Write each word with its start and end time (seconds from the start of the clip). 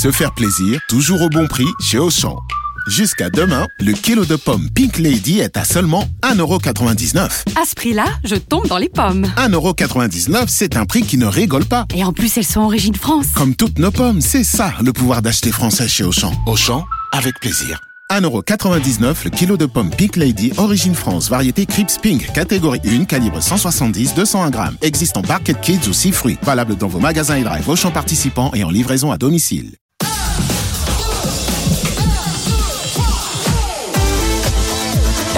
se 0.00 0.10
faire 0.10 0.32
plaisir, 0.32 0.80
toujours 0.88 1.20
au 1.20 1.28
bon 1.28 1.46
prix 1.46 1.68
chez 1.78 1.98
Auchan. 1.98 2.38
Jusqu'à 2.88 3.28
demain, 3.28 3.66
le 3.80 3.92
kilo 3.92 4.24
de 4.24 4.34
pommes 4.34 4.70
Pink 4.74 4.96
Lady 4.96 5.40
est 5.40 5.58
à 5.58 5.64
seulement 5.64 6.08
1,99€. 6.22 7.18
À 7.60 7.66
ce 7.66 7.74
prix-là, 7.74 8.06
je 8.24 8.36
tombe 8.36 8.66
dans 8.66 8.78
les 8.78 8.88
pommes. 8.88 9.26
1,99€, 9.36 10.46
c'est 10.48 10.78
un 10.78 10.86
prix 10.86 11.02
qui 11.02 11.18
ne 11.18 11.26
rigole 11.26 11.66
pas. 11.66 11.84
Et 11.94 12.02
en 12.02 12.14
plus, 12.14 12.38
elles 12.38 12.46
sont 12.46 12.62
origine 12.62 12.94
France. 12.94 13.26
Comme 13.34 13.54
toutes 13.54 13.78
nos 13.78 13.90
pommes, 13.90 14.22
c'est 14.22 14.42
ça 14.42 14.72
le 14.82 14.94
pouvoir 14.94 15.20
d'acheter 15.20 15.52
français 15.52 15.86
chez 15.86 16.04
Auchan. 16.04 16.32
Auchan, 16.46 16.86
avec 17.12 17.38
plaisir. 17.38 17.78
1,99€ 18.10 19.24
le 19.24 19.30
kilo 19.30 19.58
de 19.58 19.66
pommes 19.66 19.90
Pink 19.90 20.16
Lady, 20.16 20.50
origine 20.56 20.94
France, 20.94 21.28
variété 21.28 21.66
Crips 21.66 21.98
Pink, 21.98 22.32
catégorie 22.32 22.80
1, 22.86 23.04
calibre 23.04 23.40
170-201 23.40 24.50
grammes. 24.50 24.76
Existe 24.80 25.18
en 25.18 25.20
Barket 25.20 25.60
Kids 25.60 25.88
ou 25.90 25.92
6 25.92 26.12
fruits. 26.12 26.38
Valable 26.42 26.76
dans 26.76 26.88
vos 26.88 27.00
magasins 27.00 27.36
et 27.36 27.44
drive 27.44 27.68
Auchan 27.68 27.90
participants 27.90 28.50
et 28.54 28.64
en 28.64 28.70
livraison 28.70 29.12
à 29.12 29.18
domicile. 29.18 29.76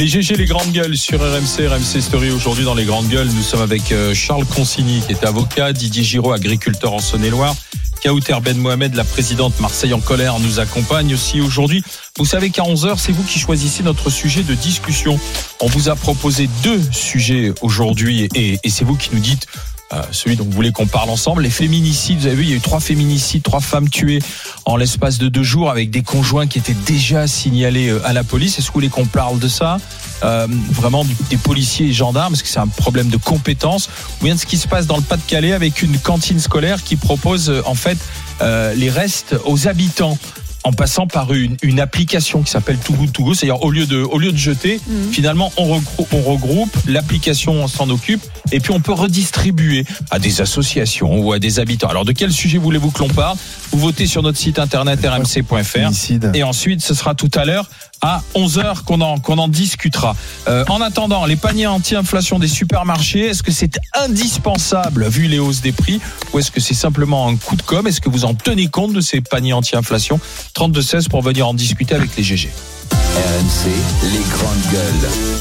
Les 0.00 0.06
GG, 0.06 0.36
les 0.36 0.46
grandes 0.46 0.72
gueules 0.72 0.96
sur 0.96 1.20
RMC, 1.20 1.68
RMC 1.68 2.00
Story. 2.00 2.30
Aujourd'hui, 2.30 2.64
dans 2.64 2.72
les 2.72 2.86
grandes 2.86 3.08
gueules, 3.08 3.28
nous 3.28 3.42
sommes 3.42 3.60
avec 3.60 3.92
euh, 3.92 4.14
Charles 4.14 4.46
Consigny, 4.46 5.02
qui 5.06 5.12
est 5.12 5.26
avocat, 5.26 5.74
Didier 5.74 6.02
Giraud, 6.02 6.32
agriculteur 6.32 6.94
en 6.94 7.00
Saône-et-Loire. 7.00 7.54
Kaouter 8.00 8.38
Ben 8.42 8.56
Mohamed, 8.56 8.94
la 8.94 9.04
présidente 9.04 9.60
Marseille 9.60 9.92
en 9.92 10.00
colère, 10.00 10.38
nous 10.38 10.58
accompagne 10.58 11.12
aussi 11.12 11.42
aujourd'hui. 11.42 11.84
Vous 12.16 12.24
savez 12.24 12.48
qu'à 12.48 12.62
11h, 12.62 12.96
c'est 12.96 13.12
vous 13.12 13.24
qui 13.24 13.38
choisissez 13.38 13.82
notre 13.82 14.08
sujet 14.08 14.42
de 14.42 14.54
discussion. 14.54 15.20
On 15.60 15.66
vous 15.66 15.90
a 15.90 15.96
proposé 15.96 16.48
deux 16.62 16.80
sujets 16.90 17.52
aujourd'hui 17.60 18.26
et 18.34 18.58
c'est 18.70 18.86
vous 18.86 18.96
qui 18.96 19.10
nous 19.12 19.20
dites 19.20 19.48
euh, 19.92 20.02
celui 20.12 20.36
dont 20.36 20.44
vous 20.44 20.52
voulez 20.52 20.70
qu'on 20.70 20.86
parle 20.86 21.10
ensemble. 21.10 21.42
Les 21.42 21.50
féminicides, 21.50 22.20
vous 22.20 22.26
avez 22.26 22.36
vu, 22.36 22.42
il 22.44 22.50
y 22.50 22.52
a 22.52 22.56
eu 22.56 22.60
trois 22.60 22.78
féminicides, 22.78 23.42
trois 23.42 23.60
femmes 23.60 23.88
tuées 23.88 24.20
en 24.64 24.76
l'espace 24.76 25.18
de 25.18 25.28
deux 25.28 25.42
jours 25.42 25.68
avec 25.68 25.90
des 25.90 26.02
conjoints 26.02 26.46
qui 26.46 26.58
étaient 26.58 26.74
déjà 26.74 27.26
signalés 27.26 27.88
euh, 27.88 28.06
à 28.06 28.12
la 28.12 28.22
police. 28.22 28.58
Est-ce 28.58 28.68
que 28.68 28.72
vous 28.72 28.74
voulez 28.74 28.88
qu'on 28.88 29.06
parle 29.06 29.40
de 29.40 29.48
ça 29.48 29.78
euh, 30.22 30.46
Vraiment 30.70 31.04
des 31.28 31.36
policiers 31.36 31.88
et 31.88 31.92
gendarmes, 31.92 32.32
parce 32.32 32.42
que 32.42 32.48
c'est 32.48 32.60
un 32.60 32.68
problème 32.68 33.08
de 33.08 33.16
compétence. 33.16 33.88
Ou 34.20 34.24
bien 34.26 34.36
de 34.36 34.40
ce 34.40 34.46
qui 34.46 34.58
se 34.58 34.68
passe 34.68 34.86
dans 34.86 34.96
le 34.96 35.02
Pas-de-Calais 35.02 35.52
avec 35.52 35.82
une 35.82 35.98
cantine 35.98 36.38
scolaire 36.38 36.84
qui 36.84 36.94
propose 36.96 37.52
en 37.66 37.74
fait 37.74 37.98
les 38.40 38.88
restes 38.88 39.36
aux 39.44 39.68
habitants 39.68 40.16
en 40.62 40.72
passant 40.72 41.06
par 41.06 41.32
une, 41.32 41.56
une 41.62 41.80
application 41.80 42.42
qui 42.42 42.50
s'appelle 42.50 42.76
Too 42.78 42.92
Good 42.94 43.12
To 43.12 43.24
Go. 43.24 43.34
C'est-à-dire 43.34 43.62
au 43.62 43.70
lieu 43.70 43.86
de 43.86 44.02
au 44.02 44.18
lieu 44.18 44.30
de 44.32 44.36
jeter, 44.36 44.80
Mhm. 44.86 45.12
finalement 45.12 45.52
on 45.56 45.64
regroupe, 45.64 46.12
on 46.12 46.20
regroupe 46.22 46.76
l'application 46.86 47.66
s'en 47.68 47.88
occupe 47.90 48.22
et 48.52 48.60
puis 48.60 48.72
on 48.72 48.80
peut 48.80 48.92
redistribuer 48.92 49.84
à 50.10 50.18
des 50.18 50.40
associations 50.40 51.18
ou 51.20 51.32
à 51.32 51.38
des 51.38 51.58
habitants. 51.60 51.88
Alors 51.88 52.04
de 52.04 52.12
quel 52.12 52.30
sujet 52.32 52.58
voulez-vous 52.58 52.90
que 52.90 52.98
l'on 53.00 53.08
parle? 53.08 53.36
Vous 53.72 53.78
votez 53.78 54.06
sur 54.06 54.22
notre 54.22 54.38
site 54.38 54.58
internet 54.58 55.00
rmc.fr 55.04 55.90
et 56.34 56.42
ensuite 56.42 56.80
ce 56.82 56.94
sera 56.94 57.14
tout 57.14 57.30
à 57.34 57.44
l'heure 57.44 57.68
à 58.00 58.22
11h 58.34 58.82
qu'on 58.82 59.00
en, 59.00 59.48
discutera. 59.48 60.14
Euh, 60.48 60.64
en 60.68 60.80
attendant, 60.80 61.26
les 61.26 61.36
paniers 61.36 61.66
anti-inflation 61.66 62.38
des 62.38 62.48
supermarchés, 62.48 63.26
est-ce 63.26 63.42
que 63.42 63.52
c'est 63.52 63.78
indispensable 63.94 65.08
vu 65.08 65.26
les 65.26 65.38
hausses 65.38 65.60
des 65.60 65.72
prix 65.72 66.00
ou 66.32 66.38
est-ce 66.38 66.50
que 66.50 66.60
c'est 66.60 66.74
simplement 66.74 67.28
un 67.28 67.36
coup 67.36 67.56
de 67.56 67.62
com? 67.62 67.86
Est-ce 67.86 68.00
que 68.00 68.08
vous 68.08 68.24
en 68.24 68.34
tenez 68.34 68.68
compte 68.68 68.92
de 68.92 69.00
ces 69.00 69.20
paniers 69.20 69.52
anti-inflation? 69.52 70.20
32-16 70.54 71.08
pour 71.08 71.22
venir 71.22 71.48
en 71.48 71.54
discuter 71.54 71.94
avec 71.94 72.16
les 72.16 72.22
GG. 72.22 72.50
RMC, 72.92 73.70
les 74.12 74.24
grandes 74.30 74.72
gueules. 74.72 75.39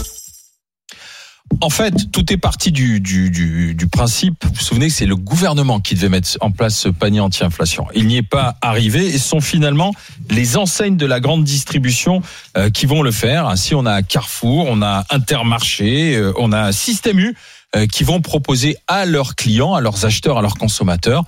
En 1.62 1.70
fait, 1.70 2.12
tout 2.12 2.32
est 2.32 2.38
parti 2.38 2.72
du, 2.72 3.00
du, 3.00 3.30
du, 3.30 3.76
du 3.76 3.88
principe, 3.88 4.46
vous 4.46 4.54
vous 4.54 4.62
souvenez 4.62 4.88
que 4.88 4.94
c'est 4.94 5.06
le 5.06 5.16
gouvernement 5.18 5.80
qui 5.80 5.96
devait 5.96 6.10
mettre 6.10 6.38
en 6.42 6.52
place 6.52 6.78
ce 6.78 6.90
panier 6.90 7.20
anti-inflation. 7.20 7.88
Il 7.94 8.08
n'y 8.08 8.18
est 8.18 8.22
pas 8.22 8.56
arrivé 8.62 9.08
et 9.08 9.18
ce 9.18 9.28
sont 9.28 9.42
finalement 9.42 9.94
les 10.30 10.58
enseignes 10.58 10.96
de 10.96 11.06
la 11.06 11.20
grande 11.20 11.44
distribution 11.44 12.22
euh, 12.58 12.70
qui 12.70 12.86
vont 12.86 13.02
le 13.02 13.12
faire. 13.12 13.48
Ainsi, 13.48 13.76
on 13.76 13.86
a 13.86 14.02
Carrefour, 14.04 14.68
on 14.70 14.82
a 14.82 15.06
Intermarché, 15.10 16.16
euh, 16.16 16.32
on 16.38 16.54
a 16.54 16.72
Système 16.72 17.20
U 17.20 17.36
euh, 17.76 17.88
qui 17.88 18.04
vont 18.04 18.22
proposer 18.22 18.78
à 18.88 19.06
leurs 19.06 19.36
clients, 19.36 19.74
à 19.74 19.82
leurs 19.82 20.06
acheteurs, 20.06 20.38
à 20.38 20.42
leurs 20.42 20.56
consommateurs 20.56 21.24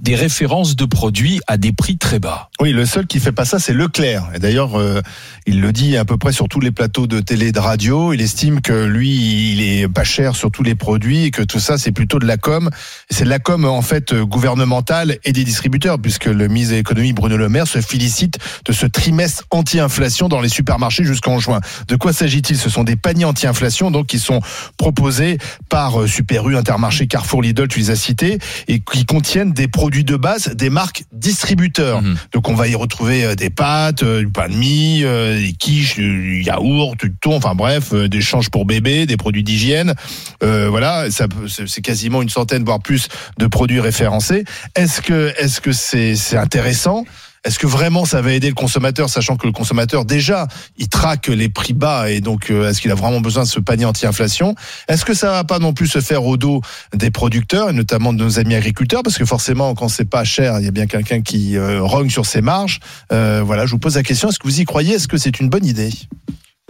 des 0.00 0.16
références 0.16 0.76
de 0.76 0.84
produits 0.84 1.40
à 1.46 1.56
des 1.56 1.72
prix 1.72 1.96
très 1.96 2.18
bas. 2.18 2.50
Oui, 2.60 2.72
le 2.72 2.84
seul 2.84 3.06
qui 3.06 3.20
fait 3.20 3.32
pas 3.32 3.44
ça, 3.44 3.58
c'est 3.58 3.72
Leclerc. 3.72 4.28
Et 4.34 4.38
d'ailleurs, 4.38 4.78
euh, 4.78 5.00
il 5.46 5.60
le 5.60 5.72
dit 5.72 5.96
à 5.96 6.04
peu 6.04 6.18
près 6.18 6.32
sur 6.32 6.48
tous 6.48 6.60
les 6.60 6.72
plateaux 6.72 7.06
de 7.06 7.20
télé 7.20 7.52
de 7.52 7.58
radio. 7.58 8.12
Il 8.12 8.20
estime 8.20 8.60
que 8.60 8.84
lui, 8.84 9.52
il 9.52 9.62
est 9.62 9.88
pas 9.88 10.04
cher 10.04 10.34
sur 10.36 10.50
tous 10.50 10.62
les 10.62 10.74
produits 10.74 11.24
et 11.24 11.30
que 11.30 11.42
tout 11.42 11.60
ça, 11.60 11.78
c'est 11.78 11.92
plutôt 11.92 12.18
de 12.18 12.26
la 12.26 12.36
com. 12.36 12.70
C'est 13.08 13.24
de 13.24 13.28
la 13.30 13.38
com 13.38 13.64
en 13.64 13.82
fait 13.82 14.12
euh, 14.12 14.24
gouvernementale 14.24 15.18
et 15.24 15.32
des 15.32 15.44
distributeurs, 15.44 15.98
puisque 15.98 16.26
le 16.26 16.48
ministre 16.48 16.72
de 16.72 16.78
l'économie 16.78 17.12
Bruno 17.12 17.36
Le 17.36 17.48
Maire 17.48 17.68
se 17.68 17.80
félicite 17.80 18.38
de 18.64 18.72
ce 18.72 18.86
trimestre 18.86 19.44
anti-inflation 19.50 20.28
dans 20.28 20.40
les 20.40 20.48
supermarchés 20.48 21.04
jusqu'en 21.04 21.38
juin. 21.38 21.60
De 21.88 21.96
quoi 21.96 22.12
s'agit-il? 22.12 22.58
Ce 22.58 22.68
sont 22.68 22.84
des 22.84 22.96
paniers 22.96 23.24
anti-inflation, 23.24 23.90
donc 23.90 24.08
qui 24.08 24.18
sont 24.18 24.40
proposés 24.76 25.38
par 25.68 26.02
euh, 26.02 26.06
Super 26.08 26.48
U, 26.48 26.56
Intermarché, 26.56 27.06
Carrefour, 27.06 27.42
Lidl, 27.42 27.68
tu 27.68 27.78
les 27.78 27.90
as 27.90 27.96
cités, 27.96 28.38
et 28.68 28.80
qui 28.80 29.06
contiennent 29.06 29.52
des 29.52 29.68
produits 29.68 29.83
de 29.90 30.16
base 30.16 30.48
des 30.54 30.70
marques 30.70 31.04
distributeurs. 31.12 32.02
Mhm. 32.02 32.16
Donc 32.32 32.48
on 32.48 32.54
va 32.54 32.68
y 32.68 32.74
retrouver 32.74 33.24
euh, 33.24 33.34
des 33.34 33.50
pâtes, 33.50 34.02
euh, 34.02 34.20
du 34.20 34.28
pain 34.28 34.48
de 34.48 34.54
mie, 34.54 35.02
euh, 35.04 35.38
des 35.38 35.52
quiches, 35.52 35.96
du 35.96 36.42
yaourt, 36.42 36.96
du 36.98 37.12
thon, 37.20 37.36
enfin 37.36 37.54
bref, 37.54 37.92
des 37.92 38.20
changes 38.20 38.50
pour 38.50 38.64
bébé, 38.64 39.06
des 39.06 39.16
produits 39.16 39.44
d'hygiène. 39.44 39.94
Euh, 40.42 40.68
voilà, 40.68 41.10
ça 41.10 41.26
c'est 41.66 41.82
quasiment 41.82 42.22
une 42.22 42.28
centaine 42.28 42.64
voire 42.64 42.80
plus 42.80 43.08
de 43.38 43.46
produits 43.46 43.80
référencés. 43.80 44.44
Est-ce 44.74 45.00
que 45.00 45.32
est-ce 45.38 45.60
que 45.60 45.72
c'est 45.72 46.16
c'est 46.16 46.36
intéressant? 46.36 47.04
Est-ce 47.44 47.58
que 47.58 47.66
vraiment 47.66 48.04
ça 48.04 48.22
va 48.22 48.32
aider 48.32 48.48
le 48.48 48.54
consommateur, 48.54 49.08
sachant 49.08 49.36
que 49.36 49.46
le 49.46 49.52
consommateur 49.52 50.04
déjà 50.04 50.48
il 50.76 50.88
traque 50.88 51.28
les 51.28 51.48
prix 51.48 51.74
bas 51.74 52.10
et 52.10 52.20
donc 52.20 52.50
euh, 52.50 52.70
est-ce 52.70 52.80
qu'il 52.80 52.90
a 52.90 52.94
vraiment 52.94 53.20
besoin 53.20 53.42
de 53.42 53.48
ce 53.48 53.60
panier 53.60 53.84
anti-inflation? 53.84 54.54
Est-ce 54.88 55.04
que 55.04 55.14
ça 55.14 55.30
va 55.30 55.44
pas 55.44 55.58
non 55.58 55.72
plus 55.74 55.86
se 55.86 56.00
faire 56.00 56.24
au 56.24 56.36
dos 56.36 56.62
des 56.94 57.10
producteurs 57.10 57.70
et 57.70 57.72
notamment 57.72 58.12
de 58.12 58.22
nos 58.22 58.38
amis 58.38 58.54
agriculteurs? 58.54 59.02
Parce 59.02 59.18
que 59.18 59.24
forcément 59.24 59.74
quand 59.74 59.88
c'est 59.88 60.04
pas 60.04 60.24
cher, 60.24 60.58
il 60.58 60.64
y 60.64 60.68
a 60.68 60.72
bien 60.72 60.86
quelqu'un 60.86 61.20
qui 61.20 61.56
euh, 61.56 61.82
rogne 61.82 62.10
sur 62.10 62.26
ses 62.26 62.40
marges. 62.40 62.80
Euh, 63.12 63.42
voilà, 63.44 63.66
je 63.66 63.72
vous 63.72 63.78
pose 63.78 63.96
la 63.96 64.02
question 64.02 64.28
est-ce 64.28 64.38
que 64.38 64.48
vous 64.48 64.60
y 64.60 64.64
croyez? 64.64 64.94
Est-ce 64.94 65.08
que 65.08 65.18
c'est 65.18 65.38
une 65.40 65.48
bonne 65.48 65.66
idée? 65.66 65.90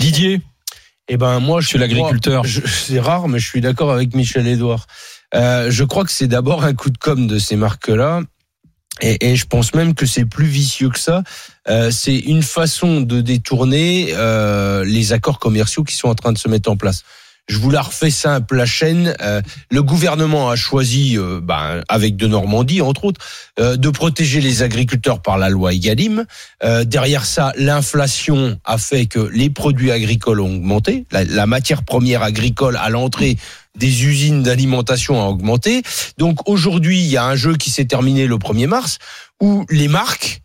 Didier, 0.01 0.41
Eh 1.09 1.17
ben 1.17 1.39
moi, 1.39 1.61
je 1.61 1.67
Monsieur 1.67 1.79
l'agriculteur. 1.79 2.45
C'est 2.67 2.99
rare, 2.99 3.29
mais 3.29 3.39
je 3.39 3.49
suis 3.49 3.61
d'accord 3.61 3.93
avec 3.93 4.15
Michel 4.15 4.47
Edouard. 4.47 4.87
Euh, 5.34 5.71
je 5.71 5.84
crois 5.84 6.05
que 6.05 6.11
c'est 6.11 6.27
d'abord 6.27 6.65
un 6.65 6.75
coup 6.75 6.91
de 6.91 6.99
com 6.99 7.27
de 7.27 7.39
ces 7.39 7.57
marques-là. 7.57 8.21
Et, 9.00 9.31
et 9.31 9.37
je 9.37 9.47
pense 9.47 9.75
même 9.75 9.94
que 9.94 10.06
c'est 10.06 10.25
plus 10.25 10.47
vicieux 10.47 10.91
que 10.91 10.99
ça. 10.99 11.22
Euh, 11.69 11.91
c'est 11.91 12.16
une 12.16 12.43
façon 12.43 13.00
de 13.00 13.21
détourner 13.21 14.10
euh, 14.12 14.84
les 14.84 15.12
accords 15.12 15.38
commerciaux 15.38 15.84
qui 15.84 15.97
sont 15.97 16.09
en 16.09 16.15
train 16.15 16.32
de 16.32 16.38
se 16.38 16.49
mettre 16.49 16.71
en 16.71 16.77
place. 16.77 17.03
Je 17.47 17.59
vous 17.59 17.69
la 17.71 17.83
refais 17.83 18.10
simple, 18.10 18.56
la 18.56 18.65
chaîne. 18.65 19.15
euh, 19.21 19.43
le 19.71 19.83
gouvernement 19.83 20.49
a 20.49 20.56
choisi, 20.56 21.19
euh, 21.19 21.41
ben, 21.43 21.83
avec 21.88 22.16
de 22.16 22.27
Normandie 22.27 22.81
entre 22.81 23.04
autres, 23.04 23.21
euh, 23.60 23.77
de 23.77 23.91
protéger 23.91 24.41
les 24.41 24.62
agriculteurs 24.62 25.21
par 25.21 25.37
la 25.37 25.50
loi 25.50 25.75
Egalim. 25.75 26.25
Euh, 26.62 26.84
derrière 26.84 27.27
ça, 27.27 27.53
l'inflation 27.56 28.59
a 28.65 28.78
fait 28.78 29.04
que 29.04 29.19
les 29.19 29.50
produits 29.50 29.91
agricoles 29.91 30.41
ont 30.41 30.56
augmenté. 30.56 31.04
La, 31.12 31.25
la 31.25 31.47
matière 31.47 31.83
première 31.83 32.22
agricole 32.22 32.78
à 32.81 32.88
l'entrée 32.88 33.37
des 33.77 34.05
usines 34.05 34.43
d'alimentation 34.43 35.21
a 35.21 35.27
augmenté. 35.27 35.83
Donc 36.19 36.49
aujourd'hui, 36.49 37.01
il 37.01 37.07
y 37.07 37.17
a 37.17 37.25
un 37.25 37.37
jeu 37.37 37.57
qui 37.57 37.71
s'est 37.71 37.85
terminé 37.85 38.27
le 38.27 38.37
1er 38.37 38.67
mars 38.67 38.99
où 39.41 39.65
les 39.71 39.89
marques 39.89 40.43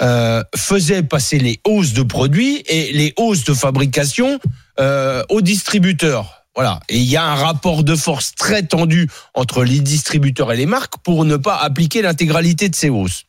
euh, 0.00 0.42
faisaient 0.56 1.02
passer 1.02 1.38
les 1.38 1.60
hausses 1.64 1.92
de 1.92 2.02
produits 2.02 2.62
et 2.66 2.92
les 2.92 3.12
hausses 3.16 3.44
de 3.44 3.54
fabrication 3.54 4.40
euh, 4.80 5.22
aux 5.28 5.42
distributeurs. 5.42 6.42
Voilà. 6.54 6.80
Et 6.88 6.98
il 6.98 7.04
y 7.04 7.16
a 7.16 7.24
un 7.24 7.34
rapport 7.34 7.84
de 7.84 7.94
force 7.94 8.34
très 8.34 8.62
tendu 8.62 9.08
entre 9.34 9.64
les 9.64 9.80
distributeurs 9.80 10.52
et 10.52 10.56
les 10.56 10.66
marques 10.66 10.94
pour 11.02 11.24
ne 11.24 11.36
pas 11.36 11.56
appliquer 11.56 12.02
l'intégralité 12.02 12.68
de 12.68 12.74
ces 12.74 12.90
hausses. 12.90 13.24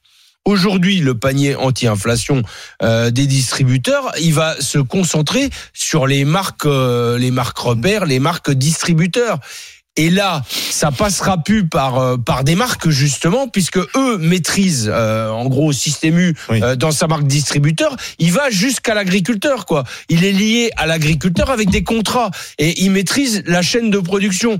Aujourd'hui, 0.45 0.99
le 0.99 1.15
panier 1.15 1.55
anti-inflation 1.55 2.43
euh, 2.81 3.11
des 3.11 3.27
distributeurs, 3.27 4.11
il 4.19 4.33
va 4.33 4.59
se 4.59 4.77
concentrer 4.77 5.49
sur 5.71 6.05
les 6.05 6.25
marques, 6.25 6.65
euh, 6.65 7.17
les 7.17 7.31
marques 7.31 7.57
repères, 7.59 8.05
les 8.05 8.19
marques 8.19 8.51
distributeurs. 8.51 9.39
Et 9.95 10.09
là, 10.09 10.41
ça 10.49 10.91
passera 10.91 11.37
plus 11.37 11.67
par 11.67 11.97
euh, 11.99 12.17
par 12.17 12.43
des 12.43 12.55
marques 12.55 12.89
justement, 12.89 13.47
puisque 13.47 13.77
eux 13.77 14.17
maîtrisent 14.17 14.91
euh, 14.91 15.29
en 15.29 15.45
gros 15.45 15.71
Système 15.71 16.17
U 16.19 16.35
Oui. 16.49 16.61
euh, 16.61 16.75
dans 16.75 16.91
sa 16.91 17.07
marque 17.07 17.27
distributeur. 17.27 17.95
Il 18.19 18.31
va 18.33 18.49
jusqu'à 18.49 18.95
l'agriculteur, 18.95 19.65
quoi. 19.65 19.83
Il 20.09 20.25
est 20.25 20.31
lié 20.33 20.71
à 20.77 20.87
l'agriculteur 20.87 21.51
avec 21.51 21.69
des 21.69 21.83
contrats 21.83 22.31
et 22.57 22.81
il 22.83 22.89
maîtrise 22.91 23.43
la 23.45 23.61
chaîne 23.61 23.91
de 23.91 23.99
production. 23.99 24.57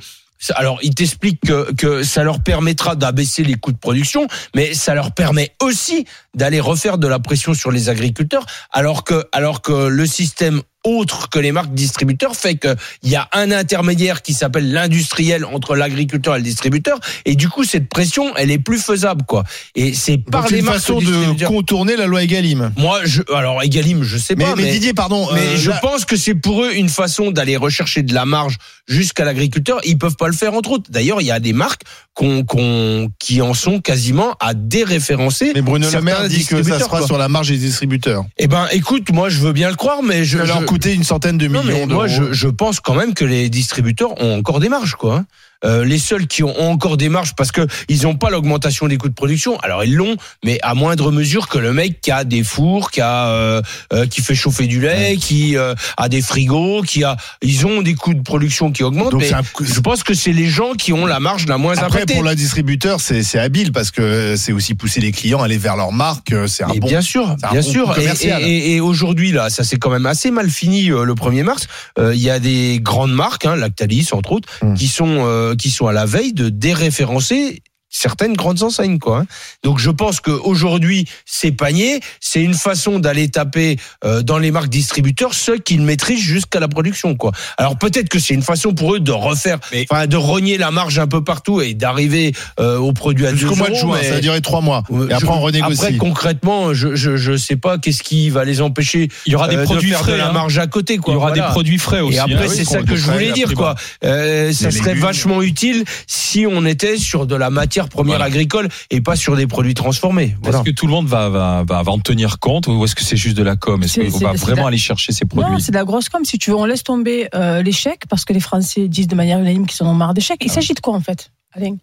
Alors, 0.56 0.80
il 0.84 0.94
t'explique 0.94 1.42
que, 1.42 1.72
que 1.74 2.04
ça 2.04 2.24
leur 2.24 2.42
permettra 2.42 2.96
d'abaisser 2.96 3.44
les 3.44 3.56
coûts 3.56 3.72
de 3.72 3.78
production, 3.78 4.28
mais 4.56 4.74
ça 4.74 4.94
leur 4.94 5.14
permet 5.14 5.56
aussi 5.62 6.06
d'aller 6.36 6.60
refaire 6.60 6.98
de 6.98 7.08
la 7.08 7.20
pression 7.20 7.54
sur 7.54 7.72
les 7.72 7.90
agriculteurs, 7.90 8.46
alors 8.72 9.04
que, 9.04 9.26
alors 9.32 9.62
que 9.62 9.88
le 9.88 10.06
système 10.06 10.62
autre 10.84 11.30
que 11.30 11.40
les 11.40 11.52
marques 11.52 11.74
distributeurs 11.74 12.36
fait 12.36 12.56
qu'il 12.56 12.76
y 13.04 13.16
a 13.16 13.28
un 13.32 13.52
intermédiaire 13.52 14.22
qui 14.22 14.34
s'appelle 14.34 14.72
l'industriel 14.72 15.46
entre 15.46 15.76
l'agriculteur 15.76 16.36
et 16.36 16.40
le 16.40 16.44
distributeur 16.44 17.00
et 17.26 17.36
du 17.36 17.48
coup 17.50 17.64
cette 17.64 17.88
pression 17.90 18.36
elle 18.36 18.52
est 18.52 18.60
plus 18.60 18.80
faisable 18.80 19.24
quoi 19.26 19.44
et 19.76 19.94
c'est 19.94 20.18
par 20.18 20.42
Donc 20.44 20.52
les 20.52 20.60
une 20.60 20.66
marques 20.66 20.78
façon 20.80 21.00
de 21.00 21.46
contourner 21.46 21.96
la 21.96 22.06
loi 22.08 22.24
Egalim. 22.24 22.72
moi 22.78 23.00
je 23.06 23.22
alors 23.34 23.62
Egalim 23.64 24.04
je 24.04 24.18
sais 24.18 24.36
Mais, 24.36 24.44
pas 24.46 24.56
mais 24.56 24.64
mais, 24.64 24.72
Didier, 24.72 24.94
pardon. 24.94 25.28
mais 25.34 25.40
euh, 25.40 25.58
je 25.58 25.70
là- 25.70 25.80
pense 25.82 26.06
que 26.06 26.16
c'est 26.16 26.36
pour 26.36 26.64
eux 26.64 26.72
une 26.74 26.90
façon 26.90 27.32
d'aller 27.32 27.56
rechercher 27.58 28.02
de 28.04 28.14
la 28.14 28.26
marge 28.26 28.58
jusqu'à 28.88 29.24
l'agriculteur. 29.24 29.80
Ils 29.86 29.98
peuvent 29.98 30.18
pas 30.18 30.28
le 30.28 30.34
faire 30.34 30.54
entre 30.54 30.72
autres. 30.72 30.90
D'ailleurs, 30.92 31.22
il 31.22 31.28
y 31.28 31.32
a 31.32 31.40
des 31.40 31.54
marques 31.54 31.84
qu'on, 32.14 32.44
qu'on, 32.44 33.10
qui 33.20 33.42
en 33.42 33.54
sont 33.54 33.80
quasiment 33.80 34.36
à 34.42 34.54
déréférencer. 34.54 35.52
mais 35.56 35.62
Bruno 35.62 35.88
Le 35.90 36.02
Maire 36.02 36.28
dit 36.28 36.46
que 36.46 36.58
ça 36.58 36.58
distributeurs, 36.58 36.80
se 36.80 36.84
fera 36.86 36.98
quoi. 37.00 37.08
sur 37.08 37.18
la 37.18 37.30
marge 37.30 37.48
des 37.50 37.58
distributeurs. 37.58 38.26
Eh 38.38 38.48
ben, 38.48 38.68
écoute, 38.72 39.12
moi, 39.14 39.30
je 39.30 39.40
veux 39.40 39.54
bien 39.54 39.70
le 39.70 39.76
croire, 39.76 40.04
mais 40.04 40.26
je, 40.26 40.38
je- 40.40 40.44
coûter 40.74 40.94
une 40.96 41.04
centaine 41.04 41.38
de 41.38 41.46
millions 41.48 41.86
d'euros. 41.86 41.86
moi, 42.02 42.08
je, 42.08 42.34
je 42.34 42.48
pense 42.48 42.80
quand 42.80 42.96
même 42.96 43.14
que 43.14 43.26
les 43.26 43.48
distributeurs 43.50 44.20
ont 44.20 44.40
encore 44.40 44.60
des 44.60 44.70
marges, 44.70 44.96
quoi. 44.96 45.24
Euh, 45.66 45.86
les 45.86 45.98
seuls 45.98 46.28
qui 46.28 46.44
ont 46.44 46.60
encore 46.72 46.98
des 46.98 47.10
marges 47.10 47.36
parce 47.36 47.52
que 47.52 47.66
ils 47.90 48.04
n'ont 48.04 48.16
pas 48.16 48.30
l'augmentation 48.30 48.88
des 48.88 48.98
coûts 48.98 49.10
de 49.10 49.14
production. 49.14 49.58
Alors 49.60 49.84
ils 49.84 49.96
l'ont, 49.96 50.16
mais 50.44 50.60
à 50.62 50.74
moindre 50.76 51.12
mesure 51.12 51.48
que 51.48 51.58
le 51.58 51.74
mec 51.74 52.02
qui 52.02 52.12
a 52.12 52.24
des 52.24 52.44
fours, 52.44 52.92
qui 52.92 53.02
a 53.02 53.28
euh, 53.28 53.62
euh, 53.94 54.06
qui 54.08 54.22
fait 54.22 54.36
chauffer 54.36 54.68
du 54.68 54.82
lait, 54.82 55.18
qui 55.20 55.58
euh, 55.58 55.74
a 55.98 56.10
des 56.10 56.22
frigos, 56.22 56.82
qui 56.84 57.04
a, 57.04 57.16
ils 57.42 57.66
ont 57.66 57.82
des 57.82 57.94
coûts 57.96 58.14
de 58.14 58.22
production 58.22 58.72
qui 58.72 58.84
augmentent. 58.84 59.12
Donc 59.12 59.22
mais 59.22 59.28
c'est 59.28 59.34
un- 59.36 59.42
je 59.62 59.80
pense 59.80 60.04
que 60.04 60.14
c'est 60.14 60.34
les 60.34 60.48
gens 60.48 60.74
qui 60.74 60.92
ont 60.94 61.06
la 61.06 61.20
marge 61.20 61.46
la 61.48 61.58
moins 61.58 61.78
Après, 61.78 62.06
pour 62.06 62.24
la 62.24 62.36
distributeur, 62.36 63.00
c'est 63.00 63.24
c'est 63.24 63.40
habile 63.40 63.72
parce 63.72 63.92
que 63.92 64.36
c'est 64.38 64.52
aussi 64.52 64.76
pousser 64.76 65.00
les 65.02 65.12
clients 65.12 65.42
à 65.42 65.46
aller 65.46 65.58
vers 65.58 65.76
leur 65.78 65.92
marque. 65.92 66.34
C'est 66.48 66.64
un 66.64 66.70
Et 66.70 66.80
bon. 66.80 66.88
bien 66.88 67.02
sûr, 67.02 67.36
c'est 67.40 67.52
bien 67.52 67.62
bon 67.62 67.68
sûr. 67.72 67.96
Et, 68.42 68.76
et- 68.76 68.80
aujourd'hui 68.82 69.32
là, 69.32 69.50
ça 69.50 69.64
s'est 69.64 69.78
quand 69.78 69.90
même 69.90 70.06
assez 70.06 70.30
mal 70.32 70.50
fini 70.50 70.90
euh, 70.92 71.04
le 71.06 71.14
1er 71.16 71.44
mars. 71.44 71.68
Euh, 72.00 72.14
Il 72.14 72.22
y 72.22 72.30
a 72.30 72.40
des 72.40 72.80
grandes 72.82 73.14
marques, 73.14 73.46
hein, 73.46 73.56
Lactalis 73.56 74.10
entre 74.12 74.34
autres, 74.34 74.50
Hmm. 74.62 74.74
qui 74.76 74.88
sont 74.88 75.24
euh, 75.26 75.53
qui 75.56 75.70
sont 75.70 75.88
à 75.88 75.94
la 75.94 76.06
veille 76.06 76.34
de 76.34 76.50
déréférencer 76.50 77.62
certaines 77.94 78.34
grandes 78.34 78.64
enseignes 78.64 78.98
quoi. 79.00 79.20
hein. 79.20 79.26
Donc 79.64 79.78
je 79.80 79.92
pense 79.92 80.20
que 80.20 80.32
aujourd'hui 80.32 81.08
ces 81.26 81.52
paniers, 81.52 82.00
c'est 82.20 82.42
une 82.42 82.56
façon 82.56 83.00
d'aller 83.00 83.30
taper 83.30 83.78
euh, 84.04 84.22
dans 84.24 84.40
les 84.40 84.52
marques 84.52 84.68
distributeurs 84.70 85.34
ceux 85.34 85.58
qui 85.60 85.76
le 85.76 85.84
maîtrisent 85.84 86.20
jusqu'à 86.20 86.60
la 86.60 86.68
production 86.68 87.16
quoi. 87.16 87.32
Alors 87.58 87.78
peut-être 87.78 88.10
que 88.10 88.18
c'est 88.20 88.34
une 88.34 88.42
façon 88.42 88.74
pour 88.74 88.96
eux 88.96 89.00
de 89.00 89.12
refaire, 89.12 89.60
enfin 89.90 90.08
de 90.08 90.18
rogner 90.18 90.58
la 90.58 90.72
marge 90.72 90.98
un 91.00 91.08
peu 91.08 91.24
partout 91.24 91.62
et 91.62 91.74
d'arriver 91.76 92.34
euh, 92.60 92.78
aux 92.80 92.94
produits 92.94 93.28
à 93.28 93.32
2 93.32 93.38
Jusqu'au 93.38 93.56
mois 93.56 93.68
de 93.70 93.74
euros, 93.74 93.80
juin, 93.82 93.98
mais- 94.02 94.08
ça 94.08 94.16
va 94.16 94.22
durer 94.22 94.42
trois 94.42 94.62
mois. 94.62 94.84
Et 95.10 95.14
après, 95.14 95.28
on 95.30 95.40
renégocie. 95.42 95.74
Après, 95.86 95.98
concrètement, 95.98 96.74
je, 96.74 96.96
je, 96.96 97.16
je 97.16 97.38
sais 97.38 97.56
pas 97.56 97.78
qu'est-ce 97.78 98.02
qui 98.02 98.30
va 98.32 98.44
les 98.44 98.62
empêcher 98.62 99.10
Il 99.28 99.34
y 99.34 99.36
aura 99.36 99.48
des 99.48 99.58
euh, 99.58 99.64
produits 99.64 99.90
de 99.92 99.96
faire 99.96 100.04
frais. 100.04 100.14
de 100.14 100.18
la 100.18 100.30
hein. 100.30 100.34
marge 100.34 100.58
à 100.58 100.66
côté. 100.68 100.98
Quoi. 100.98 101.14
Il 101.14 101.16
y 101.16 101.18
aura 101.18 101.28
Voilà. 101.30 101.48
des 101.48 101.52
produits 101.52 101.78
frais 101.78 102.00
aussi. 102.02 102.18
Et 102.18 102.20
après, 102.20 102.34
hein. 102.36 102.48
c'est 102.50 102.60
oui, 102.60 102.66
ça 102.66 102.82
que 102.82 102.96
je 102.96 103.06
voulais 103.12 103.28
la 103.28 103.34
dire. 103.34 103.54
quoi. 103.54 103.76
Euh, 104.04 104.52
ça 104.52 104.72
serait 104.72 104.90
légumes. 104.90 105.04
vachement 105.04 105.42
utile 105.42 105.84
si 106.08 106.46
on 106.50 106.66
était 106.66 106.98
sur 106.98 107.26
de 107.28 107.36
la 107.36 107.50
matière 107.50 107.83
première 107.88 108.18
Voilà. 108.18 108.26
agricole 108.26 108.70
et 108.90 109.02
pas 109.02 109.16
sur 109.16 109.36
des 109.36 109.48
produits 109.48 109.74
transformés. 109.74 110.36
Voilà. 110.42 110.60
Est-ce 110.60 110.66
que 110.66 110.72
tout 110.76 110.86
le 110.88 110.92
monde 110.92 111.08
va, 111.08 111.30
va, 111.30 111.64
va, 111.68 111.84
va 111.84 111.92
en 111.92 112.00
tenir 112.00 112.40
compte 112.40 112.68
ou 112.68 112.84
est-ce 112.86 112.96
que 112.96 113.04
c'est 113.04 113.18
juste 113.18 113.38
de 113.38 113.44
la 113.44 113.56
com? 113.56 113.82
Est-ce 113.84 114.00
qu'on 114.00 114.18
va 114.20 114.34
vraiment 114.34 114.62
la- 114.64 114.68
aller 114.70 114.78
chercher 114.78 115.12
ces 115.12 115.26
Non, 115.26 115.42
produits? 115.44 115.62
c'est 115.62 115.72
de 115.72 115.78
la 115.78 115.86
grosse 115.86 116.10
com. 116.10 116.24
Si 116.26 116.38
tu 116.38 116.52
veux, 116.52 116.58
on 116.58 116.66
laisse 116.66 116.84
tomber 116.84 117.28
euh, 117.36 117.62
l'échec 117.62 118.04
parce 118.10 118.26
que 118.26 118.34
les 118.34 118.40
Français 118.40 118.88
disent 118.88 119.08
de 119.08 119.16
manière 119.16 119.40
unanime 119.40 119.66
qu'ils 119.68 119.86
en 119.86 119.90
ont 119.90 119.96
marre 119.96 120.14
d'échecs. 120.14 120.40
Il 120.44 120.52
Ah. 120.52 120.54
s'agit 120.56 120.74
de 120.74 120.80
quoi 120.80 120.94
en 120.94 121.02
fait, 121.02 121.32
Alain? 121.54 121.76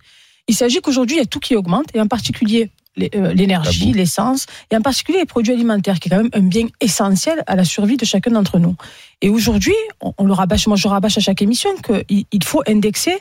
Il 0.49 0.55
s'agit 0.55 0.81
qu'aujourd'hui, 0.81 1.17
il 1.17 1.21
y 1.21 1.23
a 1.23 1.27
tout 1.27 1.39
qui 1.41 1.55
augmente 1.55 1.87
et 1.95 2.01
en 2.01 2.07
particulier 2.09 2.71
euh, 3.15 3.33
l'énergie, 3.33 3.93
l'essence 3.93 4.47
et 4.71 4.77
en 4.77 4.81
particulier 4.83 5.19
les 5.21 5.25
produits 5.25 5.53
alimentaires 5.55 6.01
qui 6.01 6.09
est 6.09 6.11
quand 6.11 6.17
même 6.23 6.31
un 6.35 6.41
bien 6.41 6.67
essentiel 6.81 7.43
à 7.47 7.55
la 7.55 7.65
survie 7.65 7.97
de 7.97 8.05
chacun 8.05 8.33
d'entre 8.33 8.59
nous. 8.59 8.75
Et 9.23 9.29
aujourd'hui, 9.29 9.75
on, 10.01 10.13
on 10.19 10.25
le 10.25 10.33
rabâche, 10.33 10.67
moi 10.67 10.77
je 10.77 10.89
rabâche 10.89 11.17
à 11.17 11.21
chaque 11.21 11.41
émission 11.41 11.71
qu'il 11.87 12.25
il 12.33 12.45
faut 12.45 12.63
indexer 12.67 13.17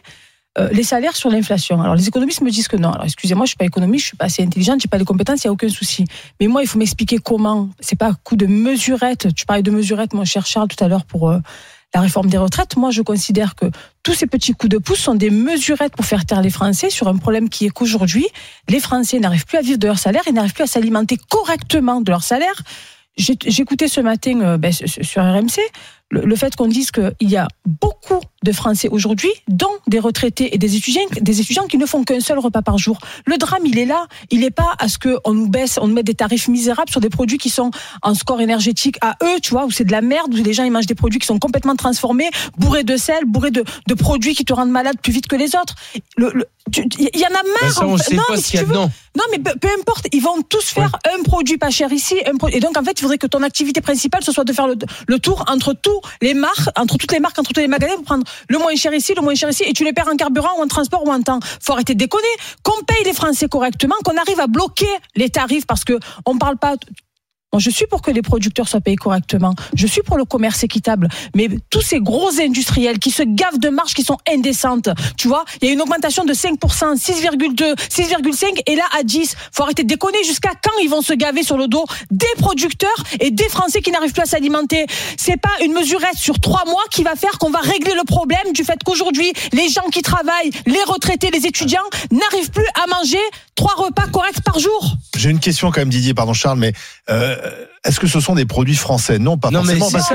euh, 0.57 0.69
les 0.72 0.84
salaires 0.84 1.16
sur 1.16 1.30
l'inflation. 1.30 1.81
Alors 1.81 1.96
les 1.96 2.07
économistes 2.07 2.42
me 2.42 2.50
disent 2.50 2.68
que 2.68 2.75
non. 2.75 2.92
Alors 2.92 3.06
excusez-moi, 3.06 3.46
je 3.46 3.50
suis 3.50 3.57
pas 3.57 3.66
économiste, 3.66 4.04
je 4.04 4.07
suis 4.10 4.18
pas 4.18 4.25
assez 4.25 4.44
intelligente, 4.44 4.81
j'ai 4.81 4.88
pas 4.88 4.98
les 4.98 5.06
compétences, 5.06 5.44
il 5.44 5.48
y 5.48 5.48
a 5.48 5.51
aucun 5.51 5.69
souci. 5.69 6.06
Mais 6.40 6.48
moi, 6.48 6.63
il 6.63 6.68
faut 6.68 6.80
m'expliquer 6.80 7.19
comment. 7.19 7.69
C'est 7.80 7.96
pas 7.96 8.07
un 8.07 8.13
coup 8.24 8.36
de 8.36 8.48
mesurette. 8.48 9.34
Tu 9.36 9.46
parlais 9.46 9.62
de 9.62 9.72
mesurette, 9.72 10.13
mon 10.13 10.25
cher 10.25 10.46
Charles, 10.46 10.68
tout 10.68 10.84
à 10.84 10.88
l'heure 10.88 11.06
pour 11.06 11.30
euh, 11.30 11.40
la 11.94 12.01
réforme 12.01 12.30
des 12.30 12.38
retraites. 12.38 12.78
Moi, 12.78 12.90
je 12.90 13.04
considère 13.04 13.56
que 13.56 13.68
tous 14.01 14.16
ces 14.16 14.25
petits 14.25 14.54
coups 14.54 14.72
de 14.72 14.80
pouce 14.80 15.00
sont 15.00 15.16
des 15.16 15.30
mesurettes 15.30 15.96
pour 15.96 16.06
faire 16.06 16.25
taire 16.25 16.42
les 16.42 16.50
Français 16.50 16.90
sur 16.90 17.07
un 17.07 17.18
problème 17.18 17.50
qui 17.50 17.68
est 17.68 17.69
qu'aujourd'hui, 17.69 18.28
les 18.68 18.80
Français 18.80 19.19
n'arrivent 19.19 19.46
plus 19.46 19.57
à 19.57 19.62
vivre 19.62 19.78
de 19.78 19.88
leur 19.88 20.00
salaire 20.00 20.24
et 20.28 20.31
n'arrivent 20.31 20.54
plus 20.54 20.63
à 20.63 20.68
s'alimenter 20.68 21.18
correctement 21.30 22.01
de 22.01 22.10
leur 22.10 22.24
salaire. 22.24 22.63
J'écoutais 23.18 23.88
ce 23.88 24.01
matin 24.01 24.40
euh, 24.42 24.57
ben, 24.57 24.72
sur 24.72 25.22
RMC 25.22 25.60
le, 26.12 26.22
le 26.22 26.36
fait 26.36 26.56
qu'on 26.56 26.68
dise 26.68 26.92
qu'il 26.92 27.14
y 27.22 27.38
a 27.38 27.48
beaucoup 27.66 28.20
de 28.44 28.52
Français 28.52 28.88
aujourd'hui, 28.90 29.30
dont 29.48 29.68
des 29.88 30.00
retraités 30.00 30.56
et 30.56 30.58
des 30.58 30.76
étudiants, 30.76 31.02
des 31.20 31.42
étudiants 31.42 31.66
qui 31.68 31.78
ne 31.78 31.86
font 31.86 32.04
qu'un 32.04 32.20
seul 32.22 32.40
repas 32.40 32.62
par 32.62 32.78
jour. 32.78 32.98
Le 33.26 33.38
drame, 33.38 33.66
il 33.66 33.78
est 33.78 33.86
là. 33.86 34.08
Il 34.32 34.40
n'est 34.40 34.50
pas 34.50 34.74
à 34.80 34.88
ce 34.88 34.98
qu'on 34.98 35.34
nous 35.34 35.50
baisse, 35.50 35.78
on 35.82 35.88
nous 35.88 35.94
mette 35.94 36.06
des 36.06 36.16
tarifs 36.16 36.48
misérables 36.48 36.90
sur 36.90 37.02
des 37.02 37.10
produits 37.10 37.38
qui 37.38 37.50
sont 37.50 37.70
en 38.02 38.14
score 38.16 38.40
énergétique 38.42 38.98
à 39.02 39.16
eux, 39.24 39.40
tu 39.42 39.52
vois, 39.52 39.66
où 39.66 39.72
c'est 39.72 39.84
de 39.84 39.92
la 39.92 40.02
merde, 40.02 40.34
où 40.34 40.38
les 40.44 40.54
gens 40.54 40.64
ils 40.64 40.72
mangent 40.72 40.86
des 40.88 40.96
produits 40.96 41.20
qui 41.20 41.28
sont 41.28 41.38
complètement 41.38 41.76
transformés, 41.76 42.30
bourrés 42.58 42.84
de 42.84 42.96
sel, 42.98 43.26
bourrés 43.26 43.52
de, 43.52 43.64
de 43.88 43.94
produits 43.94 44.34
qui 44.36 44.46
te 44.46 44.54
rendent 44.54 44.72
malade 44.72 44.96
plus 45.04 45.12
vite 45.12 45.28
que 45.28 45.36
les 45.36 45.56
autres. 45.56 45.76
Le- 46.18 46.32
le- 46.34 46.46
tu- 46.72 46.88
Il 46.98 47.20
y 47.20 47.24
en 47.26 47.30
a 47.30 47.44
Ben, 47.44 47.50
marre. 47.62 47.74
ça, 47.74 47.86
on 47.88 47.94
en 47.94 47.98
fait. 47.98 48.04
sait 48.04 48.16
non, 48.16 48.24
pas 48.28 48.36
mais 48.36 48.42
si 48.42 48.58
tu 48.58 48.64
veux, 48.64 48.74
non, 48.76 49.24
mais 49.32 49.40
peu, 49.40 49.52
peu 49.60 49.68
importe, 49.80 50.08
ils 50.14 50.22
vont 50.22 50.42
tous 50.48 50.64
faire 50.64 50.92
un 51.20 51.24
produit 51.24 51.58
pas 51.58 51.72
cher 51.72 51.92
ici, 51.92 52.16
un 52.26 52.38
pro- 52.38 52.48
et 52.50 52.60
donc 52.60 52.78
en 52.78 52.84
fait, 52.84 52.92
il 52.98 53.02
faudrait 53.02 53.18
que 53.18 53.28
ton 53.28 53.44
activité 53.44 53.82
principale 53.82 54.24
ce 54.24 54.32
soit 54.32 54.44
de 54.46 54.54
faire 54.54 54.68
le, 54.68 54.76
le 55.08 55.20
tour 55.20 55.44
entre 55.50 55.74
tous 55.74 55.99
les 56.22 56.34
marques, 56.34 56.69
entre 56.75 56.98
toutes 56.98 57.12
les 57.12 57.19
marques, 57.19 57.38
entre 57.40 57.54
tous 57.54 57.60
les 57.60 57.68
magasins 57.68 57.96
pour 57.96 58.04
prendre 58.04 58.24
le 58.48 58.57
moins 58.57 58.75
cher 58.75 58.94
ici, 58.94 59.13
le 59.16 59.22
moins 59.22 59.36
cher 59.36 59.50
ici, 59.50 59.63
et 59.66 59.74
tu 59.74 59.84
les 59.84 59.94
perds 59.94 60.07
en 60.07 60.16
carburant 60.16 60.57
ou 60.57 60.62
en 60.62 60.68
transport 60.68 61.06
ou 61.06 61.12
en 61.12 61.22
temps. 61.22 61.40
Faut 61.62 61.74
arrêter 61.74 61.94
de 61.94 62.00
déconner, 62.00 62.28
qu'on 62.63 62.84
paye 62.84 63.04
les 63.06 63.13
Français 63.13 63.48
correctement, 63.48 63.96
qu'on 64.04 64.18
arrive 64.18 64.40
à 64.40 64.48
bloquer 64.48 64.90
les 65.16 65.30
tarifs 65.30 65.66
parce 65.66 65.84
que 65.84 66.00
on 66.25 66.38
parle 66.38 66.57
pas. 66.57 66.75
Je 67.57 67.69
suis 67.72 67.88
pour 67.88 68.04
que 68.04 68.12
les 68.12 68.22
producteurs 68.22 68.68
soient 68.68 68.80
payés 68.80 68.96
correctement. 68.96 69.56
Je 69.74 69.88
suis 69.88 70.04
pour 70.04 70.18
le 70.18 70.25
commerce 70.25 70.63
équitable. 70.63 71.10
Mais 71.36 71.50
tous 71.72 71.81
ces 71.81 72.00
gros 72.00 72.40
industriels 72.40 73.00
qui 73.00 73.10
se 73.10 73.24
gavent 73.24 73.57
de 73.57 73.69
marges 73.69 73.96
qui 73.96 74.04
sont 74.04 74.18
indécentes, 74.31 74.90
tu 75.18 75.28
vois, 75.28 75.46
il 75.62 75.68
y 75.68 75.72
a 75.72 75.74
une 75.74 75.81
augmentation 75.81 76.25
de 76.25 76.34
5%, 76.34 76.57
6,2, 76.96 77.75
6,5 77.75 78.62
et 78.68 78.75
là 78.75 78.84
à 78.98 79.04
10. 79.04 79.36
Faut 79.51 79.63
arrêter 79.63 79.84
de 79.84 79.88
déconner. 79.88 80.24
Jusqu'à 80.24 80.51
quand 80.62 80.78
ils 80.81 80.90
vont 80.90 81.01
se 81.01 81.13
gaver 81.13 81.42
sur 81.42 81.57
le 81.57 81.68
dos 81.68 81.86
des 82.12 82.28
producteurs 82.38 83.04
et 83.19 83.31
des 83.31 83.50
Français 83.50 83.81
qui 83.81 83.92
n'arrivent 83.92 84.13
plus 84.13 84.24
à 84.24 84.28
s'alimenter? 84.28 84.86
C'est 85.18 85.38
pas 85.38 85.50
une 85.63 85.74
mesurette 85.74 86.18
sur 86.18 86.39
trois 86.39 86.65
mois 86.65 86.84
qui 86.91 87.03
va 87.03 87.15
faire 87.15 87.39
qu'on 87.39 87.50
va 87.50 87.60
régler 87.60 87.94
le 87.96 88.03
problème 88.03 88.53
du 88.53 88.63
fait 88.63 88.77
qu'aujourd'hui, 88.86 89.34
les 89.53 89.70
gens 89.70 89.88
qui 89.91 90.03
travaillent, 90.03 90.51
les 90.68 90.84
retraités, 90.84 91.32
les 91.32 91.48
étudiants, 91.48 91.79
n'arrivent 92.12 92.51
plus 92.51 92.68
à 92.75 92.96
manger 92.96 93.18
trois 93.60 93.86
repas 93.86 94.08
corrects 94.08 94.42
par 94.44 94.58
jour. 94.60 94.98
J'ai 95.18 95.30
une 95.30 95.39
question 95.39 95.72
quand 95.72 95.82
même, 95.82 95.89
Didier, 95.89 96.13
pardon 96.13 96.34
Charles, 96.34 96.60
mais 96.60 96.74
euh, 97.10 97.36
est-ce 97.84 98.00
que 98.00 98.08
ce 98.08 98.20
sont 98.20 98.36
des 98.36 98.46
produits 98.46 98.75
français? 98.75 99.20
Non, 99.20 99.38
pas 99.38 99.51
Non, 99.51 99.63
mais 99.63 99.75
forcément. 99.78 99.88
c'est 99.89 99.94
parce 99.98 100.08
ça 100.08 100.13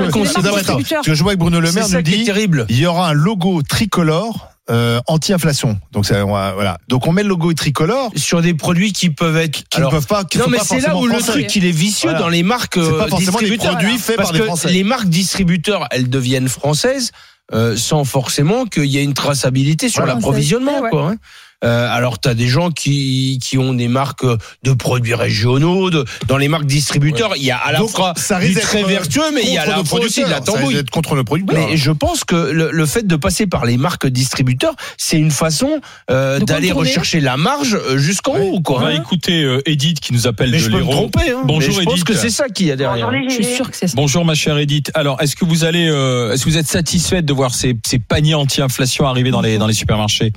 que, 0.73 0.89
parce 0.93 1.05
que 1.05 1.13
je 1.13 1.23
vois 1.23 1.33
que 1.33 1.39
Bruno 1.39 1.59
Le 1.59 1.71
Maire 1.71 1.87
nous 1.89 2.01
dit 2.01 2.23
terrible. 2.25 2.65
il 2.69 2.77
y 2.79 2.85
aura 2.85 3.09
un 3.09 3.13
logo 3.13 3.61
tricolore 3.61 4.49
euh, 4.71 4.99
anti-inflation. 5.05 5.79
Donc 5.91 6.07
ça, 6.07 6.25
on 6.25 6.33
va- 6.33 6.53
voilà. 6.53 6.79
Donc 6.87 7.05
on 7.05 7.11
met 7.11 7.21
le 7.21 7.29
logo 7.29 7.53
tricolore 7.53 8.09
Sur 8.15 8.41
des 8.41 8.55
produits 8.55 8.93
qui 8.93 9.11
peuvent 9.11 9.37
être. 9.37 9.63
qui 9.69 9.77
Alors, 9.77 9.91
ne 9.93 9.97
peuvent 9.97 10.07
pas. 10.07 10.23
Qui 10.25 10.39
non 10.39 10.45
sont 10.45 10.49
mais 10.49 10.57
c'est 10.63 10.79
là 10.79 10.97
où 10.97 11.05
le 11.05 11.19
truc 11.19 11.55
il 11.55 11.65
est 11.65 11.71
vicieux 11.71 12.09
Voilà. 12.09 12.19
dans 12.23 12.29
les 12.29 12.41
marques 12.41 12.75
pas 12.75 12.81
euh, 12.81 13.07
forcément 13.07 13.17
distributeurs. 13.37 13.73
produits 13.77 13.97
faits 13.99 14.15
parce 14.17 14.29
par 14.29 14.33
des 14.33 14.39
que 14.39 14.45
Français. 14.45 14.71
les 14.71 14.83
marques 14.83 15.07
distributeurs 15.09 15.87
elles 15.91 16.09
deviennent 16.09 16.49
françaises 16.49 17.11
euh, 17.53 17.77
sans 17.77 18.05
forcément 18.05 18.65
qu'il 18.65 18.85
y 18.85 18.97
ait 18.97 19.03
une 19.03 19.13
traçabilité 19.13 19.87
sur 19.87 20.03
l'approvisionnement 20.03 20.77
Ouais, 20.77 20.81
ouais. 20.85 20.89
quoi. 20.89 21.09
hein. 21.11 21.15
Euh, 21.65 21.87
alors 21.91 22.19
tu 22.21 22.29
as 22.29 22.33
des 22.33 22.47
gens 22.47 22.69
qui 22.71 23.39
qui 23.41 23.57
ont 23.57 23.73
des 23.73 23.87
marques 23.87 24.25
de 24.63 24.71
produits 24.73 25.15
régionaux 25.15 25.89
de, 25.89 26.05
dans 26.27 26.37
les 26.37 26.47
marques 26.47 26.65
distributeurs 26.65 27.33
il 27.37 27.43
y 27.43 27.51
a 27.51 27.57
à 27.57 27.71
la 27.71 27.79
Donc, 27.79 27.89
fois 27.89 28.13
ça 28.15 28.39
du 28.39 28.53
très 28.53 28.83
euh, 28.83 28.87
vertueux 28.87 29.23
mais 29.33 29.41
il 29.43 29.53
y 29.53 29.57
a 29.57 29.63
à 29.63 29.65
la 29.65 29.77
le 29.77 29.83
fois 29.83 29.99
aussi 29.99 30.23
de 30.23 30.29
la 30.29 30.41
tambouille. 30.41 30.83
contre 30.91 31.15
le 31.15 31.23
producteur. 31.23 31.55
Mais 31.69 31.75
je 31.77 31.91
pense 31.91 32.23
que 32.23 32.35
le, 32.35 32.69
le 32.71 32.85
fait 32.85 33.07
de 33.07 33.15
passer 33.15 33.47
par 33.47 33.65
les 33.65 33.77
marques 33.77 34.05
distributeurs, 34.07 34.75
c'est 34.97 35.17
une 35.17 35.31
façon 35.31 35.81
euh, 36.11 36.39
d'aller 36.39 36.71
rechercher 36.71 37.19
la 37.19 37.37
marge 37.37 37.75
euh, 37.75 37.97
jusqu'en 37.97 38.37
haut, 38.37 38.55
On 38.57 38.61
quoi. 38.61 38.81
va 38.81 38.93
écouter 38.93 39.43
euh, 39.43 39.61
Edith 39.65 39.99
qui 39.99 40.13
nous 40.13 40.27
appelle 40.27 40.51
Mais 40.51 40.57
de 40.57 40.63
je 40.63 40.69
peux 40.69 40.77
me 40.79 40.83
tromper. 40.83 41.31
Hein. 41.31 41.41
Bonjour, 41.45 41.73
Mais 41.75 41.81
je 41.81 41.85
pense 41.85 41.93
Edith. 41.95 42.05
que 42.05 42.13
c'est 42.13 42.29
ça 42.29 42.47
qu'il 42.49 42.67
y 42.67 42.71
a 42.71 42.75
derrière. 42.75 43.09
Je 43.27 43.33
suis 43.33 43.43
sûre 43.43 43.69
que 43.71 43.75
c'est 43.77 43.87
ça. 43.87 43.93
Bonjour 43.95 44.23
ma 44.25 44.35
chère 44.35 44.57
Edith. 44.57 44.91
Alors, 44.93 45.21
est-ce 45.21 45.35
que 45.35 45.45
vous 45.45 45.63
allez, 45.63 45.87
euh, 45.89 46.31
est-ce 46.33 46.45
que 46.45 46.49
vous 46.49 46.57
êtes 46.57 46.67
satisfaite 46.67 47.25
de 47.25 47.33
voir 47.33 47.53
ces, 47.55 47.75
ces 47.85 47.99
paniers 47.99 48.35
anti-inflation 48.35 49.07
arriver 49.07 49.31
dans 49.31 49.41
les 49.41 49.57
dans 49.57 49.67
les 49.67 49.73
supermarchés? 49.73 50.31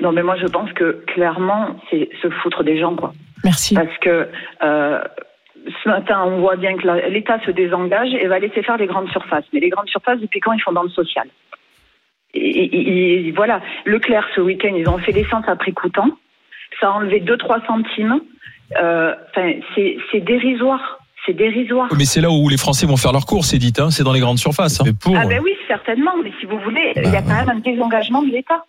Non, 0.00 0.12
mais 0.12 0.22
moi, 0.22 0.36
je 0.36 0.46
pense 0.46 0.70
que 0.72 1.02
clairement, 1.06 1.76
c'est 1.90 2.08
se 2.22 2.28
foutre 2.30 2.62
des 2.64 2.78
gens, 2.78 2.94
quoi. 2.94 3.12
Merci. 3.44 3.74
Parce 3.74 3.96
que 4.00 4.28
euh, 4.62 5.00
ce 5.82 5.88
matin, 5.88 6.22
on 6.26 6.40
voit 6.40 6.56
bien 6.56 6.76
que 6.76 6.86
l'État 7.08 7.38
se 7.44 7.50
désengage 7.50 8.12
et 8.14 8.26
va 8.26 8.38
laisser 8.38 8.62
faire 8.62 8.76
les 8.76 8.86
grandes 8.86 9.08
surfaces. 9.10 9.44
Mais 9.52 9.60
les 9.60 9.70
grandes 9.70 9.88
surfaces, 9.88 10.20
depuis 10.20 10.40
quand 10.40 10.52
ils 10.52 10.60
font 10.62 10.72
dans 10.72 10.82
le 10.82 10.90
social? 10.90 11.26
Et, 12.34 12.40
et- 12.40 13.28
et 13.28 13.32
voilà, 13.32 13.60
Leclerc, 13.86 14.26
ce 14.34 14.40
week-end, 14.40 14.74
ils 14.76 14.88
ont 14.88 14.98
fait 14.98 15.12
l'essence 15.12 15.44
à 15.48 15.56
prix 15.56 15.72
coûtant. 15.72 16.10
Ça 16.80 16.88
a 16.88 16.90
enlevé 16.92 17.20
2-3 17.20 17.64
centimes. 17.66 18.20
euh, 18.80 19.14
enfin, 19.30 19.52
c'est 19.74 19.96
c'est 20.12 20.20
dérisoire. 20.20 20.98
C'est 21.24 21.32
dérisoire. 21.32 21.88
Mais 21.96 22.04
c'est 22.04 22.20
là 22.20 22.28
où 22.30 22.48
les 22.48 22.58
Français 22.58 22.86
vont 22.86 22.96
faire 22.98 23.12
leurs 23.12 23.24
courses, 23.26 23.52
Edith. 23.54 23.80
Hein, 23.80 23.90
c'est 23.90 24.04
dans 24.04 24.12
les 24.12 24.20
grandes 24.20 24.38
surfaces. 24.38 24.80
hein. 24.80 24.84
Pour. 25.02 25.16
Ah 25.16 25.26
ben 25.26 25.40
oui, 25.42 25.52
certainement, 25.66 26.12
mais 26.22 26.32
si 26.38 26.46
vous 26.46 26.58
voulez, 26.60 26.92
il 26.96 27.10
y 27.10 27.16
a 27.16 27.22
quand 27.22 27.34
même 27.34 27.48
un 27.48 27.58
désengagement 27.60 28.22
de 28.22 28.30
l'État. 28.30 28.64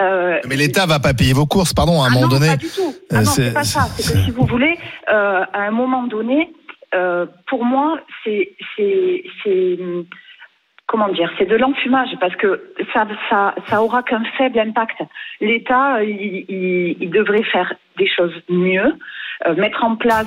Euh, 0.00 0.38
Mais 0.48 0.56
l'État 0.56 0.84
va 0.86 0.98
pas 0.98 1.14
payer 1.14 1.32
vos 1.32 1.46
courses, 1.46 1.72
pardon, 1.72 2.02
à 2.02 2.06
un 2.06 2.08
ah 2.08 2.10
moment 2.10 2.26
non, 2.28 2.34
donné. 2.38 2.48
pas 2.48 2.56
du 2.56 2.68
tout. 2.68 2.94
Ah 3.10 3.14
euh, 3.14 3.18
non, 3.20 3.24
c'est- 3.24 3.54
pas 3.54 3.64
ça. 3.64 3.82
C'est 3.96 4.12
que 4.12 4.18
si 4.24 4.30
vous 4.30 4.44
voulez, 4.46 4.76
euh, 5.08 5.44
à 5.52 5.62
un 5.62 5.70
moment 5.70 6.02
donné, 6.04 6.52
euh, 6.94 7.26
pour 7.46 7.64
moi, 7.64 7.98
c'est, 8.22 8.52
c'est, 8.76 9.24
c'est, 9.42 9.78
comment 10.86 11.08
dire, 11.08 11.30
c'est 11.38 11.46
de 11.46 11.56
l'enfumage 11.56 12.10
parce 12.20 12.36
que 12.36 12.72
ça, 12.92 13.06
ça, 13.30 13.54
ça 13.68 13.82
aura 13.82 14.02
qu'un 14.02 14.22
faible 14.36 14.58
impact. 14.58 14.98
L'État, 15.40 16.02
il, 16.02 16.44
il, 16.48 16.96
il 17.00 17.10
devrait 17.10 17.42
faire 17.44 17.72
des 17.98 18.08
choses 18.08 18.34
mieux, 18.50 18.94
euh, 19.46 19.54
mettre 19.56 19.82
en 19.82 19.96
place 19.96 20.26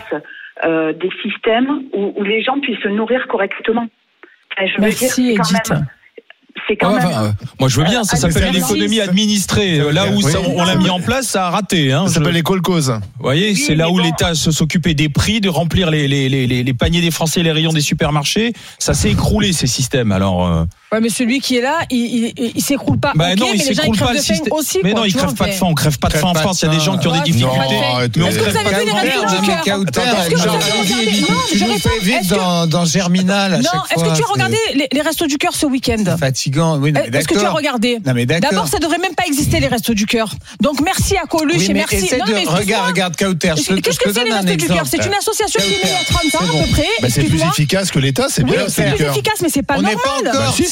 euh, 0.65 0.93
des 0.93 1.11
systèmes 1.21 1.83
où, 1.93 2.13
où 2.17 2.23
les 2.23 2.41
gens 2.43 2.59
puissent 2.59 2.81
se 2.81 2.88
nourrir 2.89 3.27
correctement. 3.27 3.88
Enfin, 4.57 4.67
je 4.67 4.75
veux 4.75 4.81
Merci, 4.81 5.33
dire, 5.35 5.45
c'est 5.45 5.53
quand 5.53 5.59
Edith. 5.59 5.69
même, 5.71 5.85
c'est 6.67 6.75
quand 6.75 6.93
Ouais, 6.93 6.99
même. 6.99 7.07
enfin, 7.07 7.23
euh, 7.25 7.31
moi, 7.59 7.69
je 7.69 7.77
veux 7.79 7.85
bien. 7.85 8.03
Ça 8.03 8.17
Euh, 8.17 8.19
s'appelle 8.19 8.51
l'économie 8.53 8.99
administrée. 9.01 9.79
Euh, 9.79 9.91
Là 9.91 10.07
où 10.07 10.17
Oui. 10.17 10.23
ça- 10.31 10.39
on 10.45 10.63
l'a 10.63 10.75
mis 10.75 10.89
en 10.89 10.99
place, 10.99 11.27
ça 11.27 11.47
a 11.47 11.49
raté. 11.49 11.91
Hein. 11.91 12.03
Ça 12.05 12.09
Je- 12.09 12.13
s'appelle 12.19 12.33
les. 12.33 12.41
Vous 12.41 12.99
voyez, 13.19 13.49
Oui, 13.49 13.55
c'est 13.55 13.75
là 13.75 13.89
où 13.89 13.97
bon. 13.97 14.03
l'État 14.03 14.33
se- 14.35 14.51
s'occupait 14.51 14.93
des 14.93 15.09
prix, 15.09 15.41
de 15.41 15.49
remplir 15.49 15.89
les, 15.91 16.07
les, 16.07 16.29
les, 16.29 16.47
les- 16.47 16.63
les 16.63 16.73
paniers 16.73 17.01
des 17.01 17.11
Français 17.11 17.39
et 17.41 17.43
les 17.43 17.51
rayons 17.51 17.71
des 17.73 17.81
supermarchés. 17.81 18.53
Ça 18.79 18.93
s'est 18.93 19.11
écroulé, 19.11 19.53
ces 19.53 19.67
systèmes. 19.67 20.11
Alors, 20.11 20.45
euh, 20.47 20.63
Ouais, 20.91 21.00
mais 21.01 21.10
celui 21.10 21.39
qui 21.39 21.55
est 21.58 21.62
là, 21.62 21.79
il, 21.91 22.34
il, 22.36 22.51
il- 22.55 22.62
s'écroule 22.63 22.98
pas. 23.00 23.12
bah 23.15 23.29
Ok, 23.34 23.38
non, 23.39 23.46
mais 23.51 23.58
il 23.60 23.67
les 23.67 23.74
gens, 23.75 23.84
s'écroule 23.84 23.96
crèvent 23.96 24.08
pas 24.08 24.13
le 24.13 24.19
de 24.19 24.24
faim 24.24 24.34
système. 24.34 24.53
Aussi, 24.53 24.79
mais 24.84 24.91
quoi, 24.91 25.00
non, 25.01 25.05
il 25.05 25.13
crève 25.15 25.34
pas 25.36 25.46
de 25.46 25.51
faim. 25.51 25.67
On 25.69 25.74
crève 25.75 26.00
pas 26.00 26.08
de 26.08 26.13
faim 26.13 26.27
en 26.29 26.34
France. 26.34 26.62
Il 26.62 26.65
y 26.65 26.69
a 26.69 26.72
des 26.74 26.79
gens 26.84 26.98
qui 26.98 27.08
ont 27.08 27.12
des 27.12 27.19
difficultés. 27.31 27.58
mais 28.17 28.25
Est-ce 28.25 28.39
que 28.39 28.50
vous 28.50 28.58
avez 28.58 28.75
vu 28.75 28.86
les 28.86 28.91
restos 28.91 29.41
du 29.41 29.48
cœur 29.63 29.79
tu 31.50 31.63
nous 31.63 31.77
fais 31.77 32.19
que- 32.22 32.29
dans, 32.36 32.67
dans 32.67 32.86
Germinal 32.86 33.62
Non, 33.62 33.81
est-ce 33.91 34.03
que 34.03 34.15
tu 34.17 34.24
as 34.24 34.27
regardé 34.27 34.58
les, 34.91 35.01
restos 35.01 35.27
du 35.27 35.38
cœur 35.38 35.53
ce 35.55 35.65
week-end 35.67 36.03
Fatigant, 36.19 36.77
oui, 36.79 36.91
mais 36.91 37.08
Est-ce 37.19 37.27
que 37.27 37.38
tu 37.38 37.46
as 37.46 37.51
regardé 37.51 38.00
Non, 38.05 38.13
mais 38.13 38.25
d'accord. 38.25 38.50
D'abord, 38.50 38.67
ça 38.67 38.79
devrait 38.79 38.98
même 38.98 39.15
pas 39.15 39.25
exister 39.27 39.60
les 39.60 39.67
restos 39.67 39.93
du 39.93 40.05
cœur. 40.08 40.34
Donc 40.62 40.81
merci 40.81 41.15
à 41.17 41.25
Coluche 41.27 41.69
et 41.69 41.74
merci. 41.74 42.10
regarde, 42.48 42.88
regarde, 42.88 43.15
Kauter, 43.15 43.53
Qu'est-ce 43.55 44.00
que 44.00 44.12
c'est 44.12 44.24
les 44.24 44.34
restos 44.34 44.55
du 44.55 44.67
cœur? 44.67 44.86
C'est 44.88 45.05
une 45.05 45.13
association 45.13 45.62
qui 45.62 45.67
est 45.67 45.72
née 45.72 45.77
il 45.84 45.89
y 45.89 45.93
a 45.93 46.29
30 46.31 46.36
ans 46.41 46.46
à 46.60 46.63
peu 46.65 46.72
près. 46.72 46.88
Bah, 47.01 47.08
c'est 47.12 47.24
plus 47.24 47.41
efficace 47.43 47.91
que 47.91 48.00
l'État, 48.00 48.25
c'est 48.29 48.43
bien, 48.43 48.67
c'est 48.69 48.96
plus 48.96 49.05
efficace, 49.05 49.39
mais 49.41 49.50
c'est 49.50 49.62
pas 49.63 49.75
normal. 49.77 50.00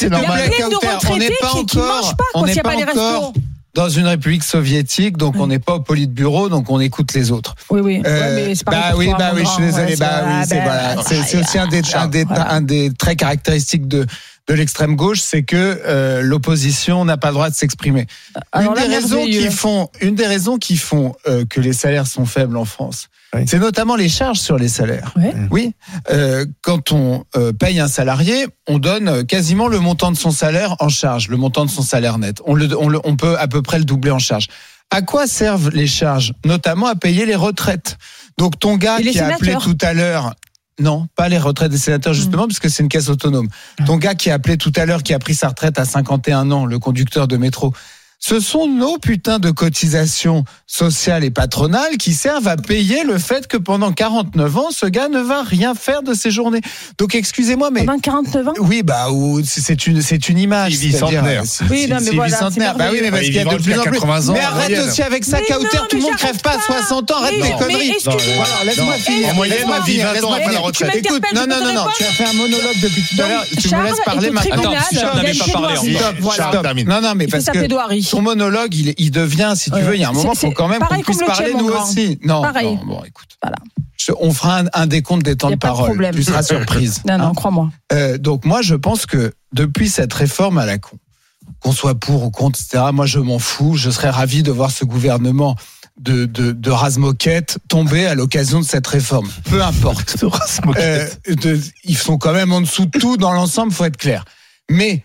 Bah 0.10 0.18
c'est 0.22 0.28
normal. 0.28 0.50
Il 0.52 0.60
y 0.60 0.64
a 0.64 0.70
de 0.70 0.76
retraités 0.76 1.36
pas 1.42 1.48
qui- 1.50 1.66
qui 1.66 1.78
encore, 1.78 2.02
mangent 2.04 2.18
pas, 2.18 2.24
on 2.34 2.40
quoi, 2.40 2.48
n'est 2.48 2.54
s'il 2.54 2.58
y 2.58 2.60
a 2.60 2.64
pas 2.64 2.70
pas 2.70 2.76
les 2.76 2.84
encore 2.84 3.26
restos. 3.28 3.42
dans 3.74 3.90
une 3.90 4.08
république 4.08 4.44
soviétique, 4.44 5.18
donc 5.18 5.36
on 5.38 5.48
n'est 5.48 5.60
pas 5.60 5.76
au 5.76 5.80
politburo, 5.82 6.50
donc 6.50 6.70
on 6.70 6.80
écoute 6.80 7.14
les 7.14 7.32
autres. 7.32 7.56
Oui, 7.70 7.82
oui. 7.82 8.02
Euh, 8.06 8.20
Ouais, 8.20 8.48
mais 8.48 8.56
c'est 8.56 8.64
pareil 8.64 8.82
bah 8.82 8.90
pour 8.92 9.00
oui, 9.00 9.06
toi, 9.10 9.18
bah 9.18 9.32
oui, 9.36 9.42
je 9.46 9.50
suis 9.50 9.64
désolé. 9.64 9.86
Ouais, 9.92 9.96
bah 9.98 10.22
c'est- 10.22 10.26
oui, 10.28 10.46
c'est 10.48 10.62
voilà. 10.62 10.96
C'est 11.06 11.24
c'est 11.24 11.38
aussi 11.40 11.58
un 11.60 11.68
des, 11.68 11.82
un 11.96 12.08
des, 12.08 12.24
Voilà. 12.26 12.52
un 12.54 12.62
des 12.62 12.92
traits 12.94 13.20
caractéristiques 13.20 13.88
de 13.88 14.06
de 14.50 14.54
l'extrême 14.54 14.96
gauche, 14.96 15.20
c'est 15.20 15.44
que 15.44 15.58
euh, 15.86 16.22
l'opposition 16.22 17.04
n'a 17.04 17.18
pas 17.18 17.28
le 17.28 17.34
droit 17.34 17.50
de 17.50 17.56
s'exprimer. 17.56 18.08
Une 18.56 18.74
des 18.76 18.80
raisons 18.96 19.26
qui 19.26 19.52
font, 19.52 19.90
une 20.00 20.16
des 20.16 20.26
raisons 20.26 20.58
qui 20.58 20.78
font 20.78 21.16
euh, 21.28 21.44
que 21.50 21.60
les 21.60 21.74
salaires 21.74 22.08
sont 22.08 22.26
faibles 22.26 22.56
en 22.56 22.64
France, 22.64 23.10
Oui. 23.36 23.42
c'est 23.46 23.60
notamment 23.60 23.96
les 23.98 24.08
charges 24.10 24.40
sur 24.40 24.58
les 24.58 24.70
salaires. 24.70 25.12
Ouais. 25.18 25.34
Oui, 25.52 25.74
euh, 26.12 26.46
quand 26.62 26.92
on 26.94 27.26
euh, 27.36 27.52
paye 27.52 27.80
un 27.80 27.88
salarié, 27.90 28.48
on 28.68 28.80
donne 28.80 29.08
euh, 29.10 29.24
quasiment 29.24 29.68
le 29.68 29.80
montant 29.80 30.12
de 30.12 30.18
son 30.18 30.32
salaire 30.32 30.76
en 30.80 30.88
charge, 30.90 31.28
le 31.28 31.36
montant 31.38 31.66
de 31.66 31.70
son 31.70 31.82
salaire 31.82 32.20
net. 32.20 32.42
On, 32.46 32.54
le, 32.56 32.70
on, 32.80 32.88
le- 32.88 33.02
on 33.04 33.16
peut 33.18 33.38
à 33.38 33.48
peu 33.48 33.62
près 33.62 33.80
le 33.80 33.86
doubler 33.86 34.12
en 34.12 34.20
charge. 34.20 34.48
À 34.92 35.02
quoi 35.02 35.28
servent 35.28 35.70
les 35.72 35.88
charges? 35.88 36.34
Notamment 36.46 36.88
à 36.88 36.96
payer 36.96 37.26
les 37.26 37.36
retraites. 37.36 37.98
Donc 38.38 38.58
ton 38.60 38.78
gars 38.78 38.98
qui 39.12 39.20
a 39.20 39.28
appelé 39.36 39.52
tout 39.62 39.78
à 39.82 39.94
l'heure. 39.94 40.34
Non, 40.80 41.08
pas 41.16 41.28
les 41.28 41.40
retraites 41.40 41.72
des 41.72 41.78
sénateurs 41.80 42.14
justement, 42.14 42.48
parce 42.48 42.60
que 42.60 42.70
c'est 42.70 42.84
une 42.84 42.88
caisse 42.90 43.10
autonome. 43.10 43.48
Ton 43.88 43.98
gars 43.98 44.14
qui 44.14 44.30
a 44.30 44.36
appelé 44.36 44.58
tout 44.58 44.72
à 44.76 44.86
l'heure, 44.86 45.02
qui 45.02 45.14
a 45.14 45.20
pris 45.20 45.34
sa 45.34 45.50
retraite 45.50 45.80
à 45.80 45.86
51 45.86 46.52
ans, 46.52 46.66
le 46.68 46.78
conducteur 46.80 47.28
de 47.28 47.36
métro, 47.36 47.74
ce 48.20 48.40
sont 48.40 48.68
nos 48.68 48.98
putains 48.98 49.40
de 49.40 49.52
cotisations 49.52 50.44
sociales 50.66 51.24
et 51.24 51.30
patronales 51.30 51.98
qui 51.98 52.14
servent 52.14 52.48
à 52.48 52.58
payer 52.58 53.04
le 53.04 53.18
fait 53.18 53.48
que 53.48 53.58
pendant 53.58 53.92
49 53.92 54.58
ans, 54.58 54.70
ce 54.72 54.86
gars 54.88 55.08
ne 55.08 55.20
va 55.20 55.44
rien 55.44 55.76
faire 55.76 56.02
de 56.02 56.14
ses 56.14 56.32
journées. 56.32 56.62
Donc 56.98 57.16
excusez-moi, 57.16 57.70
mais 57.72 57.86
Pendant 57.86 58.00
49 58.00 58.48
ans 58.50 58.54
oui, 58.60 58.82
bah 58.84 59.12
ou 59.12 59.42
c'est 59.46 59.86
une 59.88 60.02
c'est 60.02 60.30
une 60.30 60.40
image. 60.40 60.74
Il 60.74 60.80
vit 60.80 60.94
centenaire. 60.94 61.44
Oui, 61.70 61.88
non, 61.88 61.98
mais 62.00 62.06
c'est 62.06 62.16
voilà, 62.16 62.32
bicentenaire. 62.32 62.74
c'est 62.74 62.78
Bah 62.78 62.90
oui, 62.92 63.00
mais 63.02 63.12
parce 63.12 63.24
Il 63.24 63.26
qu'il 63.28 63.36
y 63.36 63.40
a 63.40 63.46
de 63.46 63.62
plus 63.62 63.80
en 63.80 63.84
plus. 63.84 64.00
80 64.00 64.30
ans 64.30 64.34
Mais 64.34 64.42
arrête 64.42 64.80
aussi 64.80 65.02
avec 65.02 65.24
ça, 65.24 65.40
Kauter. 65.40 65.78
Tout 65.90 65.98
le 65.98 66.02
monde 66.02 66.16
crève 66.16 66.40
pas 66.40 66.52
à 66.52 66.58
pas. 66.58 66.82
60 66.82 67.12
ans. 67.12 67.18
Arrête 67.18 67.40
non, 67.40 67.58
conneries. 67.58 67.94
Voilà, 68.04 68.64
laisse-moi 68.66 68.94
finir. 68.96 69.30
En 69.30 69.34
moyenne, 69.36 69.58
on 69.68 69.82
vit 69.82 69.92
finir, 69.92 70.14
20 70.14 70.24
ans 70.24 70.34
après 70.34 70.54
la 70.54 70.60
retraite. 70.60 70.92
Tu 70.92 70.98
Écoute, 70.98 71.24
non, 71.36 71.46
non, 71.48 71.60
non, 71.64 71.74
non, 71.74 71.86
tu 71.96 72.04
as 72.04 72.08
fait 72.08 72.26
un 72.26 72.34
monologue 72.34 72.80
depuis 72.82 73.04
tout 73.04 73.22
à 73.22 73.28
l'heure. 73.28 73.46
Tu 73.60 73.76
me 73.76 73.84
laisses 73.84 74.00
parler 74.04 74.32
maintenant. 74.32 74.74
Charles 74.92 75.18
n'avait 75.18 75.38
pas 75.38 75.46
parlé. 75.54 75.98
Stop. 76.34 76.88
Non, 76.88 77.02
non, 77.02 77.14
mais 77.16 77.28
parce 77.28 77.46
que 77.46 77.68
ton 78.10 78.22
monologue, 78.22 78.74
il, 78.76 78.94
il 78.98 79.12
devient, 79.12 79.54
si 79.56 79.70
tu 79.70 79.76
Ouais. 79.76 79.82
veux, 79.84 79.96
il 79.96 80.02
y 80.02 80.04
a 80.04 80.10
un 80.10 80.14
moment, 80.14 80.34
C'est- 80.34 80.48
faut 80.48 80.52
quand 80.54 80.68
même 80.68 80.80
qu'on 80.82 81.02
puisse 81.02 81.20
parler 81.20 81.54
nous 81.54 81.68
grand. 81.68 81.84
aussi. 81.84 82.20
Non, 82.24 82.42
Pareil. 82.42 82.76
non, 82.76 82.86
bon, 82.86 83.04
écoute. 83.06 83.30
Voilà. 83.42 83.58
Je- 83.98 84.12
on 84.20 84.32
fera 84.34 84.60
un, 84.60 84.66
un 84.74 84.88
décompte 84.88 85.24
des 85.26 85.36
temps 85.36 85.50
de 85.50 85.56
pas 85.56 85.68
de 85.68 85.72
parole. 85.74 85.86
problème. 85.90 86.16
Tu 86.16 86.24
seras 86.24 86.44
surprise. 86.44 87.02
Non, 87.06 87.14
Hein 87.14 87.18
non, 87.18 87.34
crois-moi. 87.34 87.70
Euh, 87.94 88.18
donc 88.18 88.46
moi, 88.46 88.62
je 88.62 88.76
pense 88.76 89.06
que 89.06 89.34
depuis 89.54 89.90
cette 89.90 90.14
réforme 90.14 90.58
à 90.58 90.66
la 90.66 90.78
con, 90.78 90.98
qu'on 91.60 91.72
soit 91.72 91.96
pour 91.96 92.24
ou 92.24 92.30
contre, 92.32 92.60
etc., 92.60 92.84
moi, 92.94 93.06
je 93.06 93.20
m'en 93.20 93.40
fous. 93.40 93.76
Je 93.76 93.90
serais 93.90 94.10
ravi 94.10 94.44
de 94.44 94.52
voir 94.52 94.70
ce 94.72 94.86
gouvernement 94.86 95.56
de, 96.00 96.26
de, 96.26 96.52
de 96.52 96.70
rase-moquette 96.72 97.58
tomber 97.70 98.06
à 98.06 98.14
l'occasion 98.14 98.60
de 98.60 98.66
cette 98.66 98.86
réforme. 98.86 99.28
Peu 99.50 99.64
importe. 99.64 100.16
Euh, 100.78 101.08
de- 101.28 101.60
ils 101.84 101.98
sont 101.98 102.18
quand 102.18 102.34
même 102.34 102.52
en 102.54 102.62
dessous 102.62 102.86
de 102.86 103.00
tout 103.00 103.18
dans 103.18 103.32
l'ensemble, 103.32 103.72
faut 103.72 103.86
être 103.86 103.98
clair. 103.98 104.26
Mais 104.70 105.04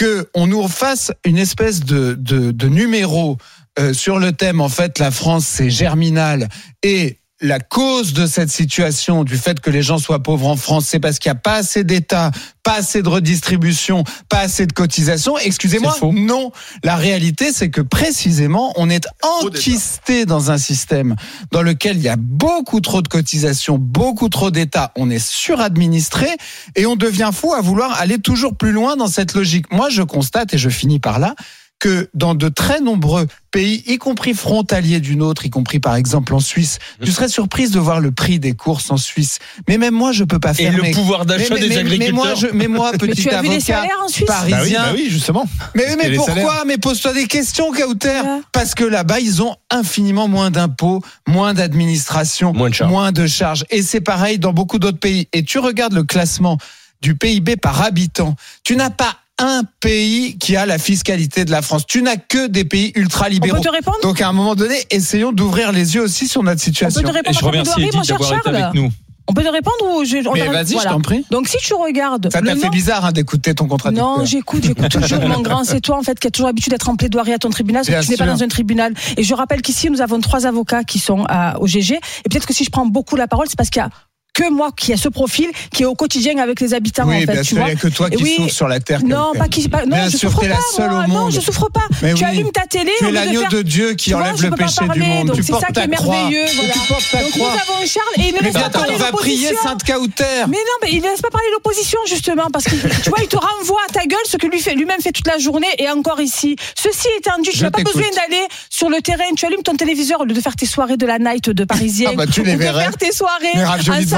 que 0.00 0.26
on 0.32 0.46
nous 0.46 0.66
fasse 0.66 1.12
une 1.26 1.36
espèce 1.36 1.84
de 1.84 2.68
numéro 2.68 3.36
euh, 3.78 3.92
sur 3.94 4.18
le 4.18 4.32
thème, 4.32 4.60
en 4.60 4.68
fait, 4.68 4.98
la 4.98 5.10
France, 5.10 5.46
c'est 5.46 5.70
germinal 5.70 6.48
et 6.82 7.19
la 7.40 7.58
cause 7.58 8.12
de 8.12 8.26
cette 8.26 8.50
situation, 8.50 9.24
du 9.24 9.36
fait 9.36 9.60
que 9.60 9.70
les 9.70 9.82
gens 9.82 9.98
soient 9.98 10.22
pauvres 10.22 10.46
en 10.46 10.56
France, 10.56 10.86
c'est 10.86 11.00
parce 11.00 11.18
qu'il 11.18 11.30
n'y 11.30 11.38
a 11.38 11.40
pas 11.40 11.54
assez 11.54 11.84
d'État, 11.84 12.30
pas 12.62 12.74
assez 12.74 13.02
de 13.02 13.08
redistribution, 13.08 14.04
pas 14.28 14.40
assez 14.40 14.66
de 14.66 14.72
cotisation. 14.72 15.38
Excusez-moi, 15.38 15.96
non. 16.12 16.52
La 16.84 16.96
réalité, 16.96 17.52
c'est 17.52 17.70
que 17.70 17.80
précisément, 17.80 18.72
on 18.76 18.90
est 18.90 19.06
enquisté 19.22 20.26
dans 20.26 20.50
un 20.50 20.58
système 20.58 21.16
dans 21.50 21.62
lequel 21.62 21.96
il 21.96 22.02
y 22.02 22.08
a 22.08 22.16
beaucoup 22.18 22.80
trop 22.80 23.00
de 23.00 23.08
cotisations, 23.08 23.78
beaucoup 23.78 24.28
trop 24.28 24.50
d'État. 24.50 24.92
On 24.96 25.08
est 25.08 25.24
suradministré 25.24 26.28
et 26.76 26.84
on 26.84 26.96
devient 26.96 27.30
fou 27.32 27.54
à 27.54 27.62
vouloir 27.62 27.98
aller 28.00 28.18
toujours 28.18 28.54
plus 28.56 28.72
loin 28.72 28.96
dans 28.96 29.08
cette 29.08 29.34
logique. 29.34 29.72
Moi, 29.72 29.88
je 29.88 30.02
constate, 30.02 30.52
et 30.52 30.58
je 30.58 30.68
finis 30.68 30.98
par 30.98 31.18
là, 31.18 31.34
que 31.80 32.08
dans 32.14 32.34
de 32.34 32.48
très 32.48 32.80
nombreux 32.80 33.26
pays, 33.50 33.82
y 33.86 33.98
compris 33.98 34.34
frontaliers 34.34 35.00
d'une 35.00 35.22
autre, 35.22 35.44
y 35.46 35.50
compris 35.50 35.80
par 35.80 35.96
exemple 35.96 36.34
en 36.34 36.38
Suisse, 36.40 36.78
tu 37.02 37.10
serais 37.10 37.28
surprise 37.28 37.72
de 37.72 37.80
voir 37.80 37.98
le 37.98 38.12
prix 38.12 38.38
des 38.38 38.52
courses 38.52 38.90
en 38.92 38.96
Suisse. 38.96 39.38
Mais 39.66 39.76
même 39.78 39.94
moi, 39.94 40.12
je 40.12 40.22
peux 40.22 40.38
pas 40.38 40.52
Et 40.52 40.54
fermer. 40.70 40.90
le 40.90 40.94
pouvoir 40.94 41.26
d'achat 41.26 41.54
mais, 41.54 41.60
des 41.60 41.68
mais- 41.70 41.76
agriculteurs. 41.78 42.12
Mais 42.12 42.12
moi, 42.12 42.34
je, 42.34 42.46
mais 42.52 42.68
moi 42.68 42.90
Mais 42.92 42.98
petit 42.98 43.22
tu 43.22 43.30
as 43.30 43.40
vu 43.42 43.48
les 43.48 43.54
avocat 43.56 43.74
salaires 43.74 43.98
en 44.04 44.08
Suisse? 44.08 44.26
Bah 44.28 44.42
oui, 44.44 44.50
parisien, 44.52 44.82
bah 44.84 44.92
oui, 44.94 45.06
justement. 45.10 45.48
mais, 45.74 45.96
mais 45.96 46.14
pourquoi? 46.14 46.34
salaires- 46.34 46.64
Mais 46.66 46.78
pose-toi 46.78 47.12
des 47.14 47.26
questions, 47.26 47.72
Kauter. 47.72 48.08
Ouais. 48.10 48.40
Parce 48.52 48.74
que 48.74 48.84
là-bas, 48.84 49.18
ils 49.20 49.42
ont 49.42 49.56
infiniment 49.70 50.28
moins 50.28 50.50
d'impôts, 50.50 51.02
moins 51.26 51.54
d'administration, 51.54 52.52
Moins 52.52 52.68
de 52.70 52.74
charges. 52.74 52.90
moins 52.92 53.10
de 53.12 53.26
charges. 53.26 53.64
Et 53.70 53.82
c'est 53.82 54.00
pareil 54.02 54.38
dans 54.38 54.52
beaucoup 54.52 54.78
d'autres 54.78 54.98
pays. 54.98 55.28
Et 55.32 55.42
tu 55.44 55.58
regardes 55.58 55.94
le 55.94 56.04
classement 56.04 56.58
du 57.00 57.14
PIB 57.16 57.56
par 57.56 57.80
habitant. 57.82 58.36
Tu 58.64 58.76
n'as 58.76 58.90
pas 58.90 59.16
un 59.40 59.62
pays 59.80 60.36
qui 60.38 60.56
a 60.56 60.66
la 60.66 60.78
fiscalité 60.78 61.44
de 61.44 61.50
la 61.50 61.62
France. 61.62 61.86
Tu 61.86 62.02
n'as 62.02 62.16
que 62.16 62.46
des 62.46 62.64
pays 62.64 62.92
On 62.96 63.00
ultra-libéraux. 63.00 63.56
peut 63.56 63.62
te 63.68 63.72
répondre 63.74 63.98
Donc 64.02 64.20
à 64.20 64.28
un 64.28 64.32
moment 64.32 64.54
donné, 64.54 64.76
essayons 64.90 65.32
d'ouvrir 65.32 65.72
les 65.72 65.94
yeux 65.94 66.02
aussi 66.02 66.28
sur 66.28 66.42
notre 66.42 66.52
On 66.60 66.64
peut 66.64 66.64
situation. 66.64 67.00
te 67.02 67.06
Et 67.06 67.10
répondre 67.10 67.38
je 67.38 67.44
remercie 67.44 67.80
Edith 67.82 68.04
cher 68.04 68.18
d'avoir 68.18 68.38
été 68.38 68.48
avec 68.50 68.74
nous. 68.74 68.90
On 69.28 69.32
peut 69.32 69.44
te 69.44 69.48
répondre 69.48 69.76
ou 69.96 70.04
je. 70.04 70.26
on 70.28 70.32
Mais 70.32 70.48
vas-y, 70.48 70.72
Voilà. 70.72 70.90
je 70.90 70.94
t'en 70.94 71.00
prie. 71.00 71.24
Donc 71.30 71.46
si 71.46 71.56
tu 71.58 71.72
regardes. 71.74 72.32
Ça 72.32 72.40
t'a 72.42 72.54
fait 72.56 72.64
nom- 72.64 72.68
bizarre 72.70 73.04
hein, 73.04 73.12
d'écouter 73.12 73.54
ton 73.54 73.66
contradicteur. 73.68 74.18
Non, 74.18 74.24
j'écoute, 74.24 74.64
j'écoute 74.64 74.88
toujours 74.88 75.20
mon 75.20 75.40
grand. 75.40 75.62
C'est 75.62 75.80
toi 75.80 75.98
en 75.98 76.02
fait 76.02 76.18
qui 76.18 76.26
as 76.26 76.30
toujours 76.32 76.48
l'habitude 76.48 76.72
d'être 76.72 76.88
en 76.88 76.96
plaidoirie 76.96 77.32
à 77.32 77.38
ton 77.38 77.50
tribunal, 77.50 77.84
Bien 77.86 78.00
que 78.00 78.04
tu 78.04 78.10
n'es 78.10 78.16
pas 78.16 78.26
dans 78.26 78.42
un 78.42 78.48
tribunal. 78.48 78.92
Et 79.16 79.22
je 79.22 79.32
rappelle 79.34 79.62
qu'ici 79.62 79.88
nous 79.88 80.00
avons 80.00 80.18
trois 80.20 80.46
avocats 80.46 80.82
qui 80.82 80.98
sont 80.98 81.24
à- 81.28 81.60
au 81.60 81.66
GG. 81.68 81.94
Et 81.96 82.28
peut-être 82.28 82.46
que 82.46 82.54
si 82.54 82.64
je 82.64 82.70
prends 82.70 82.86
beaucoup 82.86 83.14
la 83.14 83.28
parole, 83.28 83.46
c'est 83.48 83.56
parce 83.56 83.70
qu'il 83.70 83.80
y 83.80 83.84
a 83.84 83.90
que 84.32 84.48
moi 84.50 84.70
qui 84.76 84.92
a 84.92 84.96
ce 84.96 85.08
profil, 85.08 85.48
qui 85.72 85.82
est 85.82 85.86
au 85.86 85.94
quotidien 85.94 86.38
avec 86.38 86.60
les 86.60 86.72
habitants 86.74 87.04
Oui, 87.06 87.16
en 87.16 87.20
fait, 87.20 87.26
bien 87.32 87.42
tu 87.42 87.48
sûr, 87.48 87.56
il 87.56 87.60
vois. 87.60 87.66
n'y 87.68 87.72
a 87.72 87.76
que 87.76 87.88
toi 87.88 88.10
qui 88.10 88.22
oui, 88.22 88.34
souffres 88.36 88.54
sur 88.54 88.68
la 88.68 88.80
terre. 88.80 89.00
Non, 89.04 89.32
pas 89.36 89.48
qui, 89.48 89.68
pas, 89.68 89.84
non, 89.86 89.96
Bien 89.96 90.08
je 90.08 90.16
sûr, 90.16 90.30
souffre 90.30 90.40
pas. 90.42 90.48
la 90.48 90.56
seule 90.76 90.90
moi. 90.90 91.04
au 91.04 91.08
Non, 91.08 91.14
monde. 91.20 91.32
je 91.32 91.40
souffre 91.40 91.68
pas. 91.70 91.80
Mais 92.02 92.14
tu 92.14 92.24
oui. 92.24 92.30
allumes 92.30 92.50
ta 92.52 92.66
télé, 92.66 92.90
Tu 92.98 93.04
es 93.04 93.08
de 93.08 93.12
l'agneau 93.14 93.40
faire- 93.42 93.50
de 93.50 93.62
Dieu 93.62 93.94
qui 93.94 94.10
vois, 94.12 94.20
enlève 94.22 94.36
je 94.36 94.46
le 94.46 94.50
péché 94.52 94.80
du 94.80 94.86
parler, 94.86 95.06
monde. 95.06 95.26
donc 95.28 95.36
Tu 95.36 95.42
c'est 95.42 95.52
portes 95.52 95.64
ça 95.66 95.72
qui 95.72 95.80
est 95.80 95.88
croix. 95.96 96.14
merveilleux, 96.14 96.44
voilà. 96.56 96.72
Tu 96.72 96.78
portes 96.88 97.10
ta 97.10 97.22
Donc 97.22 97.30
croix. 97.32 97.52
nous 97.52 97.72
avons 97.74 97.86
Charles 97.86 98.06
et 98.18 98.28
il 98.28 98.34
ne 98.34 98.40
laisse 98.40 98.52
pas 98.54 98.70
parler 98.70 98.92
on 98.94 98.98
va 98.98 99.12
prier 99.12 99.50
l'opposition. 99.50 99.62
Sainte 99.62 99.84
Cauter. 99.84 100.24
Mais 100.48 100.56
non, 100.56 100.76
mais 100.82 100.88
il 100.92 100.98
ne 101.02 101.08
laisse 101.08 101.20
pas 101.20 101.30
parler 101.30 101.48
l'opposition 101.52 101.98
justement 102.08 102.48
parce 102.52 102.64
que 102.66 102.76
tu 103.02 103.08
vois, 103.10 103.18
il 103.22 103.28
te 103.28 103.36
renvoie 103.36 103.80
à 103.88 103.92
ta 103.92 104.06
gueule 104.06 104.18
ce 104.26 104.36
que 104.36 104.46
lui 104.46 104.60
fait 104.60 104.74
lui-même 104.74 105.00
fait 105.00 105.12
toute 105.12 105.26
la 105.26 105.38
journée 105.38 105.66
et 105.78 105.88
encore 105.90 106.20
ici. 106.20 106.56
Ceci 106.78 107.08
étant 107.18 107.38
dit, 107.42 107.50
tu 107.50 107.62
n'as 107.62 107.70
pas 107.70 107.82
besoin 107.82 108.02
d'aller 108.14 108.42
sur 108.70 108.88
le 108.90 109.00
terrain. 109.00 109.24
Tu 109.36 109.44
allumes 109.46 109.62
ton 109.62 109.74
téléviseur 109.74 110.20
au 110.20 110.24
lieu 110.24 110.34
de 110.34 110.40
faire 110.40 110.56
tes 110.56 110.66
soirées 110.66 110.96
de 110.96 111.06
la 111.06 111.18
night 111.18 111.50
de 111.50 111.64
Parisien 111.64 112.10
Ah 112.12 112.16
bah, 112.16 112.26
tu 112.26 112.42
les 112.42 112.52
ou 112.52 112.54
de 112.54 112.58
verrais. 112.62 112.84
faire 112.84 112.96
tes 112.96 113.12
soirées 113.12 113.48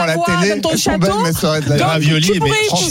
devant 0.07 0.25
la 0.27 0.41
télé. 0.41 0.61
dans 0.61 0.71
ton 0.71 0.77
château. 0.77 0.99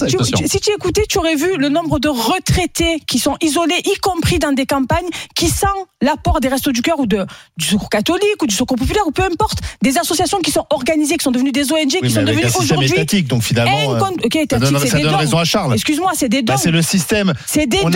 attention. 0.06 0.48
si 0.48 0.60
tu 0.60 0.72
écoutais, 0.72 1.03
tu 1.10 1.18
aurais 1.18 1.36
vu 1.36 1.58
le 1.58 1.70
nombre 1.70 2.00
de 2.00 2.10
retraités 2.10 3.00
qui 3.08 3.20
sont 3.20 3.38
isolés, 3.41 3.82
y 3.86 3.96
compris 4.00 4.39
dans 4.39 4.51
des 4.51 4.65
campagnes, 4.65 5.08
qui 5.36 5.50
sans 5.50 5.68
l'apport 6.01 6.39
des 6.39 6.48
Restos 6.48 6.72
du 6.72 6.82
Cœur 6.82 7.00
ou 7.00 7.06
de, 7.06 7.25
du 7.58 7.65
Secours 7.65 7.89
catholique 7.89 8.41
ou 8.41 8.48
du 8.48 8.56
Secours 8.56 8.77
populaire 8.77 9.03
ou 9.08 9.12
peu 9.12 9.24
importe, 9.24 9.60
des 9.82 9.98
associations 9.98 10.39
qui 10.39 10.51
sont 10.51 10.65
organisées, 10.70 11.18
qui 11.18 11.24
sont 11.24 11.32
devenues 11.32 11.51
des 11.51 11.72
ONG, 11.72 11.88
qui 11.89 11.96
Oui, 11.96 12.00
mais 12.03 12.10
sont 12.10 12.22
devenues 12.24 12.46
aujourd'hui 12.60 12.91
donc 13.24 13.44
finalement, 13.44 13.94
euh, 13.94 14.00
incont- 14.00 14.25
Ok, 14.25 14.38
ça 14.50 14.60
donne, 14.60 14.80
ça 14.80 15.00
donne 15.00 15.15
raison 15.15 15.38
à 15.38 15.44
Charles. 15.46 15.74
Excuse-moi, 15.74 16.12
c'est 16.15 16.30
des 16.30 16.41
dons. 16.41 16.53
Bah, 16.53 16.60
c'est 16.62 16.72
le 16.72 16.82
système. 16.82 17.34
C'est 17.46 17.65
des 17.68 17.82
dons. 17.82 17.89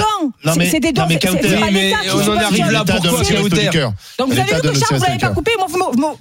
C'est- 0.44 0.80
des 0.80 0.92
dons. 0.92 1.02
non, 1.04 1.08
mais 1.08 1.20
Kauter- 1.20 1.58
mais 1.72 1.90
qui 1.90 2.10
on 2.14 2.32
en 2.32 2.38
arrive 2.38 2.72
là. 2.72 2.84
Donc 2.84 4.30
vous 4.30 4.40
avez 4.40 4.56
vu 4.56 4.62
que 4.62 4.80
Charles, 4.80 4.98
vous 4.98 5.06
n'avez 5.06 5.18
pas 5.18 5.30
coupé. 5.30 5.52
Moi, 5.58 5.68
vous 5.70 5.78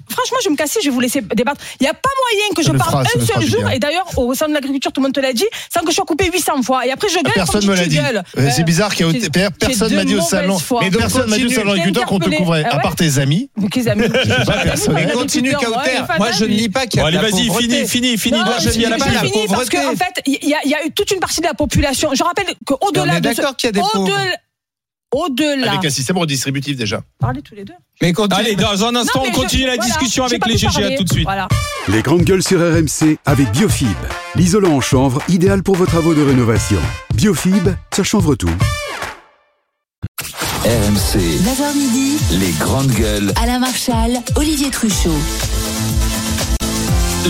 franchement, 0.09 0.39
je 0.43 0.49
vais 0.49 0.53
me 0.53 0.57
casser, 0.57 0.81
je 0.83 0.89
vais 0.89 0.95
vous 0.95 1.01
laisser 1.01 1.21
débattre. 1.21 1.61
Il 1.81 1.85
n'y 1.85 1.89
a 1.89 1.95
pas 1.95 2.09
moyen 2.23 2.55
que 2.55 2.63
je 2.63 2.71
parle 2.91 3.07
un 3.17 3.25
seul 3.27 3.47
jour. 3.47 3.71
Et 3.71 3.79
d'ailleurs, 3.79 4.07
au 4.17 4.35
sein 4.35 4.49
de 4.49 4.55
l'agriculture, 4.55 4.93
tout 4.93 5.01
le 5.01 5.05
monde 5.07 5.15
te 5.15 5.21
l'a 5.21 5.33
dit, 5.33 5.45
sans 5.73 5.81
que 5.81 5.91
je 5.91 5.95
sois 5.97 6.05
coupé 6.05 6.31
800 6.33 6.63
fois. 6.63 6.87
Et 6.87 6.91
après, 6.93 7.09
je 7.09 7.15
gueule. 7.23 7.33
Personne 7.35 7.67
me 7.67 7.75
l'a 7.75 7.87
dit. 7.87 7.99
Euh, 7.99 8.23
C'est 8.51 8.61
Euh, 8.61 8.65
bizarre 8.65 8.95
qu'il 8.95 9.07
personne 9.59 9.95
m'a 9.95 10.05
dit 10.05 10.15
au 10.15 10.21
salon. 10.21 10.59
Mais 10.81 10.91
Donc, 10.91 11.01
personne 11.01 11.29
m'a 11.31 11.37
dit 11.37 11.43
au 11.45 11.47
continue. 11.47 11.55
salon 11.55 11.71
agriculteur 11.73 12.07
qu'on 12.07 12.19
te 12.19 12.31
couvrait. 12.31 12.65
Ah 12.71 12.77
À 12.77 12.79
part 12.81 12.95
tes 12.97 13.19
amis. 13.19 13.51
Aiment. 13.87 14.09
pas, 14.47 14.59
personne. 14.63 14.95
Mais 14.95 15.13
continue 15.13 15.53
Cauter. 15.53 16.03
Moi, 16.19 16.31
je 16.33 16.45
ne 16.45 16.51
lis 16.51 16.69
pas 16.69 16.87
qu'il 16.87 17.01
y 17.01 17.03
a 17.03 17.11
de 17.11 17.17
allez, 17.17 17.31
vas-y, 17.31 17.47
pauvreté. 17.49 17.69
fini, 17.69 17.89
fini, 17.89 18.19
fini. 18.19 18.39
Non, 18.39 18.45
Moi, 18.45 18.55
je 18.61 18.69
je 18.71 18.71
dis 18.79 18.87
à 18.87 18.91
la 18.91 18.97
pas 18.97 19.05
fini 19.07 19.21
parce 19.49 19.69
pauvreté. 19.69 19.77
qu'en 19.77 19.91
fait, 19.97 20.23
il 20.27 20.49
y, 20.49 20.55
a- 20.55 20.87
eu 20.87 20.91
toute 20.93 21.11
une 21.11 21.21
partie 21.21 21.41
de 21.41 21.47
la 21.47 21.55
population. 21.55 22.11
Je 22.15 22.23
rappelle 22.23 22.47
qu'au-delà 22.67 23.17
est 23.17 23.21
de 23.21 23.29
d'accord 23.33 23.57
qu'il 23.57 23.69
y 23.69 23.71
a 23.71 23.73
des 23.73 23.81
pauvres. 23.81 24.11
Au-delà. 25.15 25.73
Avec 25.73 25.85
un 25.85 25.91
système 25.91 26.19
redistributif 26.19 26.77
déjà. 26.77 27.03
Parlez 27.21 27.43
tous 27.43 27.55
les 27.55 27.65
deux. 27.65 27.75
Mais 28.03 28.13
continue. 28.13 28.41
Allez, 28.41 28.57
dans 28.57 28.85
un 28.85 28.97
instant, 28.97 29.23
Non, 29.23 29.31
on 29.31 29.33
continue 29.33 29.63
je- 29.63 29.67
la 29.69 29.77
discussion 29.79 30.25
avec 30.25 30.45
les 30.47 30.57
GG. 30.57 30.85
À 30.85 30.97
tout 30.97 31.05
de 31.05 31.13
suite. 31.13 31.25
Voilà. 31.25 31.49
Les 31.89 32.03
grandes 32.03 32.23
gueules 32.23 32.43
sur 32.43 32.59
RMC 32.61 33.19
avec 33.25 33.51
Biofib, 33.53 33.89
l'isolant 34.35 34.73
en 34.73 34.81
chanvre 34.81 35.23
idéal 35.29 35.63
pour 35.63 35.77
vos 35.77 35.87
travaux 35.87 36.15
de 36.15 36.23
rénovation. 36.23 36.81
Biofib, 37.15 37.69
ça 37.95 38.03
chanvre 38.03 38.35
tout. 38.35 38.51
RMC, 40.65 41.19
9h 41.45 41.75
midi, 41.77 42.17
les 42.41 42.53
grandes 42.53 42.91
gueules. 42.93 43.33
Alain 43.43 43.59
Marchal, 43.59 44.19
Olivier 44.37 44.71
Truchot. 44.71 45.11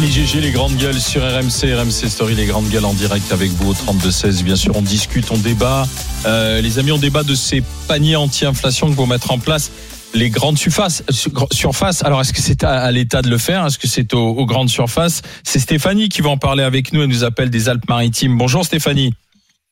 Les 0.01 0.09
GG, 0.11 0.41
les 0.41 0.51
grandes 0.51 0.77
gueules 0.77 1.01
sur 1.01 1.23
RMC, 1.23 1.73
RMC 1.75 2.09
Story, 2.09 2.35
les 2.35 2.47
grandes 2.47 2.69
gueules 2.69 2.85
en 2.85 2.93
direct 2.95 3.31
avec 3.33 3.51
vous 3.53 3.71
au 3.71 3.75
32-16. 3.75 4.43
Bien 4.43 4.57
sûr, 4.57 4.77
on 4.77 4.83
discute, 4.83 5.31
on 5.31 5.39
débat. 5.39 5.85
Euh, 6.27 6.61
les 6.61 6.79
amis, 6.79 6.91
on 6.93 6.99
débat 6.99 7.23
de 7.23 7.35
ces 7.35 7.63
paniers 7.89 8.17
anti-inflation 8.17 8.91
que 8.91 8.95
vont 8.97 9.07
mettre 9.07 9.31
en 9.31 9.39
place 9.39 9.71
les 10.13 10.31
grandes 10.31 10.59
surfaces. 10.59 11.05
sur- 11.11 11.47
surfaces. 11.53 12.05
Alors, 12.05 12.21
est-ce 12.21 12.33
que 12.33 12.41
c'est 12.41 12.65
à, 12.65 12.81
à 12.83 12.91
l'État 12.91 13.23
de 13.23 13.31
le 13.31 13.39
faire? 13.39 13.65
Est-ce 13.67 13.79
que 13.79 13.87
c'est 13.87 14.13
aux, 14.15 14.31
aux 14.31 14.47
grandes 14.47 14.69
surfaces? 14.69 15.23
C'est 15.45 15.61
Stéphanie 15.61 16.09
qui 16.09 16.23
va 16.23 16.31
en 16.31 16.39
parler 16.39 16.65
avec 16.65 16.93
nous. 16.93 17.03
Elle 17.03 17.09
nous 17.09 17.25
appelle 17.25 17.51
des 17.51 17.69
Alpes-Maritimes. 17.69 18.37
Bonjour 18.37 18.65
Stéphanie. 18.65 19.15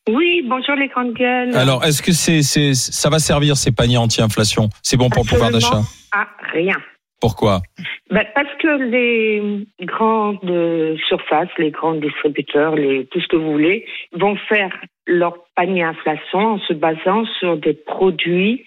Oui, 0.09 0.41
bonjour 0.49 0.75
les 0.75 0.87
grandes 0.87 1.13
gueules. 1.13 1.55
Alors, 1.55 1.83
est-ce 1.83 2.01
que 2.01 2.11
c'est, 2.13 2.41
c'est, 2.43 2.73
ça 2.73 3.09
va 3.09 3.19
servir 3.19 3.55
ces 3.57 3.71
paniers 3.71 3.97
anti-inflation? 3.97 4.69
C'est 4.81 4.97
bon 4.97 5.09
pour 5.09 5.23
le 5.25 5.29
pouvoir 5.29 5.51
d'achat? 5.51 5.83
À 6.13 6.25
rien. 6.53 6.75
Pourquoi 7.23 7.61
Ben, 8.09 8.25
parce 8.35 8.53
que 8.59 8.83
les 8.83 9.65
grandes 9.79 10.97
surfaces, 11.07 11.47
les 11.57 11.71
grands 11.71 11.93
distributeurs, 11.93 12.75
les, 12.75 13.05
tout 13.05 13.21
ce 13.21 13.27
que 13.29 13.37
vous 13.37 13.53
voulez, 13.53 13.85
vont 14.11 14.35
faire 14.49 14.75
leur 15.07 15.35
panier 15.55 15.83
inflation 15.83 16.39
en 16.55 16.59
se 16.59 16.73
basant 16.73 17.23
sur 17.39 17.55
des 17.55 17.75
produits 17.75 18.65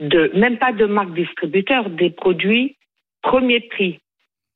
de, 0.00 0.30
même 0.34 0.58
pas 0.58 0.72
de 0.72 0.84
marque 0.84 1.14
distributeur, 1.14 1.88
des 1.88 2.10
produits 2.10 2.76
premier 3.22 3.60
prix. 3.60 4.00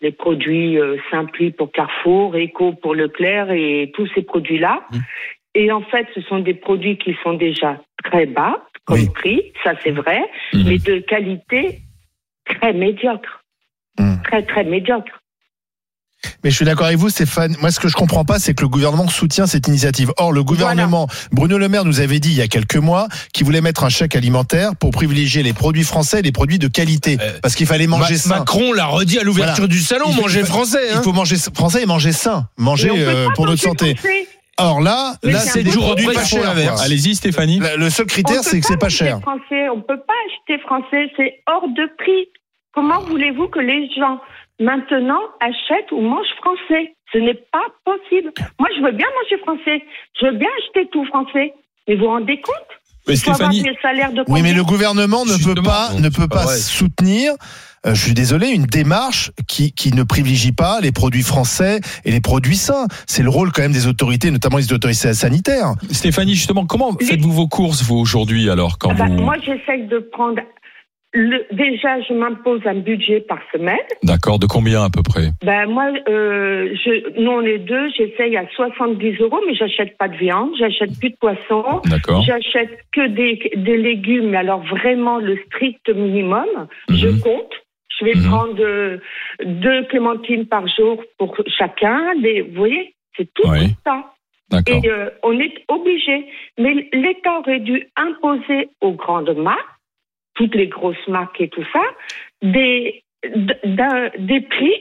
Les 0.03 0.13
produits 0.13 0.79
euh, 0.79 0.99
Simpli 1.11 1.51
pour 1.51 1.73
Carrefour, 1.73 2.37
Eco 2.37 2.75
pour 2.75 2.95
Leclerc 2.95 3.51
et 3.51 3.91
tous 3.95 4.09
ces 4.15 4.21
produits-là. 4.23 4.83
Mmh. 4.93 4.97
Et 5.55 5.73
en 5.73 5.81
fait, 5.81 6.07
ce 6.15 6.21
sont 6.21 6.41
des 6.41 6.53
produits 6.55 6.99
qui 6.99 7.17
sont 7.23 7.33
déjà 7.33 7.81
très 8.05 8.27
bas 8.27 8.63
comme 8.85 8.99
Oui. 8.99 9.09
prix, 9.15 9.53
ça 9.65 9.73
c'est 9.83 9.91
vrai, 10.03 10.21
Mhm. 10.53 10.65
mais 10.67 10.77
de 10.79 10.99
qualité 10.99 11.79
très 12.45 12.75
médiocre. 12.75 13.38
Mhm. 13.99 14.21
Très, 14.25 14.43
très 14.45 14.65
médiocre. 14.65 15.11
Mais 16.43 16.51
je 16.51 16.57
suis 16.57 16.65
d'accord 16.65 16.87
avec 16.87 16.99
vous, 16.99 17.11
Stéphane. 17.11 17.55
Moi, 17.61 17.71
ce 17.71 17.79
que 17.79 17.87
je 17.87 17.95
comprends 17.95 18.25
pas, 18.25 18.41
c'est 18.41 18.53
que 18.53 18.63
le 18.63 18.69
gouvernement 18.69 19.07
soutient 19.07 19.47
cette 19.47 19.69
initiative. 19.69 20.11
Or, 20.17 20.33
le 20.33 20.43
gouvernement, 20.43 21.07
Bruno 21.31 21.59
Le 21.59 21.69
Maire 21.69 21.85
nous 21.85 22.01
avait 22.01 22.19
dit 22.19 22.31
il 22.31 22.37
y 22.37 22.43
a 22.43 22.49
quelques 22.49 22.75
mois 22.77 23.07
qu'il 23.33 23.47
voulait 23.47 23.61
mettre 23.61 23.85
un 23.85 23.89
chèque 23.89 24.17
alimentaire 24.17 24.73
pour 24.75 24.91
privilégier 24.91 25.45
les 25.45 25.53
produits 25.53 25.85
français 25.85 26.19
et 26.19 26.23
les 26.23 26.33
produits 26.33 26.59
de 26.59 26.67
qualité. 26.67 27.19
Euh, 27.21 27.39
Parce 27.41 27.55
qu'il 27.55 27.69
fallait 27.69 27.87
manger 27.87 28.15
Ma- 28.15 28.19
sain. 28.19 28.39
Macron 28.41 28.73
l'a 28.73 28.87
redit 28.87 29.21
à 29.21 29.23
l'ouverture 29.23 29.55
Voilà. 29.67 29.69
du 29.69 29.79
salon, 29.81 30.07
faut- 30.07 30.23
manger 30.23 30.43
français. 30.45 30.81
Il 30.91 30.97
Hein. 30.97 31.03
faut 31.05 31.13
manger 31.13 31.37
français 31.55 31.83
et 31.85 31.87
manger 31.87 32.11
sain. 32.13 32.49
Manger 32.59 32.91
euh, 32.95 33.29
pour 33.37 33.47
notre 33.47 33.63
santé. 33.63 33.95
français. 33.95 34.27
Or 34.61 34.81
là, 34.81 35.15
Mais 35.23 35.31
là, 35.31 35.39
c'est 35.39 35.63
des 35.63 35.71
produits 35.71 36.05
produit, 36.05 36.19
pas 36.21 36.25
chers. 36.25 36.81
Allez-y 36.81 37.15
Stéphanie. 37.15 37.61
Le 37.77 37.91
seul 37.91 38.07
critère, 38.07 38.43
c'est 38.43 38.59
que 38.59 38.67
c'est 38.67 38.77
pas 38.77 38.89
cher. 38.89 39.21
Français, 39.21 39.69
on 39.73 39.81
peut 39.83 40.01
pas 40.05 40.15
acheter 40.27 40.61
français, 40.65 41.13
c'est 41.17 41.35
hors 41.47 41.69
de 41.69 41.89
prix. 41.97 42.27
Comment 42.75 43.01
voulez-vous 43.01 43.49
que 43.49 43.61
les 43.61 43.89
gens 43.97 44.21
maintenant 44.61 45.21
achètent 45.41 45.91
ou 45.93 46.01
mangent 46.01 46.35
français? 46.37 46.95
Ce 47.13 47.19
n'est 47.19 47.41
pas 47.53 47.67
possible. 47.85 48.33
Moi, 48.59 48.69
je 48.77 48.83
veux 48.85 48.93
bien 48.93 49.07
manger 49.23 49.39
français. 49.43 49.83
Je 50.21 50.27
veux 50.27 50.37
bien 50.37 50.49
acheter 50.59 50.89
tout 50.93 51.05
français. 51.07 51.55
Mais 51.87 51.95
vous 51.95 52.03
vous 52.03 52.09
rendez 52.09 52.41
compte? 52.41 52.55
Mais 53.07 53.17
Stéphanie, 53.17 53.63
des 53.63 53.77
salaires 53.81 54.13
de 54.13 54.23
Oui, 54.29 54.43
mais 54.43 54.53
le 54.53 54.63
gouvernement 54.63 55.25
ne 55.25 55.43
peut 55.43 55.63
pas, 55.63 55.95
ne 55.99 56.11
peut 56.11 56.29
pas 56.29 56.47
soutenir. 56.47 57.33
euh, 57.87 57.95
je 57.95 58.05
suis 58.05 58.13
désolé, 58.13 58.49
une 58.49 58.67
démarche 58.67 59.31
qui, 59.47 59.73
qui 59.73 59.93
ne 59.95 60.03
privilégie 60.03 60.53
pas 60.53 60.81
les 60.83 60.93
produits 60.93 61.23
français 61.23 61.81
et 62.05 62.11
les 62.11 62.21
produits 62.21 62.57
sains. 62.57 62.87
C'est 63.07 63.23
le 63.23 63.31
rôle 63.31 63.51
quand 63.51 63.63
même 63.63 63.73
des 63.73 63.87
autorités, 63.87 64.31
notamment 64.31 64.59
les 64.59 64.71
autorités 64.75 65.15
sanitaires. 65.15 65.73
Stéphanie, 65.91 66.35
justement, 66.35 66.67
comment 66.67 66.93
faites-vous 67.01 67.33
vos 67.33 67.49
courses 67.49 67.83
vous 67.83 67.97
aujourd'hui 67.97 68.51
alors 68.51 68.77
quand 68.79 68.91
Ah 68.91 68.95
bah, 68.95 69.07
vous 69.09 69.23
Moi, 69.23 69.37
j'essaye 69.39 69.87
de 69.87 70.01
prendre. 70.13 70.41
Le, 71.15 71.47
déjà, 71.53 72.01
je 72.03 72.13
m'impose 72.13 72.61
un 72.67 72.75
budget 72.81 73.21
par 73.21 73.39
semaine. 73.51 73.79
D'accord, 74.03 74.39
de 74.39 74.47
combien 74.47 74.83
à 74.85 74.91
peu 74.91 75.03
près? 75.03 75.31
Ben 75.43 75.67
moi, 75.67 75.87
euh, 76.09 76.75
je, 76.85 77.19
nous 77.21 77.31
on 77.31 77.41
est 77.43 77.59
deux, 77.59 77.89
j'essaye 77.97 78.37
à 78.37 78.47
70 78.55 79.19
euros, 79.21 79.41
mais 79.47 79.55
j'achète 79.55 79.97
pas 79.97 80.09
de 80.09 80.17
viande, 80.17 80.51
j'achète 80.59 80.99
plus 81.01 81.11
de 81.11 81.17
poisson, 81.17 81.81
D'accord. 81.87 82.23
j'achète 82.23 82.79
que 82.93 83.07
des, 83.09 83.41
des 83.57 83.79
légumes, 83.79 84.29
mais 84.31 84.37
alors 84.37 84.63
vraiment 84.67 85.19
le 85.19 85.39
strict 85.47 85.89
minimum. 85.89 86.47
Je 86.91 87.09
Mhm. 87.09 87.21
compte. 87.21 87.53
Je 87.99 88.05
vais 88.05 88.15
Mhm. 88.15 88.29
prendre 88.29 88.61
euh, 88.63 88.99
deux 89.45 89.85
clémentines 89.85 90.47
par 90.47 90.69
jour 90.69 91.03
pour 91.19 91.35
chacun. 91.47 92.15
Des, 92.21 92.43
vous 92.43 92.55
voyez, 92.55 92.95
c'est 93.17 93.33
tout 93.33 93.49
Oui. 93.49 93.75
ça. 93.85 94.13
D'accord. 94.51 94.81
Et 94.85 94.89
euh, 94.89 95.11
on 95.23 95.39
est 95.41 95.55
obligé. 95.69 96.27
Mais 96.59 96.89
l'État 96.93 97.39
aurait 97.41 97.61
dû 97.61 97.87
imposer 97.97 98.69
aux 98.81 98.93
grandes 98.93 99.37
marques, 99.37 99.59
toutes 100.39 100.55
les 100.55 100.69
grosses 100.69 101.07
marques 101.09 101.41
et 101.41 101.49
tout 101.49 101.65
ça, 101.73 101.83
des, 102.43 103.03
des 104.19 104.41
prix 104.41 104.73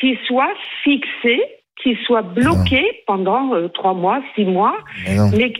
qui 0.00 0.18
soient 0.26 0.52
fixés, 0.82 1.42
qui 1.82 1.96
soient 2.06 2.22
bloqués 2.22 3.02
pendant 3.06 3.54
euh, 3.54 3.68
trois 3.68 3.94
mois, 3.94 4.20
six 4.34 4.44
mois, 4.44 4.76
Mais 5.06 5.52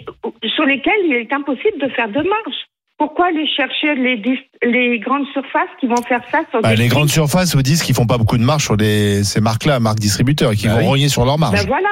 sur 0.55 0.65
lesquels 0.65 1.01
il 1.05 1.15
est 1.15 1.33
impossible 1.33 1.79
de 1.81 1.89
faire 1.91 2.09
de 2.09 2.23
marge. 2.23 2.57
Pourquoi 2.99 3.27
aller 3.27 3.47
chercher 3.49 3.95
les, 3.97 4.23
les 4.63 4.99
grandes 5.01 5.27
surfaces 5.33 5.69
qui 5.81 5.87
vont 5.87 6.01
faire 6.03 6.23
ça 6.31 6.41
sur 6.51 6.61
Bah, 6.61 6.71
des 6.71 6.77
les 6.77 6.89
prix 6.89 6.97
grandes 6.97 7.09
surfaces 7.09 7.55
vous 7.57 7.63
disent 7.63 7.83
qu'ils 7.83 7.95
font 7.97 8.07
pas 8.07 8.19
beaucoup 8.19 8.39
de 8.39 8.43
marge 8.45 8.63
sur 8.65 8.77
les, 8.77 9.25
ces 9.25 9.41
marques-là, 9.41 9.81
marques 9.81 9.99
distributeurs, 9.99 10.53
et 10.53 10.57
qu'ils 10.57 10.69
Bah 10.69 10.77
vont 10.77 10.83
oui. 10.83 10.87
rogner 10.89 11.09
sur 11.09 11.25
leur 11.25 11.39
marge. 11.39 11.61
Ben 11.61 11.67
voilà. 11.67 11.89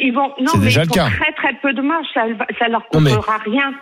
Ils 0.00 0.12
vont, 0.12 0.28
non, 0.40 0.46
C'est 0.52 0.58
mais 0.58 0.64
déjà 0.64 0.82
ils 0.82 0.88
le 0.88 0.88
font 0.88 0.94
cas. 0.94 1.10
très 1.10 1.32
très 1.32 1.54
peu 1.62 1.72
de 1.72 1.82
marge, 1.82 2.06
ça, 2.14 2.22
ça 2.58 2.68
leur 2.68 2.82
Non, 2.92 3.00
mais- 3.00 3.10
coûtera 3.14 3.38
rien. 3.38 3.72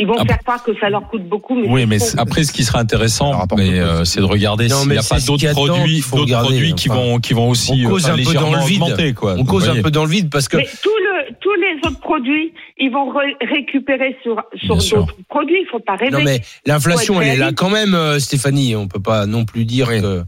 Ils 0.00 0.06
vont 0.06 0.14
Ah 0.18 0.24
faire 0.24 0.38
croire 0.38 0.62
que 0.64 0.72
ça 0.80 0.88
leur 0.88 1.06
coûte 1.08 1.28
beaucoup, 1.28 1.54
mais 1.54 1.68
Oui, 1.68 1.84
mais 1.86 1.98
Après, 2.16 2.42
ce 2.42 2.52
qui 2.52 2.64
sera 2.64 2.78
intéressant, 2.80 3.32
euh, 3.58 4.02
c'est 4.04 4.20
de 4.20 4.24
regarder 4.24 4.66
Non, 4.68 4.76
s'il 4.76 4.92
n'y 4.92 4.96
a 4.98 5.02
pas 5.02 5.20
d'autres 5.20 5.52
produits, 5.52 6.00
faut 6.00 6.24
produits 6.26 6.74
qui 6.74 6.88
enfin. 6.90 6.98
vont 7.00 7.18
qui 7.20 7.34
vont 7.34 7.50
aussi 7.50 7.82
On 7.86 7.90
cause 7.90 8.06
euh, 8.08 8.12
un 8.14 8.16
peu 8.16 8.22
dans 8.22 8.30
légèrement 8.32 8.56
le 8.56 8.64
vide. 8.66 8.82
augmenter, 8.82 9.12
quoi. 9.12 9.34
On 9.38 9.44
cause 9.44 9.68
un 9.68 9.82
peu 9.82 9.90
dans 9.90 10.04
le 10.04 10.10
vide 10.10 10.30
parce 10.30 10.48
que 10.48 10.56
Mais 10.56 10.64
tout 10.82 10.88
le, 10.88 11.34
tous 11.38 11.54
les 11.54 11.86
autres 11.88 12.00
produits, 12.00 12.52
ils 12.78 12.90
vont 12.90 13.12
re- 13.12 13.36
récupérer 13.54 14.16
sur, 14.22 14.42
sur 14.56 14.76
d'autres 14.76 15.14
produits. 15.28 15.58
Il 15.60 15.64
ne 15.64 15.68
faut 15.70 15.80
pas 15.80 15.96
rêver. 15.96 16.10
non 16.12 16.22
mais 16.24 16.40
l'inflation 16.64 17.20
elle 17.20 17.28
est 17.28 17.36
là 17.36 17.52
quand 17.52 17.68
même, 17.70 17.94
euh, 17.94 18.18
Stéphanie. 18.18 18.74
On 18.76 18.88
peut 18.88 19.00
pas 19.02 19.26
non 19.26 19.44
plus 19.44 19.66
dire 19.66 19.88
que 19.88 20.24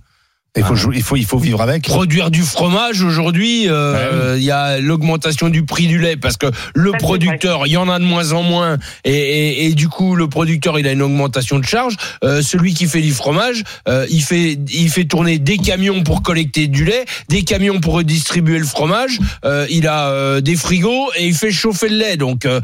Il 0.55 0.65
faut, 0.65 0.75
jou- 0.75 0.93
il 0.93 1.03
faut, 1.03 1.17
il 1.17 1.25
faut 1.25 1.39
vivre 1.39 1.63
avec. 1.63 1.85
Produire 1.85 2.31
du 2.31 2.43
fromage 2.43 3.03
aujourd'hui, 3.03 3.69
euh, 3.69 4.35
il 4.37 4.43
y 4.45 4.51
a 4.51 4.79
l'augmentation 4.81 5.49
du 5.49 5.65
prix 5.65 5.87
du 5.87 5.99
lait 5.99 6.17
parce 6.19 6.37
que 6.37 6.47
le 6.75 6.93
producteur, 6.99 7.67
il 7.67 7.73
y 7.73 7.79
en 7.79 7.89
a 7.89 7.99
de 7.99 8.05
moins 8.05 8.33
en 8.33 8.43
moins 8.43 8.77
et, 9.05 9.13
et, 9.15 9.65
et 9.67 9.75
du 9.75 9.89
coup 9.89 10.15
le 10.15 10.29
producteur 10.29 10.79
il 10.79 10.87
a 10.87 10.93
une 10.93 11.01
augmentation 11.01 11.59
de 11.59 11.65
charge. 11.65 11.97
Euh, 12.23 12.43
celui 12.43 12.75
qui 12.75 12.87
fait 12.87 13.01
du 13.01 13.13
fromage, 13.13 13.63
euh, 13.89 14.05
il 14.11 14.21
fait 14.23 14.59
il 14.75 14.91
fait 14.91 15.05
tourner 15.07 15.39
des 15.39 15.57
camions 15.57 16.03
pour 16.03 16.21
collecter 16.23 16.67
du 16.69 16.85
lait, 16.85 17.07
des 17.31 17.45
camions 17.45 17.81
pour 17.81 17.95
redistribuer 17.95 18.59
le 18.59 18.67
fromage. 18.67 19.21
Euh, 19.47 19.67
il 19.71 19.89
a 19.89 20.11
euh, 20.11 20.43
des 20.43 20.57
frigos 20.57 21.07
et 21.17 21.29
il 21.29 21.35
fait 21.35 21.51
chauffer 21.51 21.89
le 21.89 21.97
lait. 21.97 22.17
Donc 22.19 22.45
euh, 22.45 22.61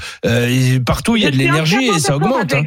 partout 0.85 1.16
il 1.16 1.22
y 1.22 1.27
a 1.27 1.31
de 1.31 1.37
l'énergie 1.38 1.87
et 1.87 1.98
ça 2.01 2.16
augmente. 2.16 2.53
hein. 2.53 2.62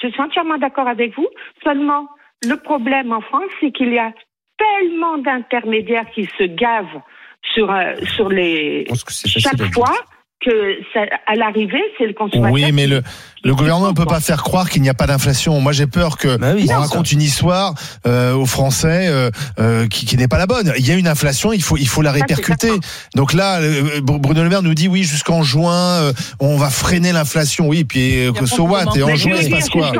Je 0.00 0.06
suis 0.08 0.20
entièrement 0.22 0.58
d'accord 0.58 0.86
avec 0.86 1.16
vous. 1.16 1.26
Seulement, 1.64 2.06
le 2.46 2.54
problème 2.56 3.10
en 3.12 3.20
France, 3.22 3.50
c'est 3.60 3.72
qu'il 3.72 3.92
y 3.92 3.98
a 3.98 4.12
tellement 4.58 5.18
d'intermédiaires 5.18 6.06
qui 6.14 6.28
se 6.38 6.44
gavent 6.44 7.00
sur, 7.54 7.70
euh, 7.70 7.94
sur 8.14 8.28
les. 8.28 8.84
Que 8.88 8.94
à 8.94 9.40
Chaque 9.40 9.72
fois 9.72 9.94
que, 10.44 10.78
ça, 10.92 11.00
à 11.26 11.34
l'arrivée, 11.34 11.82
c'est 11.98 12.06
le 12.06 12.12
consommateur. 12.12 12.52
Oui, 12.52 12.70
mais 12.72 12.86
le, 12.86 13.02
le 13.42 13.54
gouvernement 13.54 13.88
ne 13.88 13.94
peut 13.94 14.04
pas 14.06 14.20
faire 14.20 14.42
croire 14.42 14.68
qu'il 14.68 14.82
n'y 14.82 14.88
a 14.88 14.94
pas 14.94 15.06
d'inflation. 15.06 15.60
Moi, 15.60 15.72
j'ai 15.72 15.86
peur 15.86 16.18
que 16.18 16.36
Bah 16.36 16.52
oui, 16.54 16.66
on 16.70 16.78
raconte 16.78 17.10
une 17.10 17.22
histoire 17.22 17.74
euh, 18.06 18.34
aux 18.34 18.46
Français 18.46 19.06
euh, 19.08 19.30
euh, 19.58 19.88
qui, 19.88 20.04
qui 20.04 20.16
n'est 20.16 20.28
pas 20.28 20.38
la 20.38 20.46
bonne. 20.46 20.72
Il 20.78 20.86
y 20.86 20.92
a 20.92 20.94
une 20.94 21.08
inflation, 21.08 21.52
il 21.52 21.62
faut 21.62 21.76
il 21.76 21.88
faut 21.88 22.02
la 22.02 22.12
répercuter. 22.12 22.70
Donc 23.14 23.32
là, 23.32 23.60
euh, 23.60 24.00
Bruno 24.02 24.42
Le 24.42 24.48
Maire 24.48 24.62
nous 24.62 24.74
dit 24.74 24.88
oui, 24.88 25.04
jusqu'en 25.04 25.42
juin, 25.42 26.02
euh, 26.02 26.12
on 26.38 26.56
va 26.56 26.70
freiner 26.70 27.12
l'inflation. 27.12 27.66
Oui, 27.68 27.84
puis 27.84 28.26
euh, 28.26 28.32
a 28.32 28.46
so 28.46 28.64
what 28.64 28.84
Et 28.96 29.02
en 29.02 29.16
juin, 29.16 29.36
il 29.36 29.44
se 29.44 29.50
passe 29.50 29.70
quoi 29.70 29.92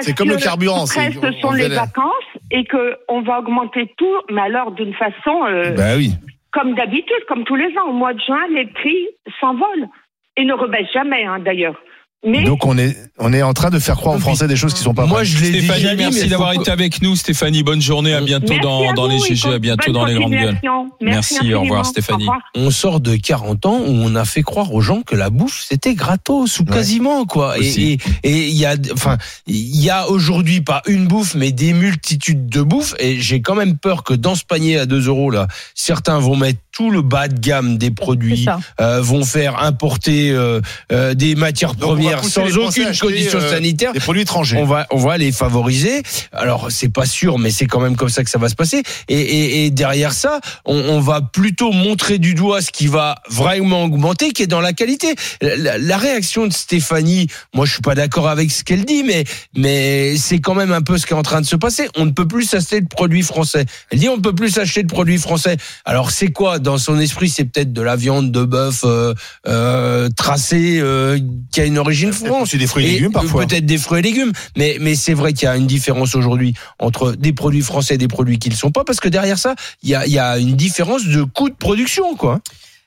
C'est 0.00 0.14
comme 0.14 0.28
que 0.28 0.34
le 0.34 0.40
carburant, 0.40 0.86
ce 0.86 0.94
sont 0.94 1.00
on 1.44 1.52
les 1.52 1.68
vacances 1.68 2.27
et 2.50 2.64
que 2.64 2.96
on 3.08 3.20
va 3.22 3.40
augmenter 3.40 3.92
tout, 3.96 4.16
mais 4.30 4.42
alors 4.42 4.72
d'une 4.72 4.94
façon 4.94 5.44
euh, 5.46 5.72
Bah 5.76 5.96
oui. 5.96 6.12
comme 6.52 6.74
d'habitude, 6.74 7.24
comme 7.28 7.44
tous 7.44 7.56
les 7.56 7.76
ans. 7.78 7.88
Au 7.88 7.92
mois 7.92 8.14
de 8.14 8.20
juin, 8.20 8.46
les 8.50 8.66
prix 8.66 9.08
s'envolent 9.40 9.88
et 10.36 10.44
ne 10.44 10.54
rebaissent 10.54 10.92
jamais, 10.92 11.24
hein, 11.24 11.38
d'ailleurs. 11.40 11.80
Mais 12.26 12.42
Donc 12.42 12.66
on 12.66 12.76
est 12.78 12.96
on 13.20 13.32
est 13.32 13.42
en 13.42 13.52
train 13.54 13.70
de 13.70 13.78
faire 13.78 13.94
croire 13.96 14.16
aux 14.16 14.18
Français 14.18 14.48
des 14.48 14.56
choses 14.56 14.74
qui 14.74 14.80
sont 14.82 14.92
pas 14.92 15.06
Moi 15.06 15.18
vraies. 15.18 15.24
je 15.24 15.40
l'ai 15.40 15.50
déjà 15.52 15.74
Stéphanie, 15.74 15.90
dit, 15.96 16.02
merci 16.02 16.20
mais 16.22 16.26
d'avoir 16.28 16.52
faut- 16.52 16.60
été 16.60 16.70
avec 16.72 17.00
nous. 17.00 17.14
Stéphanie, 17.14 17.62
bonne 17.62 17.80
journée. 17.80 18.12
À 18.12 18.20
bientôt 18.20 18.46
merci 18.54 18.60
dans, 18.62 18.90
à 18.90 18.92
dans 18.92 19.06
les 19.06 19.18
GG, 19.20 19.46
à 19.46 19.50
bonne 19.52 19.58
bientôt 19.60 19.92
dans 19.92 20.04
les 20.04 20.14
grandes 20.14 20.32
gueules. 20.32 20.54
continuation. 20.54 20.90
Merci, 21.00 21.34
au 21.34 21.36
infiniment. 21.38 21.60
revoir, 21.62 21.86
Stéphanie. 21.86 22.24
Au 22.24 22.32
revoir. 22.32 22.40
on 22.56 22.70
sort 22.72 22.98
de 23.00 23.14
40 23.14 23.66
ans 23.66 23.78
où 23.86 23.90
on 23.92 24.16
a 24.16 24.24
fait 24.24 24.42
croire 24.42 24.74
aux 24.74 24.80
gens 24.80 25.02
que 25.02 25.14
la 25.14 25.30
bouffe 25.30 25.64
c'était 25.68 25.94
gratos 25.94 26.58
ou 26.58 26.64
Ouais. 26.64 26.72
quasiment 26.74 27.24
quoi. 27.24 27.56
Et 27.56 27.60
Aussi. 27.60 27.98
et 28.24 28.28
et 28.30 28.48
il 28.48 28.56
y 28.56 28.66
a 28.66 28.74
enfin 28.92 29.16
il 29.46 29.80
y 29.80 29.88
a 29.88 30.08
aujourd'hui 30.10 30.60
pas 30.60 30.82
une 30.88 31.06
bouffe 31.06 31.36
mais 31.36 31.52
des 31.52 31.72
multitudes 31.72 32.48
de 32.48 32.62
bouffes 32.62 32.94
et 32.98 33.20
j'ai 33.20 33.40
quand 33.42 33.54
même 33.54 33.78
peur 33.78 34.02
que 34.02 34.14
dans 34.14 34.34
ce 34.34 34.44
panier 34.44 34.76
à 34.78 34.86
2 34.86 35.06
euros 35.06 35.30
là 35.30 35.46
certains 35.76 36.18
vont 36.18 36.34
mettre 36.36 36.58
tout 36.78 36.92
le 36.92 37.02
bas 37.02 37.26
de 37.26 37.40
gamme 37.40 37.76
des 37.76 37.90
produits, 37.90 38.46
euh, 38.80 39.00
vont 39.02 39.24
faire 39.24 39.60
importer 39.64 40.30
euh, 40.30 40.60
euh, 40.92 41.12
des 41.12 41.34
matières 41.34 41.74
Donc, 41.74 41.94
premières 41.96 42.24
sans 42.24 42.56
aucune 42.56 42.96
condition 42.96 43.40
euh, 43.40 43.50
sanitaire. 43.50 43.92
Des 43.92 43.98
produits 43.98 44.22
étrangers. 44.22 44.58
On 44.58 44.64
va, 44.64 44.86
on 44.92 44.98
va 44.98 45.18
les 45.18 45.32
favoriser. 45.32 46.04
Alors, 46.30 46.68
c'est 46.70 46.92
pas 46.92 47.04
sûr, 47.04 47.40
mais 47.40 47.50
c'est 47.50 47.66
quand 47.66 47.80
même 47.80 47.96
comme 47.96 48.10
ça 48.10 48.22
que 48.22 48.30
ça 48.30 48.38
va 48.38 48.48
se 48.48 48.54
passer. 48.54 48.84
Et, 49.08 49.20
et, 49.20 49.64
et 49.64 49.70
derrière 49.72 50.12
ça, 50.12 50.38
on, 50.66 50.76
on 50.76 51.00
va 51.00 51.20
plutôt 51.20 51.72
montrer 51.72 52.18
du 52.18 52.34
doigt 52.34 52.62
ce 52.62 52.70
qui 52.70 52.86
va 52.86 53.16
vraiment 53.28 53.82
augmenter, 53.82 54.30
qui 54.30 54.44
est 54.44 54.46
dans 54.46 54.60
la 54.60 54.72
qualité. 54.72 55.16
La, 55.42 55.78
la 55.78 55.96
réaction 55.96 56.46
de 56.46 56.52
Stéphanie, 56.52 57.26
moi, 57.56 57.66
je 57.66 57.72
suis 57.72 57.82
pas 57.82 57.96
d'accord 57.96 58.28
avec 58.28 58.52
ce 58.52 58.62
qu'elle 58.62 58.84
dit, 58.84 59.02
mais, 59.02 59.24
mais 59.56 60.16
c'est 60.16 60.38
quand 60.38 60.54
même 60.54 60.70
un 60.70 60.82
peu 60.82 60.96
ce 60.96 61.06
qui 61.06 61.12
est 61.12 61.16
en 61.16 61.22
train 61.22 61.40
de 61.40 61.46
se 61.46 61.56
passer. 61.56 61.88
On 61.96 62.06
ne 62.06 62.12
peut 62.12 62.28
plus 62.28 62.54
acheter 62.54 62.80
de 62.80 62.86
produits 62.86 63.24
français. 63.24 63.66
Elle 63.90 63.98
dit 63.98 64.08
on 64.08 64.16
ne 64.16 64.22
peut 64.22 64.32
plus 64.34 64.58
acheter 64.58 64.84
de 64.84 64.88
produits 64.88 65.18
français. 65.18 65.56
Alors, 65.84 66.12
c'est 66.12 66.28
quoi 66.28 66.60
dans 66.68 66.76
son 66.76 66.98
esprit 67.00 67.30
C'est 67.30 67.46
peut-être 67.46 67.72
de 67.72 67.80
la 67.80 67.96
viande 67.96 68.30
de 68.30 68.44
bœuf 68.44 68.82
euh, 68.84 69.14
euh, 69.46 70.10
tracée 70.14 70.78
euh, 70.80 71.18
qui 71.50 71.62
a 71.62 71.64
une 71.64 71.78
origine 71.78 72.12
France. 72.12 72.50
C'est 72.50 72.58
des 72.58 72.66
fruits 72.66 72.84
et 72.86 72.92
légumes 72.92 73.12
parfois. 73.12 73.46
Peut-être 73.46 73.64
des 73.64 73.78
fruits 73.78 74.00
et 74.00 74.02
légumes, 74.02 74.32
mais 74.56 74.76
mais 74.80 74.94
c'est 74.94 75.14
vrai 75.14 75.32
qu'il 75.32 75.44
y 75.44 75.48
a 75.48 75.56
une 75.56 75.66
différence 75.66 76.14
aujourd'hui 76.14 76.52
entre 76.78 77.12
des 77.12 77.32
produits 77.32 77.62
français 77.62 77.94
et 77.94 77.98
des 77.98 78.06
produits 78.08 78.38
qui 78.38 78.48
ne 78.50 78.54
le 78.54 78.58
sont 78.58 78.70
pas, 78.70 78.84
parce 78.84 79.00
que 79.00 79.08
derrière 79.08 79.38
ça, 79.38 79.54
il 79.82 79.88
y 79.88 79.94
a 79.94 80.06
il 80.06 80.12
y 80.12 80.18
a 80.18 80.38
une 80.38 80.56
différence 80.56 81.06
de 81.06 81.22
coût 81.22 81.48
de 81.48 81.54
production, 81.54 82.14
quoi. 82.16 82.40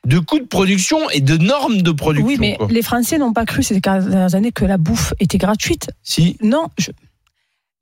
De 0.05 0.19
coût 0.19 0.39
de 0.39 0.45
production 0.45 0.97
et 1.09 1.21
de 1.21 1.37
normes 1.37 1.81
de 1.81 1.91
production. 1.91 2.27
Oui, 2.27 2.37
mais 2.39 2.55
quoi. 2.57 2.67
les 2.69 2.81
Français 2.83 3.17
n'ont 3.17 3.33
pas 3.33 3.45
cru 3.45 3.63
ces 3.63 3.79
dernières 3.79 4.35
années 4.35 4.51
que 4.51 4.65
la 4.65 4.77
bouffe 4.77 5.13
était 5.19 5.37
gratuite. 5.39 5.89
Si. 6.03 6.37
Non, 6.41 6.67
je- 6.77 6.91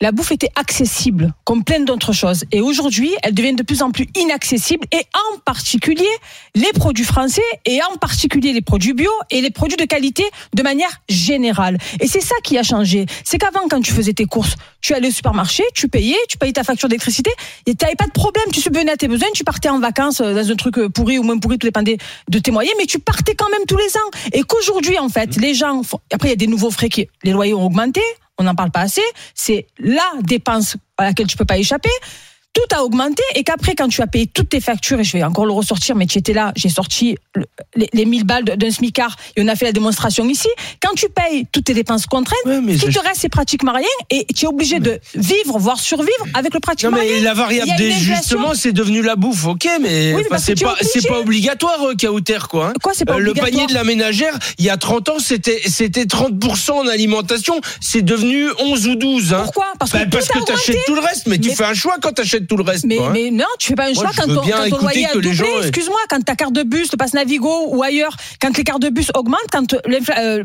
la 0.02 0.12
bouffe 0.12 0.32
était 0.32 0.52
accessible, 0.56 1.34
comme 1.44 1.64
plein 1.64 1.82
d'autres 1.82 2.14
choses. 2.14 2.46
Et 2.52 2.62
aujourd'hui, 2.62 3.12
elle 3.22 3.34
devient 3.34 3.54
de 3.54 3.64
plus 3.64 3.82
en 3.82 3.92
plus 3.92 4.08
inaccessible, 4.16 4.88
et 4.92 5.02
en 5.34 5.40
particulier 5.40 6.08
les 6.56 6.72
produits 6.74 7.04
français, 7.04 7.42
et 7.66 7.82
en 7.84 7.98
particulier 7.98 8.54
les 8.54 8.62
produits 8.62 8.94
bio 8.94 9.12
et 9.30 9.42
les 9.42 9.50
produits 9.50 9.78
de 9.78 9.84
qualité 9.84 10.24
de 10.54 10.64
manière 10.64 11.02
générale. 11.10 11.78
Et 12.00 12.08
c'est 12.08 12.22
ça 12.22 12.36
qui 12.44 12.58
a 12.58 12.64
changé. 12.64 13.06
C'est 13.26 13.38
qu'avant, 13.38 13.68
quand 13.70 13.82
tu 13.82 13.92
faisais 13.92 14.14
tes 14.14 14.26
courses, 14.26 14.56
tu 14.82 14.94
allais 14.94 15.10
au 15.10 15.12
supermarché, 15.12 15.64
tu 15.74 15.90
payais, 15.90 16.18
tu 16.30 16.38
payais 16.38 16.54
ta 16.54 16.64
facture 16.64 16.88
d'électricité, 16.88 17.32
et 17.66 17.76
tu 17.76 17.84
n'avais 17.84 17.96
pas 17.96 18.08
de 18.08 18.12
problème. 18.12 18.46
Tu 18.54 18.62
subvenais 18.62 18.92
à 18.92 18.98
tes 18.98 19.08
besoins, 19.08 19.28
tu 19.34 19.44
partais 19.44 19.70
en 19.70 19.80
vacances 19.80 20.22
euh, 20.22 20.34
dans 20.34 20.50
un 20.50 20.56
truc 20.56 20.78
euh, 20.78 20.90
pourri 20.90 21.20
ou 21.20 21.24
moins 21.24 21.38
pourri, 21.38 21.58
tout 21.58 21.68
dépendait 21.68 21.98
de 22.30 22.40
tes 22.40 22.52
moyens, 22.52 22.76
mais 22.80 22.86
tu 22.86 23.00
partais 23.00 23.36
quand 23.36 23.50
même 23.50 23.66
tous 23.68 23.78
les 23.78 23.98
ans. 23.98 24.30
Et 24.32 24.44
qu'aujourd'hui, 24.44 24.98
en 24.98 25.10
fait, 25.10 25.36
les 25.36 25.54
gens 25.54 25.84
font... 25.84 26.00
Après, 26.14 26.30
il 26.30 26.32
y 26.32 26.34
a 26.34 26.38
des 26.38 26.48
nouveaux 26.48 26.72
frais 26.72 26.90
qui... 26.90 27.08
Les 27.24 27.32
loyers 27.32 27.54
ont 27.54 27.66
augmenté, 27.66 28.02
on 28.40 28.44
n'en 28.44 28.56
parle 28.56 28.72
pas 28.72 28.82
assez. 28.82 29.04
C'est 29.36 29.68
la 29.78 30.04
dépense 30.22 30.78
à 30.98 31.04
laquelle 31.04 31.28
tu 31.28 31.38
peux 31.38 31.46
pas 31.46 31.58
échapper. 31.58 31.90
Tout 32.54 32.76
a 32.76 32.84
augmenté 32.84 33.22
et 33.36 33.44
qu'après, 33.44 33.76
quand 33.76 33.88
tu 33.90 34.02
as 34.02 34.08
payé 34.08 34.26
toutes 34.26 34.50
tes 34.50 34.60
factures, 34.60 35.00
et 35.00 35.04
je 35.04 35.14
vais 35.16 35.24
encore 35.24 35.46
le 35.46 35.52
ressortir, 35.54 35.96
mais 35.96 36.08
tu 36.08 36.18
étais 36.18 36.34
là, 36.34 36.52
j'ai 36.56 36.68
sorti 36.70 37.16
le- 37.36 37.46
les, 37.76 37.88
les 37.94 38.06
1000 38.06 38.24
balles 38.24 38.44
d'un 38.44 38.72
smicard 38.72 39.16
et 39.36 39.44
on 39.44 39.48
a 39.48 39.56
fait 39.56 39.66
la 39.66 39.72
démonstration 39.72 40.28
ici. 40.28 40.48
Quand 40.82 40.94
tu 40.96 41.08
payes 41.10 41.46
toutes 41.52 41.66
tes 41.66 41.76
dépenses 41.76 42.08
contraintes, 42.08 42.40
Ouais, 42.46 42.56
ce 42.78 42.86
qui 42.86 42.92
je- 42.92 43.00
te 43.00 43.04
reste, 43.06 43.22
c'est 43.22 43.30
pratiquement 43.30 43.72
rien 43.74 43.86
et 44.10 44.26
tu 44.36 44.46
es 44.46 44.48
obligé 44.48 44.80
de 44.80 45.00
vivre, 45.14 45.60
voire 45.60 45.80
survivre 45.80 46.10
avec 46.34 46.54
le 46.54 46.58
Non 46.58 46.62
pratiquement 46.62 46.98
mais 46.98 47.08
rien. 47.08 47.24
la 47.24 47.34
variable 47.36 47.70
inflation. 47.72 48.14
d'ajustement 48.14 48.54
c'est 48.56 48.72
devenu 48.74 49.04
la 49.04 49.16
bouffe, 49.16 49.46
ok, 49.46 49.68
mais, 49.80 50.16
Oui, 50.16 50.24
c'est 50.40 50.56
tu 50.56 50.64
es 50.64 50.66
pas 50.66 50.76
pas 51.08 51.20
obligatoire 51.20 51.84
euh, 51.84 51.94
Kauter 51.96 52.40
quoi. 52.50 52.70
hein. 52.70 52.74
Quoi, 52.82 52.94
pas 53.06 53.14
Euh, 53.16 53.20
le 53.20 53.34
panier 53.36 53.68
de 53.68 53.74
la 53.76 53.84
ménagère, 53.84 54.38
il 54.58 54.66
y 54.66 54.70
a 54.72 54.78
30 54.78 55.10
ans, 55.10 55.20
c'était 55.20 55.62
c'était 55.68 56.06
30% 56.06 56.72
en 56.72 56.88
alimentation, 56.88 57.62
c'est 57.80 58.02
devenu 58.02 58.48
11 58.60 58.88
ou 58.88 58.96
12 58.96 59.34
hein. 59.34 59.42
Pourquoi? 59.44 59.68
Parce 59.78 59.92
que, 59.92 59.98
Bah, 60.00 60.06
parce 60.12 60.28
tout 60.28 60.38
a 60.40 60.42
que 60.42 60.46
t'achètes 60.46 60.70
augmenté. 60.70 60.84
tout 60.88 60.96
le 60.96 61.02
reste, 61.02 61.28
mais, 61.28 61.38
tu 61.38 61.50
Mais- 61.50 61.56
fais 61.56 61.66
un 61.66 61.74
choix 61.76 61.96
quand 62.02 62.12
tout 62.48 62.58
le 62.58 62.64
reste. 62.64 62.86
Mais, 62.86 62.98
quoi, 62.98 63.08
hein. 63.08 63.12
mais 63.14 63.32
non, 63.32 63.46
tu 63.60 63.68
fais 63.68 63.76
pas 63.76 63.88
un 63.90 63.94
choix 63.94 64.12
quand 64.16 64.28
ton, 64.28 64.42
quand 64.42 64.70
ton 64.70 64.78
loyer 64.80 65.06
a 65.08 65.14
doublé. 65.14 65.34
gens, 65.34 65.46
euh, 65.46 65.62
Excuse-moi, 65.62 66.00
quand 66.10 66.24
ta 66.24 66.36
carte 66.36 66.54
de 66.54 66.64
bus, 66.64 66.92
le 66.92 66.98
passe 66.98 67.14
Navigo 67.14 67.68
ou 67.70 67.84
ailleurs, 67.84 68.16
quand 68.42 68.56
les 68.58 68.64
cartes 68.64 68.82
de 68.82 68.90
bus 68.90 69.12
augmentent, 69.16 69.40
quand 69.52 69.74
l'infla- 69.88 70.20
euh, 70.20 70.44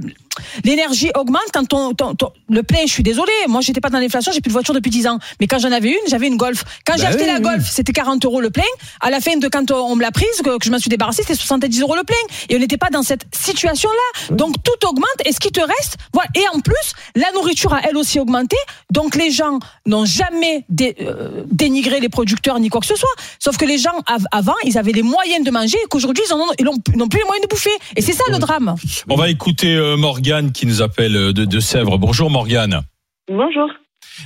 l'énergie 0.65 1.11
augmente, 1.17 1.43
quand 1.53 1.65
ton, 1.67 1.95
ton- 1.95 2.15
ton- 2.15 2.33
le 2.49 2.63
plein, 2.63 2.81
je 2.87 2.93
suis 2.93 3.03
désolé, 3.03 3.33
moi 3.49 3.61
j'étais 3.61 3.81
pas 3.81 3.91
dans 3.91 3.99
l'inflation, 3.99 4.33
j'ai 4.33 4.41
plus 4.41 4.49
de 4.49 4.53
voiture 4.55 4.75
depuis 4.75 4.91
10 4.91 5.07
ans. 5.07 5.19
Mais 5.41 5.47
quand 5.47 5.59
j'en 5.59 5.73
avais 5.73 5.91
une, 5.91 6.09
j'avais 6.09 6.27
une 6.27 6.37
Golf. 6.37 6.65
Quand 6.87 6.95
j'ai 6.97 7.03
Bah 7.03 7.09
acheté 7.11 7.23
oui, 7.23 7.29
la 7.29 7.35
oui. 7.37 7.43
Golf, 7.43 7.69
c'était 7.71 7.93
40 7.93 8.25
euros 8.25 8.41
le 8.41 8.51
plein. 8.51 8.63
À 9.01 9.11
la 9.11 9.21
fin 9.21 9.37
de 9.37 9.49
quand 9.49 9.71
on 9.71 9.95
me 9.97 10.03
l'a 10.03 10.11
prise, 10.11 10.27
que, 10.45 10.59
que 10.59 10.65
je 10.65 10.71
m'en 10.71 10.79
suis 10.79 10.89
débarrassée, 10.91 11.23
c'était 11.23 11.35
70 11.37 11.81
euros 11.83 11.95
le 11.97 12.03
plein. 12.05 12.17
Et 12.49 12.57
on 12.57 12.59
n'était 12.59 12.77
pas 12.77 12.91
dans 12.91 13.03
cette 13.03 13.25
situation-là. 13.35 14.35
Donc 14.37 14.57
tout 14.63 14.87
augmente. 14.89 15.05
Et 15.25 15.33
ce 15.33 15.39
qui 15.41 15.51
te 15.53 15.61
reste, 15.61 15.97
voilà. 16.13 16.29
Et 16.35 16.43
en 16.55 16.61
plus, 16.61 16.75
la 17.15 17.31
nourriture 17.33 17.73
a 17.73 17.81
elle 17.89 17.97
aussi 17.97 18.19
augmenté. 18.19 18.57
Donc 18.91 19.15
les 19.15 19.31
gens 19.31 19.59
n'ont 19.87 20.05
jamais 20.05 20.65
dé- 20.69 20.97
euh, 21.01 21.43
dénigré 21.47 21.84
les 21.91 22.09
producteurs 22.09 22.59
ni 22.61 22.69
quoi 22.69 22.81
que 22.81 22.87
ce 22.87 22.97
soit. 22.97 23.09
Sauf 23.39 23.57
que 23.57 23.65
les 23.65 23.79
gens 23.79 23.93
av- 24.07 24.27
avant, 24.33 24.55
ils 24.65 24.77
avaient 24.79 24.93
les 24.93 25.03
moyens 25.03 25.45
de 25.45 25.51
manger 25.51 25.77
et 25.85 25.89
qu'aujourd'hui 25.89 26.25
ils 26.29 26.65
n'ont 26.65 27.09
plus 27.09 27.19
les 27.19 27.25
moyens 27.25 27.43
de 27.43 27.49
bouffer. 27.49 27.71
Et 27.97 28.03
c'est 28.03 28.13
ça 28.13 28.25
le 28.31 28.39
drame. 28.39 28.75
On 29.09 29.17
va 29.17 29.29
écouter 29.31 29.75
euh, 29.75 29.97
Morgane 29.97 30.53
qui 30.53 30.67
nous 30.67 30.83
appelle 30.83 31.17
euh, 31.17 31.33
de, 31.33 31.45
de 31.45 31.61
Sèvres. 31.61 31.99
Bonjour 31.99 32.31
Morgane. 32.31 32.83
Bonjour. 33.29 33.69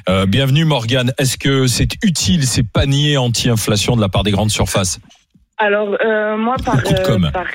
Euh, 0.09 0.27
bienvenue 0.27 0.64
Morgane. 0.64 1.12
Est-ce 1.18 1.38
que 1.38 1.66
c'est 1.66 1.88
utile 2.03 2.47
ces 2.47 2.62
paniers 2.62 3.16
anti-inflation 3.16 3.97
de 3.97 4.01
la 4.01 4.09
part 4.09 4.23
des 4.23 4.31
grandes 4.33 4.51
surfaces? 4.51 4.99
Alors, 5.57 5.97
euh, 6.05 6.37
moi, 6.37 6.55
par, 6.64 6.83
com'. 7.05 7.31
par- 7.33 7.47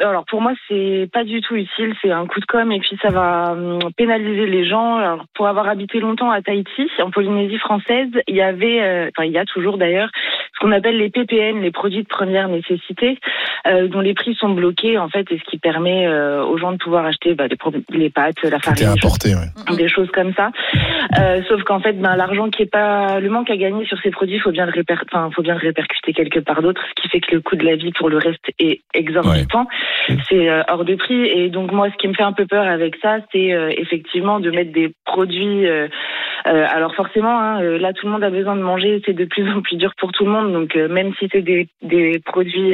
alors 0.00 0.24
pour 0.24 0.40
moi, 0.40 0.52
c'est 0.68 1.08
pas 1.12 1.24
du 1.24 1.40
tout 1.40 1.56
utile. 1.56 1.94
C'est 2.02 2.10
un 2.10 2.26
coup 2.26 2.40
de 2.40 2.46
com' 2.46 2.72
et 2.72 2.80
puis 2.80 2.98
ça 3.02 3.08
va 3.08 3.52
hum, 3.52 3.78
pénaliser 3.96 4.46
les 4.46 4.66
gens. 4.66 4.96
Alors, 4.96 5.24
pour 5.34 5.46
avoir 5.46 5.68
habité 5.68 6.00
longtemps 6.00 6.30
à 6.30 6.42
Tahiti, 6.42 6.90
en 7.02 7.10
Polynésie 7.10 7.58
française, 7.58 8.08
il 8.28 8.36
y 8.36 8.42
avait, 8.42 8.82
euh, 8.82 9.10
enfin 9.16 9.26
il 9.26 9.32
y 9.32 9.38
a 9.38 9.44
toujours 9.44 9.78
d'ailleurs, 9.78 10.10
ce 10.54 10.60
qu'on 10.60 10.72
appelle 10.72 10.98
les 10.98 11.10
PPN, 11.10 11.60
les 11.60 11.70
produits 11.70 12.02
de 12.02 12.08
première 12.08 12.48
nécessité, 12.48 13.18
euh, 13.66 13.88
dont 13.88 14.00
les 14.00 14.14
prix 14.14 14.34
sont 14.34 14.50
bloqués 14.50 14.98
en 14.98 15.08
fait, 15.08 15.30
et 15.30 15.38
ce 15.38 15.50
qui 15.50 15.58
permet 15.58 16.06
euh, 16.06 16.44
aux 16.44 16.58
gens 16.58 16.72
de 16.72 16.76
pouvoir 16.76 17.04
acheter 17.06 17.34
bah, 17.34 17.44
les, 17.90 18.10
pâtes, 18.10 18.42
la 18.42 18.58
farine, 18.58 18.88
importé, 18.88 19.34
ouais. 19.34 19.76
des 19.76 19.88
choses 19.88 20.10
comme 20.12 20.32
ça. 20.34 20.50
Euh, 21.18 21.42
sauf 21.48 21.62
qu'en 21.62 21.80
fait, 21.80 21.94
ben, 21.94 22.16
l'argent 22.16 22.50
qui 22.50 22.62
est 22.62 22.70
pas, 22.70 23.20
le 23.20 23.30
manque 23.30 23.50
à 23.50 23.56
gagner 23.56 23.86
sur 23.86 23.98
ces 24.02 24.10
produits, 24.10 24.38
faut 24.38 24.50
bien 24.50 24.66
le 24.66 24.72
réper, 24.72 24.94
enfin, 25.10 25.30
faut 25.34 25.42
bien 25.42 25.54
le 25.54 25.60
répercuter 25.60 26.12
quelque 26.12 26.40
part 26.40 26.62
d'autre, 26.62 26.82
ce 26.88 27.02
qui 27.02 27.08
fait 27.08 27.20
que 27.20 27.34
le 27.34 27.40
coût 27.40 27.56
de 27.56 27.64
la 27.64 27.76
vie 27.76 27.92
pour 27.92 28.08
le 28.08 28.18
reste 28.18 28.50
est 28.58 28.80
exorbitant. 28.94 29.66
C'est 30.28 30.48
euh, 30.48 30.62
hors 30.68 30.84
de 30.84 30.94
prix. 30.94 31.26
Et 31.26 31.48
donc 31.48 31.72
moi, 31.72 31.88
ce 31.90 31.96
qui 31.96 32.08
me 32.08 32.14
fait 32.14 32.22
un 32.22 32.32
peu 32.32 32.46
peur 32.46 32.66
avec 32.66 32.96
ça, 33.02 33.18
c'est 33.32 33.52
euh, 33.52 33.70
effectivement 33.76 34.40
de 34.40 34.50
mettre 34.50 34.72
des 34.72 34.92
produits. 35.04 35.66
euh, 35.66 35.88
alors 36.44 36.94
forcément, 36.94 37.38
hein, 37.38 37.60
là, 37.60 37.92
tout 37.92 38.06
le 38.06 38.12
monde 38.12 38.24
a 38.24 38.30
besoin 38.30 38.56
de 38.56 38.62
manger. 38.62 39.02
C'est 39.04 39.12
de 39.12 39.24
plus 39.24 39.48
en 39.50 39.60
plus 39.60 39.76
dur 39.76 39.92
pour 39.98 40.12
tout 40.12 40.24
le 40.24 40.30
monde. 40.30 40.52
Donc 40.52 40.74
même 40.74 41.12
si 41.18 41.28
c'est 41.30 41.42
des, 41.42 41.68
des 41.82 42.18
produits 42.24 42.72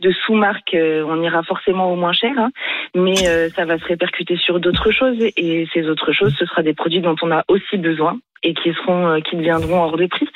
de 0.00 0.10
sous-marque, 0.24 0.74
on 0.74 1.22
ira 1.22 1.42
forcément 1.42 1.92
au 1.92 1.96
moins 1.96 2.12
cher. 2.12 2.32
hein. 2.36 2.50
mais 2.94 3.16
ça 3.54 3.64
va 3.64 3.78
se 3.78 3.84
répercuter 3.84 4.36
sur 4.36 4.58
d'autres 4.58 4.90
choses. 4.90 5.18
Et 5.36 5.68
ces 5.72 5.88
autres 5.88 6.12
choses, 6.12 6.34
ce 6.38 6.46
sera 6.46 6.62
des 6.62 6.74
produits 6.74 7.00
dont 7.00 7.16
on 7.22 7.30
a 7.30 7.44
aussi 7.48 7.76
besoin 7.76 8.18
et 8.42 8.54
qui 8.54 8.72
seront, 8.72 9.20
qui 9.20 9.36
deviendront 9.36 9.82
hors 9.82 9.96
de 9.96 10.06
prix. 10.06 10.26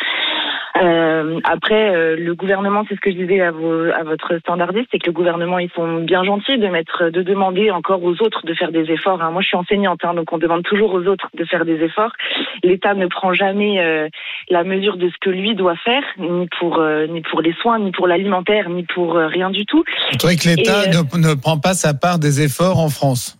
Euh, 0.82 1.40
après, 1.44 1.94
euh, 1.94 2.16
le 2.16 2.34
gouvernement, 2.34 2.84
c'est 2.88 2.96
ce 2.96 3.00
que 3.00 3.10
je 3.10 3.16
disais 3.16 3.40
à, 3.40 3.52
vos, 3.52 3.84
à 3.90 4.02
votre 4.02 4.38
standardiste, 4.38 4.88
c'est 4.90 4.98
que 4.98 5.06
le 5.06 5.12
gouvernement, 5.12 5.58
ils 5.58 5.70
sont 5.70 6.00
bien 6.00 6.24
gentils 6.24 6.58
de 6.58 6.66
mettre, 6.66 7.10
de 7.10 7.22
demander 7.22 7.70
encore 7.70 8.02
aux 8.02 8.20
autres 8.22 8.44
de 8.44 8.54
faire 8.54 8.72
des 8.72 8.90
efforts. 8.90 9.22
hein. 9.22 9.30
Moi, 9.30 9.42
je 9.42 9.48
suis 9.48 9.56
enseignante, 9.56 10.00
hein, 10.04 10.14
donc 10.14 10.32
on 10.32 10.38
demande 10.38 10.64
toujours 10.64 10.92
aux 10.92 11.06
autres 11.06 11.28
de 11.34 11.44
faire 11.44 11.64
des 11.64 11.80
efforts. 11.82 12.12
L'État 12.64 12.94
ne 12.94 13.06
prend 13.06 13.32
jamais 13.32 13.80
euh, 13.80 14.08
la 14.50 14.64
mesure 14.64 14.96
de 14.96 15.08
ce 15.08 15.14
que 15.20 15.30
lui 15.30 15.54
doit 15.54 15.76
faire, 15.76 16.02
ni 16.18 16.48
pour 16.58 16.78
euh, 16.78 17.06
ni 17.06 17.20
pour 17.20 17.40
les 17.40 17.52
soins, 17.54 17.78
ni 17.78 17.92
pour 17.92 18.08
l'alimentaire, 18.08 18.68
ni 18.68 18.82
pour 18.82 19.16
euh, 19.16 19.28
rien 19.28 19.50
du 19.50 19.64
tout. 19.66 19.84
Vous 20.12 20.18
trouvez 20.18 20.37
que 20.37 20.48
l'État 20.48 20.82
euh, 20.82 21.02
ne, 21.18 21.28
ne 21.28 21.34
prend 21.34 21.58
pas 21.58 21.74
sa 21.74 21.94
part 21.94 22.18
des 22.18 22.42
efforts 22.42 22.78
en 22.78 22.88
France 22.88 23.38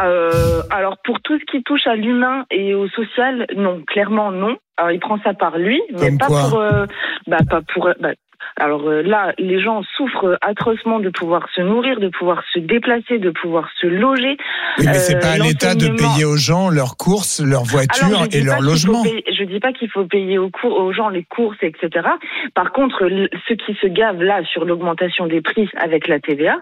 Euh, 0.00 0.62
alors 0.70 0.96
pour 1.04 1.20
tout 1.20 1.38
ce 1.38 1.44
qui 1.44 1.62
touche 1.62 1.86
à 1.86 1.94
l'humain 1.96 2.44
et 2.50 2.74
au 2.74 2.88
social, 2.88 3.46
non, 3.56 3.82
clairement 3.86 4.30
non. 4.32 4.56
Alors 4.76 4.90
il 4.92 5.00
prend 5.00 5.18
ça 5.22 5.34
par 5.34 5.58
lui, 5.58 5.80
mais 5.92 6.08
Comme 6.08 6.18
pas 6.18 6.26
pour, 6.26 6.58
euh, 6.58 6.86
bah, 7.26 7.38
pas 7.48 7.60
pour. 7.74 7.90
bah, 8.00 8.10
alors 8.56 8.88
euh, 8.88 9.02
là, 9.02 9.32
les 9.38 9.60
gens 9.60 9.82
souffrent 9.96 10.36
atrocement 10.40 10.98
de 10.98 11.10
pouvoir 11.10 11.46
se 11.54 11.60
nourrir, 11.60 12.00
de 12.00 12.08
pouvoir 12.08 12.42
se 12.52 12.58
déplacer, 12.58 13.18
de 13.18 13.30
pouvoir 13.30 13.68
se 13.80 13.86
loger. 13.86 14.36
Oui, 14.78 14.86
mais 14.86 14.94
c'est 14.94 15.16
Euh, 15.16 15.20
pas 15.20 15.32
à 15.32 15.38
l'État 15.38 15.74
de 15.74 15.88
payer 15.88 16.24
aux 16.24 16.36
gens 16.36 16.68
leurs 16.68 16.96
courses, 16.96 17.40
leurs 17.40 17.64
voitures 17.64 18.26
et 18.32 18.40
leur 18.42 18.60
logement. 18.60 19.02
payer- 19.02 19.24
je 19.32 19.44
dis 19.44 19.60
pas 19.60 19.72
qu'il 19.72 19.88
faut 19.90 20.04
payer 20.06 20.38
aux, 20.38 20.50
cours, 20.50 20.76
aux 20.80 20.92
gens 20.92 21.08
les 21.08 21.24
courses, 21.24 21.56
etc. 21.62 22.08
Par 22.54 22.72
contre, 22.72 23.08
ceux 23.46 23.54
qui 23.54 23.74
se 23.80 23.86
gavent 23.86 24.22
là 24.22 24.42
sur 24.44 24.64
l'augmentation 24.64 25.26
des 25.26 25.40
prix 25.40 25.68
avec 25.76 26.08
la 26.08 26.18
TVA, 26.18 26.56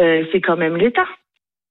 euh, 0.00 0.24
c'est 0.32 0.40
quand 0.40 0.56
même 0.56 0.76
l'État. 0.76 1.06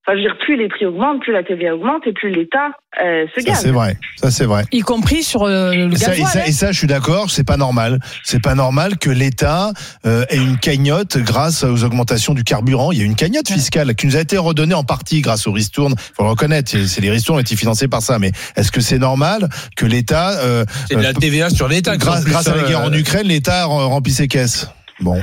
Enfin, 0.07 0.17
je 0.17 0.23
veux 0.23 0.29
dire, 0.29 0.37
plus 0.43 0.57
les 0.57 0.67
prix 0.67 0.87
augmentent, 0.87 1.21
plus 1.21 1.31
la 1.31 1.43
TVA 1.43 1.75
augmente 1.75 2.01
et 2.07 2.11
plus 2.11 2.31
l'État 2.31 2.69
euh, 3.03 3.25
se 3.35 3.41
Ça 3.41 3.47
gave. 3.51 3.59
c'est 3.61 3.69
vrai, 3.69 3.97
ça 4.15 4.31
c'est 4.31 4.45
vrai. 4.45 4.63
Y 4.71 4.79
compris 4.81 5.21
sur 5.21 5.43
euh, 5.43 5.73
le 5.75 5.93
Et 5.93 5.95
ça, 5.95 6.15
et, 6.15 6.21
gasoil. 6.21 6.27
ça, 6.33 6.39
hein. 6.39 6.43
et 6.47 6.51
ça, 6.51 6.71
je 6.71 6.77
suis 6.79 6.87
d'accord, 6.87 7.29
c'est 7.29 7.43
pas 7.43 7.55
normal. 7.57 7.99
C'est 8.23 8.41
pas 8.41 8.55
normal 8.55 8.97
que 8.97 9.11
l'État 9.11 9.71
euh, 10.07 10.25
ait 10.29 10.37
une 10.37 10.57
cagnotte 10.57 11.17
grâce 11.19 11.63
aux 11.63 11.83
augmentations 11.83 12.33
du 12.33 12.43
carburant. 12.43 12.91
Il 12.91 12.97
y 12.97 13.01
a 13.03 13.05
une 13.05 13.15
cagnotte 13.15 13.49
fiscale 13.51 13.93
qui 13.93 14.07
nous 14.07 14.15
a 14.15 14.21
été 14.21 14.39
redonnée 14.39 14.73
en 14.73 14.83
partie 14.83 15.21
grâce 15.21 15.45
aux 15.45 15.51
ristournes. 15.51 15.93
Faut 16.17 16.23
le 16.23 16.29
reconnaître, 16.29 16.71
c'est 16.71 17.01
les 17.01 17.11
ristournes 17.11 17.37
ont 17.37 17.41
été 17.41 17.55
financées 17.55 17.87
par 17.87 18.01
ça. 18.01 18.17
Mais 18.17 18.31
est-ce 18.55 18.71
que 18.71 18.81
c'est 18.81 18.97
normal 18.99 19.49
que 19.77 19.85
l'État, 19.85 20.31
euh, 20.39 20.65
C'est 20.89 20.95
de 20.95 21.01
la 21.03 21.09
euh, 21.09 21.13
TVA 21.13 21.51
sur 21.51 21.67
l'État. 21.67 21.95
grâce, 21.97 22.25
grâce 22.25 22.47
à 22.47 22.55
la 22.55 22.63
guerre 22.63 22.81
en 22.81 22.91
euh, 22.91 22.97
Ukraine, 22.97 23.27
l'État 23.27 23.65
rem- 23.65 23.85
remplit 23.85 24.13
ses 24.13 24.27
caisses? 24.27 24.67
Bon. 24.99 25.21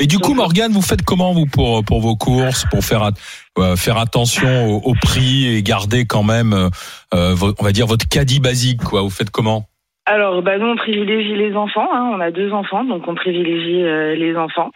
Et 0.00 0.06
du 0.06 0.18
coup, 0.18 0.34
Morgane, 0.34 0.72
vous 0.72 0.82
faites 0.82 1.02
comment 1.02 1.32
vous 1.32 1.46
pour 1.46 1.84
pour 1.84 2.00
vos 2.00 2.16
courses, 2.16 2.64
pour 2.70 2.84
faire 2.84 3.10
euh, 3.58 3.76
faire 3.76 3.96
attention 3.96 4.66
au, 4.68 4.90
au 4.90 4.94
prix 4.94 5.46
et 5.46 5.62
garder 5.62 6.04
quand 6.04 6.22
même, 6.22 6.52
euh, 6.52 6.68
euh, 7.14 7.34
on 7.58 7.64
va 7.64 7.72
dire 7.72 7.86
votre 7.86 8.08
caddie 8.08 8.40
basique, 8.40 8.82
quoi? 8.82 9.02
Vous 9.02 9.10
faites 9.10 9.30
comment? 9.30 9.64
Alors, 10.06 10.40
bah, 10.42 10.56
nous, 10.58 10.66
on 10.66 10.76
privilégie 10.76 11.36
les 11.36 11.54
enfants. 11.54 11.88
Hein. 11.92 12.12
On 12.14 12.20
a 12.20 12.30
deux 12.30 12.52
enfants, 12.52 12.84
donc 12.84 13.06
on 13.06 13.14
privilégie 13.14 13.82
euh, 13.82 14.14
les 14.14 14.36
enfants. 14.36 14.70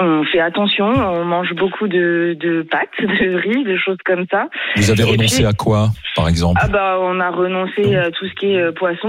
Euh, 0.00 0.20
on 0.20 0.24
fait 0.24 0.40
attention, 0.40 0.86
on 0.86 1.24
mange 1.24 1.52
beaucoup 1.54 1.86
de, 1.88 2.36
de 2.40 2.62
pâtes, 2.62 2.88
de 3.00 3.36
riz, 3.36 3.64
de 3.64 3.76
choses 3.76 3.98
comme 4.04 4.24
ça. 4.30 4.48
Vous 4.76 4.90
avez 4.90 5.04
renoncé 5.04 5.36
puis- 5.36 5.46
à 5.46 5.52
quoi, 5.52 5.88
par 6.16 6.28
exemple 6.28 6.60
Ah 6.62 6.68
bah 6.68 6.98
on 7.00 7.20
a 7.20 7.30
renoncé 7.30 7.94
à 7.96 8.10
tout 8.10 8.26
ce 8.26 8.34
qui 8.34 8.52
est 8.54 8.60
euh, 8.60 8.72
poisson, 8.72 9.08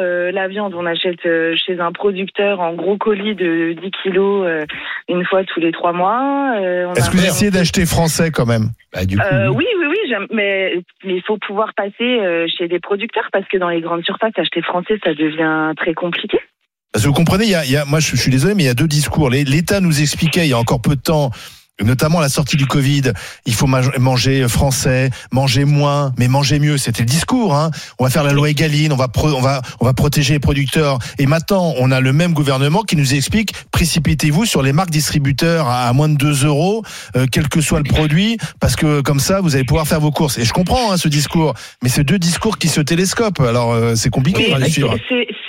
euh, 0.00 0.30
la 0.32 0.48
viande 0.48 0.74
on 0.74 0.86
achète 0.86 1.24
euh, 1.26 1.54
chez 1.56 1.80
un 1.80 1.92
producteur 1.92 2.60
en 2.60 2.72
gros 2.74 2.96
colis 2.96 3.34
de 3.34 3.74
10 3.80 3.90
kilos 4.02 4.46
euh, 4.46 4.64
une 5.08 5.24
fois 5.24 5.44
tous 5.44 5.60
les 5.60 5.72
trois 5.72 5.92
mois. 5.92 6.54
Euh, 6.60 6.86
on 6.88 6.94
Est-ce 6.94 7.10
que 7.10 7.16
vous 7.16 7.24
essayez 7.26 7.50
d'acheter 7.50 7.84
français 7.86 8.30
quand 8.30 8.46
même? 8.46 8.70
Bah, 8.92 9.04
du 9.04 9.16
coup, 9.16 9.22
Euh, 9.32 9.48
oui, 9.48 9.66
oui, 9.78 9.86
oui, 9.88 9.96
j'aime- 10.08 10.26
mais 10.32 10.82
il 11.04 11.22
faut 11.26 11.38
pouvoir 11.38 11.72
passer 11.74 11.92
euh, 12.20 12.46
chez 12.58 12.68
des 12.68 12.78
producteurs 12.80 13.28
parce 13.32 13.46
que 13.48 13.56
dans 13.58 13.68
les 13.68 13.80
grandes 13.80 14.04
surfaces, 14.04 14.32
acheter 14.36 14.62
français, 14.62 14.98
ça 15.04 15.14
devient 15.14 15.72
très 15.76 15.94
compliqué. 15.94 16.38
Parce 16.92 17.04
que 17.04 17.08
vous 17.08 17.14
comprenez, 17.14 17.44
il 17.44 17.50
y 17.50 17.54
a, 17.54 17.64
il 17.64 17.70
y 17.70 17.76
a- 17.76 17.84
moi 17.84 18.00
je, 18.00 18.10
je 18.14 18.20
suis 18.20 18.30
désolé, 18.30 18.54
mais 18.54 18.64
il 18.64 18.66
y 18.66 18.70
a 18.70 18.74
deux 18.74 18.88
discours. 18.88 19.30
L'État 19.30 19.80
nous 19.80 20.00
expliquait 20.00 20.46
il 20.46 20.50
y 20.50 20.52
a 20.52 20.58
encore 20.58 20.80
peu 20.82 20.94
de 20.94 21.00
temps, 21.00 21.30
notamment 21.80 22.18
à 22.18 22.22
la 22.22 22.28
sortie 22.28 22.56
du 22.58 22.66
Covid, 22.66 23.12
il 23.46 23.54
faut 23.54 23.66
ma- 23.66 23.80
manger 23.98 24.46
français, 24.46 25.10
manger 25.32 25.64
moins, 25.64 26.12
mais 26.18 26.28
manger 26.28 26.58
mieux. 26.60 26.76
C'était 26.76 27.00
le 27.02 27.06
discours. 27.08 27.56
Hein. 27.56 27.70
On 27.98 28.04
va 28.04 28.10
faire 28.10 28.22
la 28.22 28.32
loi 28.32 28.50
Egaline, 28.50 28.92
on 28.92 28.96
va, 28.96 29.08
pro- 29.08 29.32
on 29.32 29.40
va, 29.40 29.62
on 29.80 29.86
va 29.86 29.94
protéger 29.94 30.34
les 30.34 30.38
producteurs. 30.38 30.98
Et 31.18 31.24
maintenant, 31.26 31.72
on 31.78 31.90
a 31.90 32.00
le 32.00 32.12
même 32.12 32.34
gouvernement 32.34 32.82
qui 32.82 32.94
nous 32.94 33.14
explique 33.14 33.54
précipitez-vous 33.72 34.44
sur 34.44 34.62
les 34.62 34.72
marques 34.74 34.90
distributeurs 34.90 35.66
à, 35.68 35.88
à 35.88 35.92
moins 35.94 36.10
de 36.10 36.14
2 36.16 36.44
euros, 36.44 36.84
euh, 37.16 37.26
quel 37.32 37.48
que 37.48 37.60
soit 37.62 37.78
le 37.78 37.84
produit, 37.84 38.36
parce 38.60 38.76
que 38.76 39.00
comme 39.00 39.18
ça, 39.18 39.40
vous 39.40 39.54
allez 39.56 39.64
pouvoir 39.64 39.88
faire 39.88 39.98
vos 40.00 40.12
courses. 40.12 40.36
Et 40.38 40.44
je 40.44 40.52
comprends 40.52 40.92
hein, 40.92 40.98
ce 40.98 41.08
discours, 41.08 41.54
mais 41.82 41.88
c'est 41.88 42.04
deux 42.04 42.18
discours 42.18 42.58
qui 42.58 42.68
se 42.68 42.82
télescopent. 42.82 43.40
Alors 43.40 43.72
euh, 43.72 43.94
c'est 43.96 44.10
compliqué. 44.10 44.52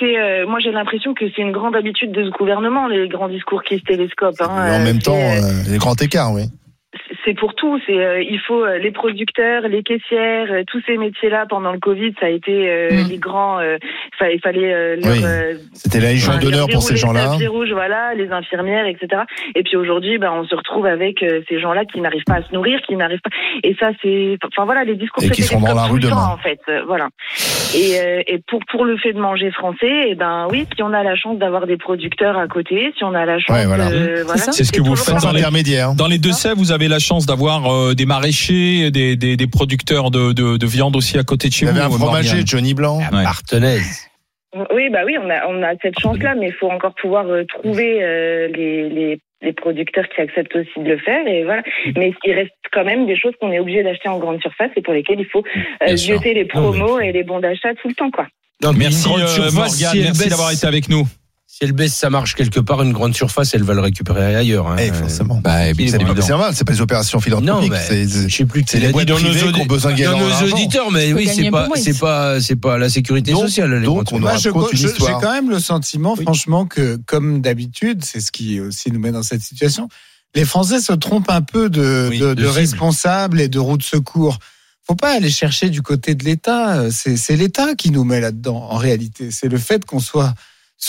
C'est, 0.03 0.19
euh, 0.19 0.45
moi 0.45 0.59
j'ai 0.59 0.71
l'impression 0.71 1.13
que 1.13 1.23
c'est 1.33 1.41
une 1.41 1.53
grande 1.53 1.77
habitude 1.77 2.11
de 2.11 2.25
ce 2.25 2.29
gouvernement, 2.31 2.87
les 2.87 3.07
grands 3.07 3.29
discours 3.29 3.63
qui 3.63 3.77
se 3.79 3.83
télescopent. 3.83 4.41
hein. 4.41 4.67
Et 4.67 4.71
en 4.71 4.81
Euh, 4.81 4.83
même 4.83 4.99
temps, 4.99 5.15
euh, 5.15 5.63
les 5.71 5.77
grands 5.77 5.95
écarts, 5.95 6.33
oui. 6.33 6.43
C'est 7.25 7.33
pour 7.33 7.53
tout. 7.55 7.79
C'est 7.85 7.97
euh, 7.97 8.21
il 8.21 8.39
faut 8.39 8.63
euh, 8.63 8.77
les 8.77 8.91
producteurs, 8.91 9.63
les 9.67 9.83
caissières, 9.83 10.47
euh, 10.51 10.63
tous 10.67 10.81
ces 10.85 10.97
métiers-là 10.97 11.45
pendant 11.49 11.71
le 11.71 11.79
Covid, 11.79 12.13
ça 12.19 12.27
a 12.27 12.29
été 12.29 12.69
euh, 12.71 12.89
Mm. 12.91 13.09
les 13.09 13.17
grands. 13.17 13.59
euh, 13.59 13.77
fa- 14.19 14.31
il 14.31 14.39
fallait 14.39 14.73
euh, 14.73 14.95
leur, 14.97 15.11
Oui. 15.13 15.21
euh, 15.25 15.53
C'était 15.73 15.99
la 15.99 16.09
Légion 16.11 16.31
enfin, 16.31 16.39
d'honneur 16.39 16.67
pour 16.67 16.81
ces 16.83 16.95
gens-là. 16.95 17.27
tapis 17.27 17.47
rouge, 17.47 17.71
voilà, 17.71 18.13
les 18.15 18.29
infirmières, 18.31 18.85
etc. 18.85 19.23
Et 19.55 19.63
puis 19.63 19.75
aujourd'hui, 19.77 20.17
ben, 20.17 20.31
on 20.33 20.45
se 20.45 20.55
retrouve 20.55 20.85
avec 20.85 21.21
euh, 21.23 21.41
ces 21.49 21.59
gens-là 21.59 21.85
qui 21.85 21.99
n'arrivent 22.01 22.23
pas 22.25 22.35
à 22.35 22.43
se 22.43 22.53
nourrir, 22.53 22.79
qui 22.87 22.95
n'arrivent 22.95 23.21
pas. 23.23 23.29
Et 23.63 23.75
ça, 23.79 23.91
c'est, 24.01 24.37
enfin 24.45 24.65
voilà, 24.65 24.83
les 24.83 24.95
discours 24.95 25.23
Et 25.23 25.29
qui 25.29 25.43
seront 25.43 25.61
dans 25.61 25.73
la 25.75 25.83
rue 25.85 25.99
le 25.99 26.09
temps, 26.09 26.15
demain. 26.15 26.33
en 26.33 26.37
fait, 26.37 26.59
euh, 26.69 26.81
voilà. 26.87 27.09
Et, 27.75 27.99
euh, 27.99 28.21
et 28.27 28.39
pour 28.47 28.59
pour 28.69 28.85
le 28.85 28.97
fait 28.97 29.13
de 29.13 29.19
manger 29.19 29.51
français, 29.51 30.09
et 30.09 30.15
ben 30.15 30.47
oui, 30.51 30.65
si 30.75 30.83
on 30.83 30.93
a 30.93 31.03
la 31.03 31.15
chance 31.15 31.37
d'avoir 31.37 31.65
des 31.67 31.77
producteurs 31.77 32.37
à 32.37 32.47
côté, 32.47 32.93
si 32.97 33.03
on 33.03 33.13
a 33.13 33.25
la 33.25 33.39
chance, 33.39 33.55
Ouais, 33.57 33.65
voilà. 33.65 33.87
euh, 33.89 34.23
voilà, 34.25 34.41
C'est 34.51 34.63
ce 34.63 34.71
que 34.71 34.81
vous 34.81 34.95
faites 34.95 35.15
les, 35.21 35.39
intermédiaire. 35.39 35.93
dans 35.95 36.07
les 36.07 36.17
Deux-Sèvres. 36.19 36.57
Vous 36.57 36.71
avez 36.71 36.87
la 36.93 36.99
chance 36.99 37.25
d'avoir 37.25 37.71
euh, 37.73 37.93
des 37.93 38.05
maraîchers, 38.05 38.91
des, 38.91 39.15
des, 39.15 39.35
des 39.35 39.47
producteurs 39.47 40.11
de, 40.11 40.31
de, 40.31 40.57
de 40.57 40.65
viande 40.67 40.95
aussi 40.95 41.17
à 41.17 41.23
côté 41.23 41.49
de 41.49 41.53
chez 41.53 41.65
Il 41.65 41.69
y 41.69 41.71
vous. 41.71 41.77
avait 41.77 41.85
un 41.85 41.89
Morgane. 41.89 42.23
fromager, 42.23 42.43
Johnny 42.45 42.73
Blanc. 42.73 42.99
la 42.99 43.17
Ouais. 43.17 43.23
Martenaise. 43.23 44.07
Oui, 44.73 44.89
bah 44.91 44.99
oui, 45.05 45.15
on 45.19 45.29
a, 45.31 45.47
on 45.47 45.63
a 45.63 45.73
cette 45.81 45.99
chance-là, 45.99 46.35
mais 46.39 46.47
il 46.49 46.53
faut 46.53 46.69
encore 46.69 46.93
pouvoir 46.93 47.25
euh, 47.27 47.43
trouver 47.45 48.03
euh, 48.03 48.47
les, 48.55 48.87
les, 48.89 49.19
les 49.41 49.53
producteurs 49.53 50.05
qui 50.13 50.21
acceptent 50.21 50.55
aussi 50.55 50.69
de 50.77 50.89
le 50.91 50.99
faire. 50.99 51.25
Et 51.27 51.43
voilà. 51.43 51.63
Mais 51.97 52.13
il 52.23 52.33
reste 52.33 52.51
quand 52.71 52.85
même 52.85 53.07
des 53.07 53.17
choses 53.17 53.33
qu'on 53.41 53.51
est 53.51 53.59
obligé 53.59 53.81
d'acheter 53.81 54.09
en 54.09 54.19
grande 54.19 54.39
surface 54.41 54.69
et 54.75 54.81
pour 54.83 54.93
lesquelles 54.93 55.19
il 55.19 55.25
faut 55.25 55.43
euh, 55.81 55.97
jeter 55.97 56.35
les 56.35 56.45
promos 56.45 56.99
et 56.99 57.11
les 57.11 57.23
bons 57.23 57.39
d'achat 57.39 57.73
tout 57.81 57.87
le 57.87 57.95
temps, 57.95 58.11
quoi. 58.11 58.27
Merci, 58.77 59.09
euh, 59.09 59.25
elle 59.47 59.53
merci 59.55 59.97
baisse- 60.03 60.29
d'avoir 60.29 60.51
été 60.51 60.67
avec 60.67 60.87
nous. 60.87 61.05
Si 61.55 61.59
elle 61.61 61.71
baisse, 61.73 61.93
ça 61.93 62.09
marche 62.09 62.33
quelque 62.33 62.59
part. 62.59 62.81
Une 62.81 62.93
grande 62.93 63.13
surface, 63.13 63.53
elle 63.53 63.61
va 63.61 63.75
le 63.75 63.81
récupérer 63.81 64.35
ailleurs. 64.35 64.69
hein. 64.69 64.75
Eh, 64.79 64.91
forcément. 64.91 65.39
Bah, 65.39 65.71
C'est 65.77 65.99
normal, 66.29 66.51
c'est 66.55 66.63
pas 66.65 66.73
des 66.73 66.81
opérations 66.81 67.19
Non, 67.19 67.21
philanthropiques. 67.21 67.73
c'est- 67.87 68.07
je 68.27 68.35
sais 68.35 68.45
plus. 68.45 68.63
c'est 68.67 68.79
les 68.79 68.87
l'a 68.87 68.91
boîtes 68.91 69.07
dans 69.07 69.19
nos 69.19 69.19
privées 69.29 69.43
audi- 69.43 69.53
qui 69.53 69.61
ont 69.61 69.65
besoin 69.67 69.93
dans 69.93 70.17
nos 70.17 70.51
auditeurs, 70.51 70.91
mais 70.91 71.13
oui, 71.13 71.29
c'est 71.31 71.51
pas, 71.51 71.67
c'est 71.75 71.99
pas, 71.99 72.41
c'est 72.41 72.55
pas 72.55 72.79
la 72.79 72.89
sécurité 72.89 73.33
Donc- 73.33 73.43
sociale. 73.43 73.71
les 73.71 73.85
donc, 73.85 74.11
on 74.11 74.19
j'ai 74.39 74.49
quand 75.21 75.31
même 75.31 75.51
le 75.51 75.59
sentiment, 75.59 76.15
franchement, 76.15 76.65
que 76.65 76.95
comme 77.05 77.41
d'habitude, 77.41 78.03
c'est 78.03 78.19
ce 78.19 78.31
qui 78.31 78.59
aussi 78.59 78.91
nous 78.91 78.99
met 78.99 79.11
dans 79.11 79.21
cette 79.21 79.43
situation. 79.43 79.89
Les 80.33 80.45
Français 80.45 80.79
se 80.79 80.93
trompent 80.93 81.29
un 81.29 81.43
peu 81.43 81.69
de, 81.69 82.07
Oui, 82.09 82.17
de, 82.17 82.29
de 82.29 82.33
de 82.33 82.41
cible. 82.47 82.49
responsables 82.57 83.39
et 83.39 83.47
de 83.47 83.59
roues 83.59 83.77
de 83.77 83.83
secours. 83.83 84.39
Faut 84.87 84.95
pas 84.95 85.15
aller 85.15 85.29
chercher 85.29 85.69
du 85.69 85.83
côté 85.83 86.15
de 86.15 86.23
l'État. 86.25 86.89
C'est 86.89 87.35
l'État 87.35 87.75
qui 87.75 87.91
nous 87.91 88.03
met 88.05 88.19
là-dedans. 88.19 88.57
En 88.71 88.77
réalité, 88.77 89.29
c'est 89.29 89.49
le 89.49 89.59
fait 89.59 89.85
qu'on 89.85 89.99
soit 89.99 90.33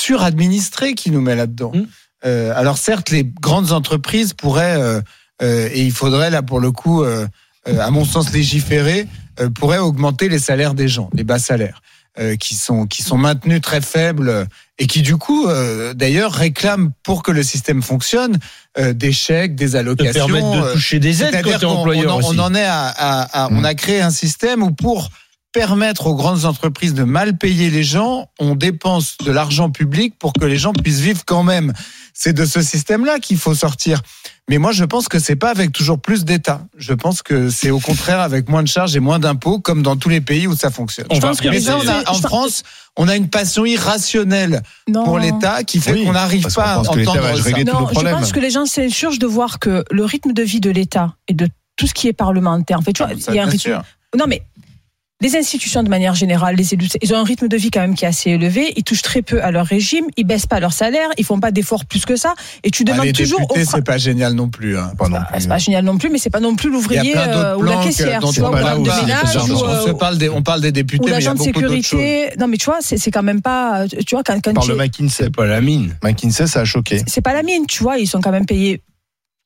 suradministré 0.00 0.94
qui 0.94 1.11
nous 1.11 1.20
met 1.20 1.37
là-dedans. 1.37 1.72
Mmh. 1.74 1.83
Euh, 2.26 2.52
alors 2.57 2.78
certes, 2.78 3.11
les 3.11 3.24
grandes 3.24 3.72
entreprises 3.72 4.33
pourraient 4.33 4.80
euh, 4.80 5.00
euh, 5.42 5.68
et 5.72 5.83
il 5.83 5.92
faudrait 5.92 6.30
là 6.30 6.42
pour 6.42 6.61
le 6.61 6.70
coup, 6.72 7.02
euh, 7.02 7.26
euh, 7.68 7.78
à 7.80 7.90
mon 7.90 8.04
sens, 8.04 8.33
légiférer, 8.33 9.07
euh, 9.40 9.50
pourraient 9.50 9.78
augmenter 9.78 10.28
les 10.28 10.38
salaires 10.38 10.74
des 10.74 10.88
gens, 10.88 11.11
les 11.12 11.24
bas 11.24 11.38
salaires 11.38 11.80
euh, 12.18 12.37
qui 12.37 12.54
sont 12.54 12.87
qui 12.87 13.02
sont 13.02 13.18
maintenus 13.18 13.61
très 13.61 13.80
faibles 13.80 14.46
et 14.78 14.87
qui 14.87 15.02
du 15.02 15.16
coup 15.16 15.46
euh, 15.48 15.92
d'ailleurs 15.94 16.33
réclament 16.33 16.92
pour 17.02 17.22
que 17.22 17.33
le 17.33 17.42
système 17.42 17.83
fonctionne 17.83 18.38
euh, 18.78 18.92
des 18.94 19.12
chèques, 19.12 19.54
des 19.54 19.76
allocations. 19.76 20.26
permettre 20.26 20.68
de 20.68 20.72
toucher 20.72 20.98
des 21.00 21.22
aides 21.22 21.37
employeur 21.64 22.14
on, 22.16 22.16
en- 22.16 22.18
aussi. 22.28 22.38
on 22.38 22.42
en 22.42 22.54
est 22.54 22.64
à, 22.64 22.87
à- 22.87 23.44
à- 23.44 23.48
on 23.50 23.64
a 23.64 23.74
créé 23.74 24.00
un 24.00 24.11
système 24.11 24.62
où 24.62 24.70
pour 24.70 25.11
permettre 25.58 26.08
aux 26.08 26.16
grandes 26.16 26.44
entreprises 26.46 26.94
de 26.94 27.04
mal 27.04 27.38
payer 27.38 27.70
les 27.70 27.84
gens, 27.84 28.28
on 28.40 28.56
dépense 28.56 29.16
de 29.24 29.30
l'argent 29.30 29.70
public 29.70 30.14
pour 30.18 30.32
que 30.32 30.44
les 30.44 30.56
gens 30.58 30.72
puissent 30.72 30.98
vivre 31.00 31.22
quand 31.24 31.44
même. 31.44 31.72
C'est 32.12 32.32
de 32.32 32.44
ce 32.44 32.60
système-là 32.60 33.20
qu'il 33.20 33.38
faut 33.38 33.54
sortir. 33.54 34.02
Mais 34.50 34.58
moi, 34.58 34.72
je 34.72 34.84
pense 34.84 35.08
que 35.08 35.18
c'est 35.20 35.36
pas 35.36 35.50
avec 35.50 35.70
toujours 35.72 36.00
plus 36.00 36.24
d'État. 36.24 36.60
Je 36.76 36.92
pense 36.92 37.22
que 37.22 37.48
c'est 37.50 37.70
au 37.70 37.78
contraire 37.78 38.18
avec 38.20 38.48
moins 38.48 38.62
de 38.64 38.68
charges 38.68 38.94
et 38.96 39.00
moins 39.00 39.20
d'impôts, 39.20 39.60
comme 39.60 39.82
dans 39.82 39.96
tous 39.96 40.08
les 40.08 40.20
pays 40.20 40.48
où 40.48 40.56
ça 40.56 40.70
fonctionne. 40.70 41.06
On 41.10 41.14
Je 41.14 41.20
va 41.20 41.28
pense 41.28 41.38
que 41.40 41.48
regarder- 41.48 41.60
les 41.60 41.64
gens, 41.64 41.78
on 41.84 41.88
a- 41.88 42.10
en 42.10 42.14
France, 42.20 42.64
on 42.96 43.06
a 43.06 43.14
une 43.14 43.28
passion 43.30 43.64
irrationnelle 43.64 44.60
Non. 44.88 45.04
pour 45.04 45.20
l'État 45.20 45.62
qui 45.62 45.78
fait 45.80 45.92
Oui, 45.92 46.04
qu'on 46.04 46.12
n'arrive 46.12 46.48
pas 46.52 46.80
à 46.80 46.82
que 46.82 46.98
l'État 46.98 47.10
entendre 47.12 47.38
ça. 47.42 47.50
Non, 47.64 47.88
je 47.94 48.08
pense 48.10 48.32
que 48.32 48.40
les 48.40 48.50
gens 48.50 48.66
s'insurgent 48.66 49.20
de 49.20 49.26
voir 49.26 49.60
que 49.60 49.84
le 49.92 50.04
rythme 50.04 50.32
de 50.32 50.42
vie 50.42 50.60
de 50.60 50.70
l'État 50.70 51.14
et 51.28 51.32
de 51.32 51.48
tout 51.76 51.86
ce 51.86 51.94
qui 51.94 52.08
est 52.08 52.12
parlementaire, 52.12 52.80
en 52.80 52.82
fait, 52.82 52.92
tu 52.92 53.04
vois, 53.04 53.12
Ça, 53.18 53.32
il 53.32 53.36
y 53.36 53.38
a 53.38 53.44
un 53.44 53.46
rythme. 53.46 53.58
sûr. 53.70 53.82
Non, 54.16 54.26
mais 54.28 54.42
les 55.24 55.37
institutions 55.37 55.82
de 55.82 55.88
manière 55.88 56.14
générale, 56.14 56.54
les 56.54 56.74
élus, 56.74 56.88
ils 57.02 57.14
ont 57.14 57.16
un 57.16 57.24
rythme 57.24 57.48
de 57.48 57.56
vie 57.56 57.70
quand 57.70 57.80
même 57.80 57.94
qui 57.94 58.04
est 58.04 58.08
assez 58.08 58.30
élevé. 58.30 58.72
Ils 58.76 58.84
touchent 58.84 59.02
très 59.02 59.22
peu 59.22 59.42
à 59.42 59.50
leur 59.50 59.64
régime, 59.66 60.04
ils 60.18 60.24
baissent 60.26 60.46
pas 60.46 60.60
leur 60.60 60.72
salaire, 60.74 61.08
ils 61.16 61.24
font 61.24 61.40
pas 61.40 61.50
d'efforts 61.50 61.87
plus 61.87 62.04
que 62.04 62.14
ça. 62.16 62.34
Et 62.62 62.70
tu 62.70 62.84
Ah, 62.87 62.92
demandes 62.92 63.06
les 63.06 63.12
toujours 63.14 63.40
députés, 63.40 63.64
c'est 63.64 63.84
pas 63.84 63.96
génial 63.98 64.34
non 64.34 64.48
plus. 64.50 64.76
Hein. 64.78 64.92
Pas 64.98 65.08
non 65.08 65.16
Ah, 65.20 65.32
plus. 65.32 65.40
c'est 65.42 65.48
pas 65.48 65.58
génial 65.58 65.84
non 65.84 65.96
plus, 65.96 66.10
mais 66.10 66.18
c'est 66.18 66.28
pas 66.30 66.40
non 66.40 66.54
plus 66.56 66.70
l'ouvrier 66.70 67.14
euh, 67.16 67.56
ou 67.56 67.62
la 67.62 67.76
caissière, 67.82 68.20
tu 68.32 68.40
vois, 68.40 68.50
on 68.50 68.52
de 68.82 68.90
ménage, 68.90 69.37
On 69.37 69.50
ou, 69.50 69.64
euh, 69.64 69.94
parle 69.94 70.18
des, 70.18 70.28
on 70.28 70.42
parle 70.42 70.60
des 70.60 70.72
députés, 70.72 71.02
ou 71.02 71.06
mais 71.06 71.10
il 71.10 71.12
y 71.12 71.14
a 71.14 71.18
l'agent 71.20 71.32
de 71.32 71.38
beaucoup 71.38 71.60
d'autres 71.62 71.74
choses. 71.76 71.82
sécurité. 72.00 72.28
Non, 72.38 72.46
mais 72.46 72.56
tu 72.58 72.66
vois, 72.66 72.78
c'est 72.82 72.98
c'est 72.98 73.10
quand 73.10 73.22
même 73.22 73.40
pas, 73.40 73.87
tu 73.88 74.14
vois, 74.14 74.22
quand, 74.22 74.38
quand 74.44 74.52
Par 74.52 74.64
tu- 74.64 74.70
le 74.70 74.76
McKinsey. 74.76 75.24
C'est 75.24 75.34
pas 75.34 75.46
la 75.46 75.60
mine. 75.62 75.96
McKinsey, 76.02 76.46
ça 76.46 76.60
a 76.60 76.64
choqué. 76.64 77.00
c'est 77.06 77.20
pas 77.22 77.32
la 77.32 77.42
mine, 77.42 77.64
tu 77.66 77.82
vois, 77.82 77.96
ils 77.98 78.06
sont 78.06 78.20
quand 78.20 78.30
même 78.32 78.46
payés 78.46 78.82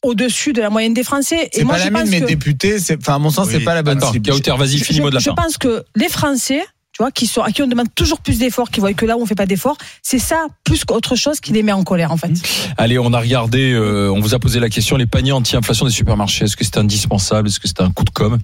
au-dessus 0.03 0.53
de 0.53 0.61
la 0.61 0.71
moyenne 0.71 0.95
des 0.95 1.03
Français. 1.05 1.49
C'est 1.53 1.65
moi, 1.65 1.75
pas 1.75 1.81
je 1.81 1.85
la 1.87 1.91
mine, 1.91 2.01
pense 2.03 2.11
mais 2.11 2.21
que 2.21 2.27
député, 2.27 2.79
c'est, 2.79 2.99
enfin, 2.99 3.17
à 3.17 3.19
mon 3.19 3.31
sens, 3.31 3.47
Oui. 3.49 3.55
c'est 3.59 3.65
pas 3.65 3.75
la 3.75 3.83
bonne 3.83 3.99
Attends, 3.99 4.13
cible. 4.13 4.31
Kauter, 4.31 4.53
vas-y, 4.57 4.79
je, 4.79 4.85
finis 4.85 5.01
mot 5.01 5.11
de 5.11 5.15
la 5.15 5.21
je 5.21 5.31
fin. 5.31 5.35
pense 5.35 5.59
que 5.59 5.85
les 5.97 6.09
Français, 6.09 6.61
tu 6.93 7.03
vois, 7.03 7.11
qui 7.11 7.27
sont, 7.27 7.43
à 7.43 7.51
qui 7.51 7.63
on 7.63 7.67
demande 7.67 7.89
toujours 7.95 8.21
plus 8.21 8.39
d'efforts, 8.39 8.71
qui 8.71 8.81
voient 8.81 8.93
que 8.95 9.07
là 9.07 9.17
où 9.17 9.23
on 9.23 9.27
fait 9.27 9.35
pas 9.35 9.47
d'efforts, 9.47 9.77
c'est 10.03 10.19
ça 10.19 10.47
plus 10.65 10.85
qu'autre 10.85 11.17
chose 11.17 11.41
qui 11.41 11.53
les 11.53 11.63
met 11.63 11.73
en 11.73 11.85
colère, 11.85 12.13
en 12.13 12.17
fait. 12.17 12.31
Allez, 12.77 12.99
on 12.99 13.13
a 13.13 13.21
regardé, 13.21 13.73
euh, 13.73 14.11
on 14.13 14.21
vous 14.21 14.35
a 14.35 14.39
posé 14.39 14.61
la 14.61 14.69
question, 14.69 14.97
les 14.97 15.07
paniers 15.07 15.33
anti-inflation 15.33 15.85
des 15.87 15.93
supermarchés, 15.93 16.45
est-ce 16.45 16.57
que 16.57 16.65
c'est 16.65 16.79
indispensable 16.79 17.49
Est-ce 17.49 17.61
que 17.61 17.69
c'est 17.69 17.81
un 17.81 17.91
coup 17.91 18.05
de 18.05 18.11
com? 18.11 18.39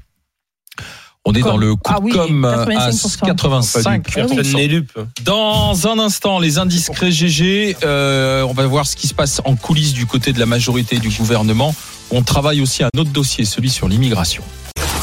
On 1.26 1.32
est 1.32 1.40
Com. 1.40 1.52
dans 1.52 1.56
le 1.56 1.74
coup 1.74 1.80
Ah 1.86 1.98
oui, 2.02 2.12
de 2.12 2.16
com 2.16 2.44
à 2.44 2.64
85%. 2.66 3.26
85. 3.26 4.12
Personne 4.14 4.52
n'est 4.52 4.68
dupe. 4.68 4.92
Dans 5.24 5.86
un 5.88 5.98
instant, 5.98 6.38
les 6.38 6.58
indiscrets 6.58 7.10
GG, 7.10 7.76
euh, 7.82 8.42
on 8.42 8.52
va 8.52 8.66
voir 8.66 8.86
ce 8.86 8.94
qui 8.94 9.06
se 9.06 9.14
passe 9.14 9.40
en 9.46 9.56
coulisses 9.56 9.94
du 9.94 10.04
côté 10.06 10.32
de 10.34 10.38
la 10.40 10.46
majorité 10.46 10.98
du 10.98 11.08
gouvernement. 11.08 11.74
On 12.10 12.22
travaille 12.22 12.60
aussi 12.60 12.82
un 12.84 12.90
autre 12.98 13.10
dossier, 13.10 13.44
celui 13.46 13.70
sur 13.70 13.88
l'immigration. 13.88 14.42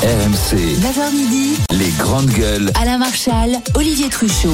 RMC, 0.04 0.58
9h 0.80 1.12
midi, 1.16 1.54
les 1.72 1.90
grandes 1.98 2.30
gueules. 2.30 2.72
Alain 2.80 2.98
Marchal, 3.00 3.58
Olivier 3.76 4.10
Truchot. 4.10 4.50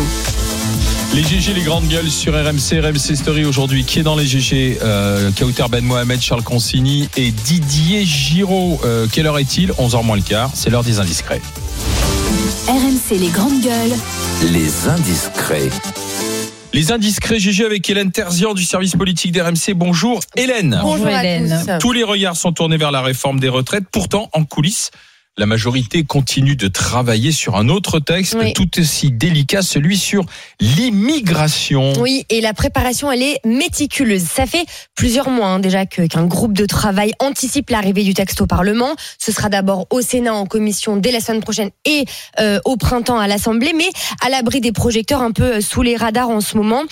Les 1.14 1.24
GG, 1.24 1.54
les 1.54 1.64
grandes 1.64 1.88
gueules 1.88 2.12
sur 2.12 2.34
RMC, 2.34 2.80
RMC 2.80 3.16
Story 3.16 3.46
aujourd'hui. 3.46 3.86
Qui 3.86 4.00
est 4.00 4.04
dans 4.04 4.16
les 4.16 4.26
GG 4.28 4.78
euh, 4.84 5.32
Kauter 5.32 5.66
Ben 5.70 5.84
Mohamed, 5.84 6.22
Charles 6.22 6.44
Consigny 6.44 7.10
et 7.18 7.32
Didier 7.32 8.06
Giraud. 8.06 8.80
Euh, 8.84 9.08
quelle 9.12 9.26
heure 9.26 9.40
est-il? 9.40 9.72
11h 9.72 10.04
moins 10.04 10.18
le 10.18 10.22
quart. 10.22 10.52
C'est 10.54 10.70
l'heure 10.70 10.84
des 10.84 11.00
indiscrets. 11.00 11.42
RMC 12.68 13.18
les 13.20 13.30
grandes 13.30 13.62
gueules. 13.62 13.98
Les 14.52 14.88
indiscrets. 14.88 15.70
Les 16.74 16.92
indiscrets 16.92 17.40
GG 17.40 17.66
avec 17.66 17.90
Hélène 17.90 18.12
Terzian 18.12 18.54
du 18.54 18.64
service 18.64 18.96
politique 18.96 19.32
d'RMC. 19.32 19.74
Bonjour 19.74 20.20
Hélène. 20.36 20.78
Bonjour, 20.84 21.08
Hélène. 21.08 21.78
Tous 21.80 21.94
les 21.94 22.04
regards 22.04 22.36
sont 22.36 22.52
tournés 22.52 22.78
vers 22.78 22.92
la 22.92 23.02
réforme 23.02 23.40
des 23.40 23.50
retraites. 23.50 23.86
Pourtant, 23.92 24.30
en 24.34 24.44
coulisses, 24.44 24.92
la 25.38 25.46
majorité 25.46 26.04
continue 26.04 26.56
de 26.56 26.68
travailler 26.68 27.32
sur 27.32 27.58
un 27.58 27.70
autre 27.70 28.00
texte 28.00 28.36
Oui. 28.40 28.54
tout 28.54 28.80
aussi 28.80 29.12
délicat, 29.12 29.62
celui 29.62 29.96
sur 29.98 30.26
l'immigration. 30.60 31.94
Oui, 32.00 32.26
et 32.30 32.42
la 32.42 32.54
préparation, 32.54 33.12
elle 33.12 33.22
est 33.22 33.40
méticuleuse. 33.46 34.24
Ça 34.24 34.48
fait 34.48 34.66
plusieurs 34.96 35.30
mois 35.30 35.48
hein, 35.50 35.60
déjà 35.60 35.86
qu'un 35.86 36.26
groupe 36.26 36.54
de 36.54 36.66
travail 36.66 37.14
anticipe 37.20 37.70
l'arrivée 37.70 38.04
du 38.04 38.16
texte 38.16 38.42
au 38.42 38.48
Parlement. 38.48 38.96
Ce 39.20 39.32
sera 39.32 39.50
d'abord 39.50 39.86
au 39.92 40.02
Sénat 40.02 40.34
en 40.34 40.48
commission 40.48 40.98
dès 40.98 41.12
la 41.12 41.20
semaine 41.20 41.42
prochaine 41.42 41.70
et 41.86 42.06
euh, 42.40 42.60
au 42.66 42.76
printemps 42.76 43.20
à 43.20 43.28
l'Assemblée, 43.28 43.74
mais 43.76 43.90
à 44.26 44.30
l'abri 44.30 44.60
des 44.60 44.72
projecteurs 44.72 45.22
un 45.22 45.32
peu 45.32 45.58
euh, 45.58 45.62
sous 45.62 45.84
les 45.84 45.96
radars 45.96 46.30
en 46.30 46.42
ce 46.42 46.58
moment. 46.58 46.84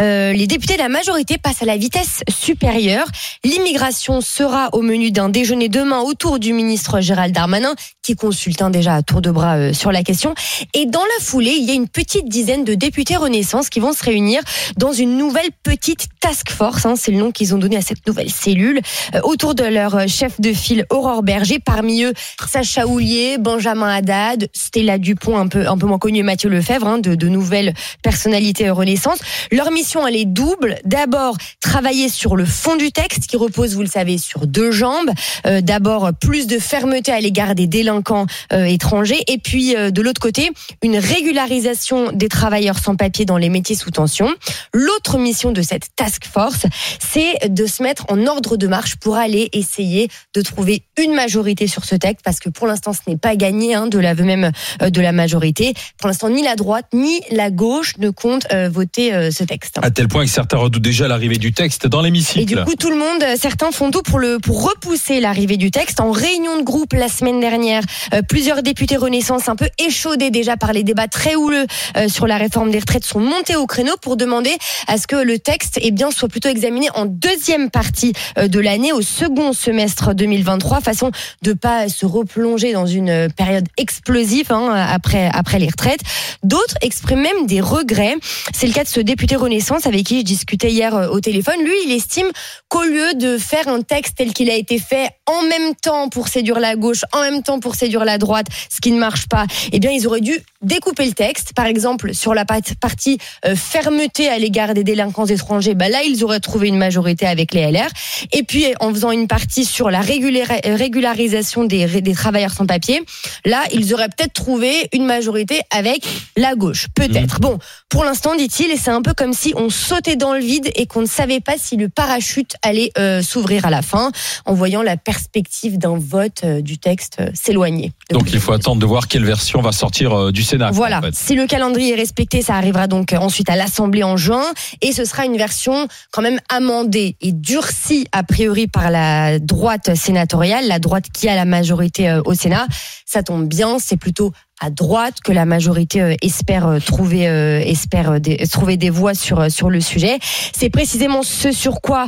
Euh, 0.00 0.32
les 0.32 0.48
députés 0.48 0.74
de 0.74 0.80
la 0.82 0.88
majorité 0.88 1.38
passent 1.38 1.62
à 1.62 1.66
la 1.66 1.76
vitesse 1.76 2.22
supérieure. 2.28 3.06
L'immigration 3.44 4.20
sera 4.20 4.70
au 4.72 4.82
menu 4.82 5.12
d'un 5.12 5.28
déjeuner 5.28 5.68
demain 5.68 6.00
autour 6.00 6.40
du 6.40 6.52
ministre 6.52 7.00
Gérald 7.00 7.32
Darmanin, 7.32 7.74
qui 8.02 8.16
consulte 8.16 8.62
hein, 8.62 8.70
déjà 8.70 8.94
à 8.94 9.02
tour 9.02 9.20
de 9.22 9.30
bras 9.30 9.56
euh, 9.56 9.72
sur 9.72 9.92
la 9.92 10.02
question. 10.02 10.34
Et 10.74 10.86
dans 10.86 11.00
la 11.02 11.24
foulée, 11.24 11.54
il 11.56 11.64
y 11.64 11.70
a 11.70 11.74
une 11.74 11.88
petite 11.88 12.28
dizaine 12.28 12.64
de 12.64 12.74
députés 12.74 13.16
Renaissance 13.16 13.68
qui 13.68 13.80
vont 13.80 13.92
se 13.92 14.04
réunir 14.04 14.42
dans 14.76 14.92
une 14.92 15.16
nouvelle 15.16 15.50
petite 15.62 16.06
task 16.20 16.50
force. 16.50 16.84
hein, 16.86 16.94
c'est 16.96 17.12
le 17.12 17.18
nom 17.18 17.30
qu'ils 17.30 17.54
ont 17.54 17.58
donné 17.58 17.76
à 17.76 17.80
cette 17.80 18.06
nouvelle 18.06 18.30
cellule, 18.30 18.80
euh, 19.14 19.20
autour 19.22 19.54
de 19.54 19.64
leur 19.64 19.94
euh, 19.94 20.06
chef 20.08 20.40
de 20.40 20.52
file 20.52 20.84
Aurore 20.90 21.22
Berger. 21.22 21.58
Parmi 21.58 22.02
eux, 22.02 22.12
Sacha 22.48 22.86
Houlier, 22.86 23.38
Benjamin 23.38 23.88
Haddad, 23.88 24.48
Stella 24.52 24.98
Dupont, 24.98 25.36
un 25.36 25.48
peu 25.48 25.68
un 25.68 25.78
peu 25.78 25.86
moins 25.86 25.98
connu, 25.98 26.18
et 26.18 26.22
Mathieu 26.22 26.48
Lefebvre, 26.48 26.86
hein, 26.86 26.98
de, 26.98 27.14
de 27.14 27.28
nouvelles 27.28 27.72
personnalités 28.02 28.68
Renaissance. 28.70 29.18
Leur 29.50 29.70
mission, 29.70 30.06
elle 30.06 30.16
est 30.16 30.24
double. 30.24 30.78
D'abord, 30.84 31.36
travailler 31.60 32.08
sur 32.08 32.36
le 32.36 32.44
fond 32.44 32.76
du 32.76 32.90
texte 32.90 33.26
qui 33.26 33.36
repose, 33.36 33.74
vous 33.74 33.82
le 33.82 33.86
savez, 33.86 34.18
sur 34.18 34.46
deux 34.46 34.70
jambes. 34.70 35.10
D'abord, 35.44 36.10
plus 36.20 36.46
de 36.46 36.58
fermeté 36.58 37.12
à 37.12 37.20
l'égard 37.20 37.54
des 37.54 37.66
délinquants 37.82 38.26
euh, 38.52 38.64
étrangers, 38.64 39.22
et 39.26 39.38
puis 39.38 39.74
euh, 39.74 39.90
de 39.90 40.02
l'autre 40.02 40.20
côté, 40.20 40.50
une 40.82 40.96
régularisation 40.96 42.12
des 42.12 42.28
travailleurs 42.28 42.78
sans 42.78 42.94
papier 42.94 43.24
dans 43.24 43.38
les 43.38 43.48
métiers 43.48 43.76
sous 43.76 43.90
tension. 43.90 44.28
L'autre 44.72 45.18
mission 45.18 45.50
de 45.50 45.62
cette 45.62 45.88
task 45.96 46.24
force, 46.26 46.66
c'est 47.00 47.48
de 47.48 47.66
se 47.66 47.82
mettre 47.82 48.04
en 48.08 48.26
ordre 48.26 48.56
de 48.56 48.66
marche 48.68 48.96
pour 48.96 49.16
aller 49.16 49.48
essayer 49.52 50.08
de 50.34 50.42
trouver 50.42 50.82
une 50.96 51.14
majorité 51.14 51.66
sur 51.66 51.84
ce 51.84 51.96
texte, 51.96 52.24
parce 52.24 52.38
que 52.38 52.48
pour 52.48 52.66
l'instant, 52.66 52.92
ce 52.92 53.00
n'est 53.08 53.16
pas 53.16 53.34
gagné 53.34 53.74
hein, 53.74 53.88
de 53.88 53.98
l'aveu 53.98 54.24
même 54.24 54.52
euh, 54.80 54.90
de 54.90 55.00
la 55.00 55.12
majorité. 55.12 55.74
Pour 55.98 56.08
l'instant, 56.08 56.28
ni 56.28 56.42
la 56.42 56.54
droite 56.54 56.86
ni 56.92 57.20
la 57.30 57.50
gauche 57.50 57.94
ne 57.98 58.10
comptent 58.10 58.46
euh, 58.52 58.68
voter 58.68 59.12
euh, 59.12 59.30
ce 59.30 59.42
texte. 59.42 59.78
À 59.82 59.90
tel 59.90 60.06
point 60.08 60.24
que 60.24 60.30
certains 60.30 60.58
redoutent 60.58 60.82
déjà 60.82 61.08
l'arrivée 61.08 61.38
du 61.38 61.52
texte 61.52 61.86
dans 61.86 62.00
Et 62.00 62.04
l'hémicycle. 62.04 62.44
du 62.44 62.56
coup, 62.64 62.76
tout 62.76 62.90
le 62.90 62.96
monde, 62.96 63.24
certains 63.36 63.72
font 63.72 63.90
tout 63.90 64.02
pour 64.02 64.18
le 64.18 64.38
pour 64.38 64.62
repousser 64.62 65.20
l'arrivée 65.20 65.56
du 65.56 65.70
texte. 65.70 66.00
En 66.00 66.10
réunion 66.10 66.58
de 66.58 66.62
groupe 66.62 66.92
la 66.92 67.08
semaine 67.08 67.40
dernière, 67.40 67.71
euh, 68.12 68.22
plusieurs 68.22 68.62
députés 68.62 68.96
Renaissance, 68.96 69.48
un 69.48 69.56
peu 69.56 69.68
échaudés 69.78 70.30
déjà 70.30 70.56
par 70.56 70.72
les 70.72 70.82
débats 70.82 71.08
très 71.08 71.34
houleux 71.34 71.66
euh, 71.96 72.08
sur 72.08 72.26
la 72.26 72.36
réforme 72.36 72.70
des 72.70 72.78
retraites, 72.78 73.04
sont 73.04 73.20
montés 73.20 73.56
au 73.56 73.66
créneau 73.66 73.94
pour 74.00 74.16
demander 74.16 74.56
à 74.88 74.98
ce 74.98 75.06
que 75.06 75.16
le 75.16 75.38
texte, 75.38 75.78
eh 75.80 75.90
bien, 75.90 76.10
soit 76.10 76.28
plutôt 76.28 76.48
examiné 76.48 76.88
en 76.94 77.06
deuxième 77.06 77.70
partie 77.70 78.12
euh, 78.38 78.48
de 78.48 78.60
l'année, 78.60 78.92
au 78.92 79.02
second 79.02 79.52
semestre 79.52 80.14
2023, 80.14 80.80
façon 80.80 81.10
de 81.42 81.52
pas 81.52 81.88
se 81.88 82.04
replonger 82.04 82.72
dans 82.72 82.86
une 82.86 83.28
période 83.30 83.66
explosive 83.76 84.52
hein, 84.52 84.70
après 84.90 85.30
après 85.32 85.58
les 85.58 85.68
retraites. 85.68 86.00
D'autres 86.42 86.76
expriment 86.82 87.22
même 87.22 87.46
des 87.46 87.60
regrets. 87.60 88.16
C'est 88.52 88.66
le 88.66 88.72
cas 88.72 88.84
de 88.84 88.88
ce 88.88 89.00
député 89.00 89.36
Renaissance 89.36 89.86
avec 89.86 90.04
qui 90.04 90.20
je 90.20 90.24
discutais 90.24 90.70
hier 90.70 91.10
au 91.10 91.20
téléphone. 91.20 91.62
Lui, 91.62 91.74
il 91.86 91.92
estime 91.92 92.26
qu'au 92.68 92.82
lieu 92.82 93.14
de 93.14 93.38
faire 93.38 93.68
un 93.68 93.80
texte 93.82 94.16
tel 94.16 94.32
qu'il 94.32 94.50
a 94.50 94.54
été 94.54 94.78
fait 94.78 95.10
en 95.26 95.42
même 95.42 95.74
temps 95.74 96.08
pour 96.08 96.28
séduire 96.28 96.60
la 96.60 96.76
gauche, 96.76 97.02
en 97.12 97.20
même 97.20 97.42
temps 97.42 97.60
pour 97.62 97.74
séduire 97.74 98.04
la 98.04 98.18
droite, 98.18 98.46
ce 98.68 98.80
qui 98.80 98.92
ne 98.92 98.98
marche 98.98 99.26
pas, 99.28 99.46
eh 99.72 99.80
bien, 99.80 99.90
ils 99.90 100.06
auraient 100.06 100.20
dû 100.20 100.38
découper 100.62 101.06
le 101.06 101.12
texte. 101.12 101.52
Par 101.54 101.66
exemple, 101.66 102.14
sur 102.14 102.34
la 102.34 102.44
partie 102.44 103.18
euh, 103.44 103.56
fermeté 103.56 104.28
à 104.28 104.38
l'égard 104.38 104.74
des 104.74 104.84
délinquants 104.84 105.26
étrangers, 105.26 105.74
bah 105.74 105.88
là, 105.88 106.02
ils 106.02 106.24
auraient 106.24 106.40
trouvé 106.40 106.68
une 106.68 106.78
majorité 106.78 107.26
avec 107.26 107.52
les 107.52 107.70
LR. 107.70 107.88
Et 108.32 108.42
puis, 108.42 108.66
en 108.80 108.90
faisant 108.90 109.10
une 109.10 109.26
partie 109.26 109.64
sur 109.64 109.90
la 109.90 110.00
régularisation 110.00 111.64
des, 111.64 112.12
travailleurs 112.14 112.52
sans 112.52 112.66
papier, 112.66 113.02
là, 113.44 113.62
ils 113.72 113.92
auraient 113.94 114.08
peut-être 114.08 114.32
trouvé 114.32 114.88
une 114.92 115.04
majorité 115.04 115.60
avec 115.70 116.06
la 116.36 116.54
gauche. 116.54 116.86
Peut-être. 116.94 117.40
Bon, 117.40 117.58
pour 117.88 118.04
l'instant, 118.04 118.36
dit-il, 118.36 118.70
et 118.70 118.76
c'est 118.76 118.90
un 118.90 119.02
peu 119.02 119.14
comme 119.14 119.32
si 119.32 119.52
on 119.56 119.70
sautait 119.70 120.16
dans 120.16 120.34
le 120.34 120.40
vide 120.40 120.70
et 120.74 120.86
qu'on 120.86 121.02
ne 121.02 121.06
savait 121.06 121.40
pas 121.40 121.54
si 121.58 121.76
le 121.76 121.88
parachute 121.88 122.56
allait 122.62 122.92
euh, 122.98 123.22
s'ouvrir 123.22 123.66
à 123.66 123.70
la 123.70 123.82
fin, 123.82 124.12
en 124.44 124.54
voyant 124.54 124.82
la 124.82 124.96
perspective 124.96 125.78
d'un 125.78 125.98
vote 125.98 126.42
euh, 126.44 126.60
du 126.60 126.78
texte 126.78 127.20
s'éloigner. 127.34 127.92
Donc 128.10 128.32
il 128.32 128.40
faut 128.40 128.52
attendre 128.52 128.80
de 128.80 128.86
voir 128.86 129.08
quelle 129.08 129.24
version 129.24 129.60
va 129.60 129.72
sortir 129.72 130.32
du 130.32 130.42
Sénat. 130.52 130.70
Voilà, 130.70 130.98
en 130.98 131.02
fait. 131.02 131.14
si 131.14 131.34
le 131.34 131.46
calendrier 131.46 131.92
est 131.92 131.96
respecté, 131.96 132.42
ça 132.42 132.54
arrivera 132.54 132.86
donc 132.86 133.12
euh, 133.12 133.18
ensuite 133.18 133.50
à 133.50 133.56
l'Assemblée 133.56 134.02
en 134.02 134.16
juin 134.16 134.44
et 134.80 134.92
ce 134.92 135.04
sera 135.04 135.24
une 135.24 135.36
version 135.36 135.88
quand 136.12 136.22
même 136.22 136.38
amendée 136.48 137.16
et 137.20 137.32
durcie 137.32 138.06
a 138.12 138.22
priori 138.22 138.66
par 138.66 138.90
la 138.90 139.38
droite 139.38 139.94
sénatoriale, 139.94 140.66
la 140.66 140.78
droite 140.78 141.06
qui 141.12 141.28
a 141.28 141.34
la 141.34 141.44
majorité 141.44 142.10
euh, 142.10 142.22
au 142.24 142.34
Sénat. 142.34 142.66
Ça 143.06 143.22
tombe 143.22 143.46
bien, 143.46 143.78
c'est 143.78 143.96
plutôt 143.96 144.32
à 144.62 144.70
droite, 144.70 145.16
que 145.24 145.32
la 145.32 145.44
majorité 145.44 146.00
euh, 146.00 146.14
espère 146.22 146.68
euh, 146.68 146.78
trouver 146.78 147.28
euh, 147.28 147.60
espère 147.60 148.20
des, 148.20 148.36
trouver 148.46 148.76
des 148.76 148.90
voix 148.90 149.14
sur 149.14 149.50
sur 149.50 149.70
le 149.70 149.80
sujet. 149.80 150.18
C'est 150.56 150.70
précisément 150.70 151.22
ce 151.22 151.52
sur 151.52 151.80
quoi 151.80 152.06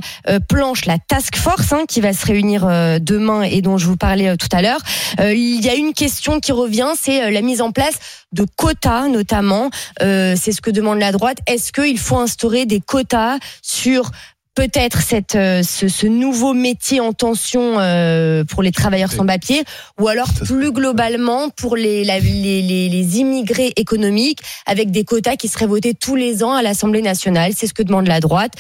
planche 0.49 0.85
la 0.87 0.99
task 0.99 1.37
force 1.37 1.73
hein, 1.73 1.85
qui 1.89 2.01
va 2.01 2.13
se 2.13 2.25
réunir 2.27 2.67
demain 3.01 3.43
et 3.43 3.61
dont 3.61 3.79
je 3.79 3.87
vous 3.87 3.97
parlais 3.97 4.37
tout 4.37 4.49
à 4.53 4.63
l'heure. 4.63 4.81
Il 5.19 5.65
y 5.65 5.69
a 5.69 5.75
une 5.75 5.93
question 5.93 6.41
qui 6.41 6.53
revient, 6.53 6.89
c'est 6.97 7.31
la 7.31 7.41
mise 7.41 7.61
en 7.61 7.73
place 7.73 7.99
de 8.33 8.47
quotas 8.57 9.09
notamment. 9.09 9.71
C'est 10.01 10.53
ce 10.53 10.61
que 10.61 10.71
demande 10.71 10.99
la 10.99 11.13
droite. 11.13 11.39
Est-ce 11.47 11.73
qu'il 11.73 11.99
faut 11.99 12.19
instaurer 12.19 12.67
des 12.67 12.81
quotas 12.81 13.39
sur 13.63 14.11
peut-être 14.55 15.03
cette 15.03 15.35
euh, 15.35 15.63
ce, 15.63 15.89
ce 15.89 16.07
nouveau 16.07 16.55
métier 16.55 17.01
en 17.01 17.13
tension 17.13 17.79
euh, 17.81 18.45
pour 18.45 18.63
les 18.63 18.71
travailleurs 18.71 19.11
sans 19.11 19.27
papier 19.27 19.65
ou 20.01 20.07
alors 20.09 20.29
plus 20.45 20.71
globalement 20.71 21.49
pour 21.51 21.75
les, 21.77 22.05
la- 22.05 22.21
les, 22.21 22.63
les, 22.63 22.89
les 22.89 23.19
immigrés 23.19 23.73
économiques 23.77 24.39
avec 24.67 24.91
des 24.91 25.05
quotas 25.05 25.37
qui 25.37 25.49
seraient 25.49 25.67
votés 25.67 25.95
tous 25.95 26.15
les 26.15 26.45
ans 26.45 26.53
à 26.55 26.63
l'Assemblée 26.63 27.03
nationale. 27.03 27.53
C'est 27.57 27.67
ce 27.67 27.75
que 27.75 27.83
demande 27.83 28.07
la 28.07 28.21
droite. 28.21 28.53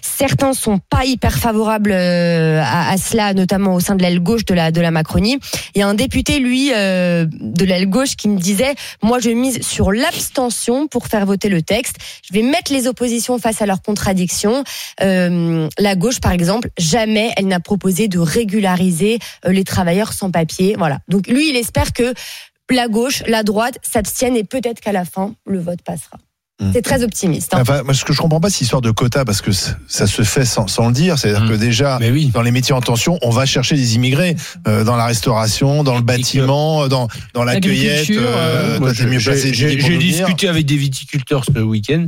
Certains 0.00 0.52
sont 0.54 0.78
pas 0.78 1.04
hyper 1.04 1.36
favorables 1.38 1.92
euh, 1.92 2.62
à, 2.64 2.90
à 2.92 2.96
cela 2.96 3.34
notamment 3.34 3.74
au 3.74 3.80
sein 3.80 3.94
de 3.94 4.02
l'aile 4.02 4.20
gauche 4.20 4.44
de 4.44 4.54
la 4.54 4.70
de 4.70 4.80
la 4.80 4.90
Macronie. 4.90 5.38
Il 5.74 5.80
y 5.80 5.82
a 5.82 5.88
un 5.88 5.94
député 5.94 6.38
lui 6.38 6.70
euh, 6.74 7.26
de 7.40 7.64
l'aile 7.64 7.88
gauche 7.88 8.16
qui 8.16 8.28
me 8.28 8.38
disait 8.38 8.74
moi 9.02 9.18
je 9.18 9.30
mise 9.30 9.60
sur 9.62 9.92
l'abstention 9.92 10.86
pour 10.86 11.08
faire 11.08 11.26
voter 11.26 11.48
le 11.48 11.60
texte. 11.62 11.96
Je 12.26 12.32
vais 12.32 12.42
mettre 12.42 12.72
les 12.72 12.86
oppositions 12.86 13.38
face 13.38 13.60
à 13.60 13.66
leurs 13.66 13.82
contradictions. 13.82 14.64
Euh, 15.02 15.40
la 15.78 15.94
gauche, 15.96 16.20
par 16.20 16.32
exemple, 16.32 16.68
jamais 16.78 17.30
elle 17.36 17.46
n'a 17.46 17.60
proposé 17.60 18.08
de 18.08 18.18
régulariser 18.18 19.18
euh, 19.46 19.52
les 19.52 19.64
travailleurs 19.64 20.12
sans 20.12 20.30
papier. 20.30 20.74
Voilà. 20.78 20.98
Donc 21.08 21.26
lui, 21.26 21.50
il 21.50 21.56
espère 21.56 21.92
que 21.92 22.12
la 22.70 22.88
gauche, 22.88 23.22
la 23.26 23.42
droite 23.42 23.78
s'abstiennent 23.82 24.36
et 24.36 24.44
peut-être 24.44 24.80
qu'à 24.80 24.92
la 24.92 25.04
fin, 25.04 25.34
le 25.46 25.60
vote 25.60 25.82
passera. 25.82 26.16
C'est 26.72 26.82
très 26.82 27.02
optimiste. 27.02 27.54
hein. 27.54 27.58
Enfin, 27.60 27.82
moi, 27.82 27.92
ce 27.92 28.04
que 28.04 28.12
je 28.12 28.20
comprends 28.20 28.38
pas, 28.38 28.48
c'est 28.48 28.60
l'histoire 28.60 28.82
de 28.82 28.92
quotas, 28.92 29.24
parce 29.24 29.40
que 29.40 29.50
ça 29.50 30.06
se 30.06 30.22
fait 30.22 30.44
sans, 30.44 30.68
sans 30.68 30.86
le 30.86 30.92
dire. 30.94 31.18
C'est-à-dire 31.18 31.48
que 31.48 31.54
déjà, 31.54 31.98
dans 32.32 32.42
les 32.42 32.52
métiers 32.52 32.72
en 32.72 32.80
tension, 32.80 33.18
on 33.22 33.30
va 33.30 33.46
chercher 33.46 33.74
des 33.74 33.96
immigrés 33.96 34.36
euh, 34.68 34.84
dans 34.84 34.94
la 34.94 35.06
restauration, 35.06 35.82
dans 35.82 35.96
le 35.96 36.02
bâtiment, 36.02 36.86
dans, 36.86 37.08
dans 37.34 37.42
la 37.42 37.58
cueillette. 37.58 38.08
euh, 38.10 38.78
j'ai- 38.94 39.96
discuté 39.98 40.46
avec 40.48 40.64
des 40.64 40.76
viticulteurs 40.76 41.44
ce 41.44 41.58
week-end 41.58 42.06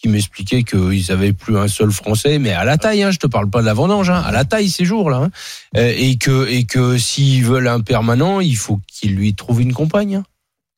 qui 0.00 0.08
m'expliquaient 0.08 0.62
qu'ils 0.62 1.10
avaient 1.10 1.32
plus 1.32 1.58
un 1.58 1.66
seul 1.68 1.90
Français, 1.90 2.38
mais 2.38 2.52
à 2.52 2.64
la 2.64 2.78
taille. 2.78 3.02
Hein, 3.02 3.10
je 3.10 3.18
te 3.18 3.26
parle 3.26 3.50
pas 3.50 3.60
de 3.60 3.66
la 3.66 3.74
vendange, 3.74 4.10
hein, 4.10 4.22
à 4.24 4.30
la 4.32 4.44
taille 4.44 4.68
ces 4.70 4.84
jours-là, 4.84 5.16
hein. 5.24 5.30
Euh, 5.76 5.92
et 5.96 6.16
que 6.16 6.48
et 6.48 6.64
que 6.64 6.96
s'ils 6.98 7.44
veulent 7.44 7.68
un 7.68 7.80
permanent, 7.80 8.40
il 8.40 8.56
faut 8.56 8.80
qu'ils 8.86 9.14
lui 9.16 9.34
trouvent 9.34 9.60
une 9.60 9.72
compagne. 9.72 10.16
hein. 10.16 10.24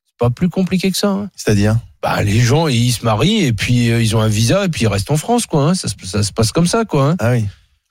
C'est 0.07 0.17
pas 0.17 0.29
plus 0.31 0.49
compliqué 0.49 0.91
que 0.91 0.97
ça. 0.97 1.09
hein. 1.09 1.29
C'est-à-dire? 1.35 1.77
Bah, 2.01 2.23
les 2.23 2.39
gens 2.39 2.67
ils 2.67 2.91
se 2.91 3.05
marient 3.05 3.45
et 3.45 3.53
puis 3.53 3.91
euh, 3.91 4.01
ils 4.01 4.15
ont 4.15 4.21
un 4.21 4.27
visa 4.27 4.65
et 4.65 4.69
puis 4.69 4.83
ils 4.83 4.87
restent 4.87 5.11
en 5.11 5.17
France 5.17 5.45
quoi. 5.45 5.75
Ça, 5.75 5.87
se- 5.87 5.93
ça 6.07 6.23
se 6.23 6.33
passe 6.33 6.51
comme 6.51 6.65
ça 6.65 6.83
quoi. 6.83 7.15
Ah 7.19 7.31
oui. 7.33 7.45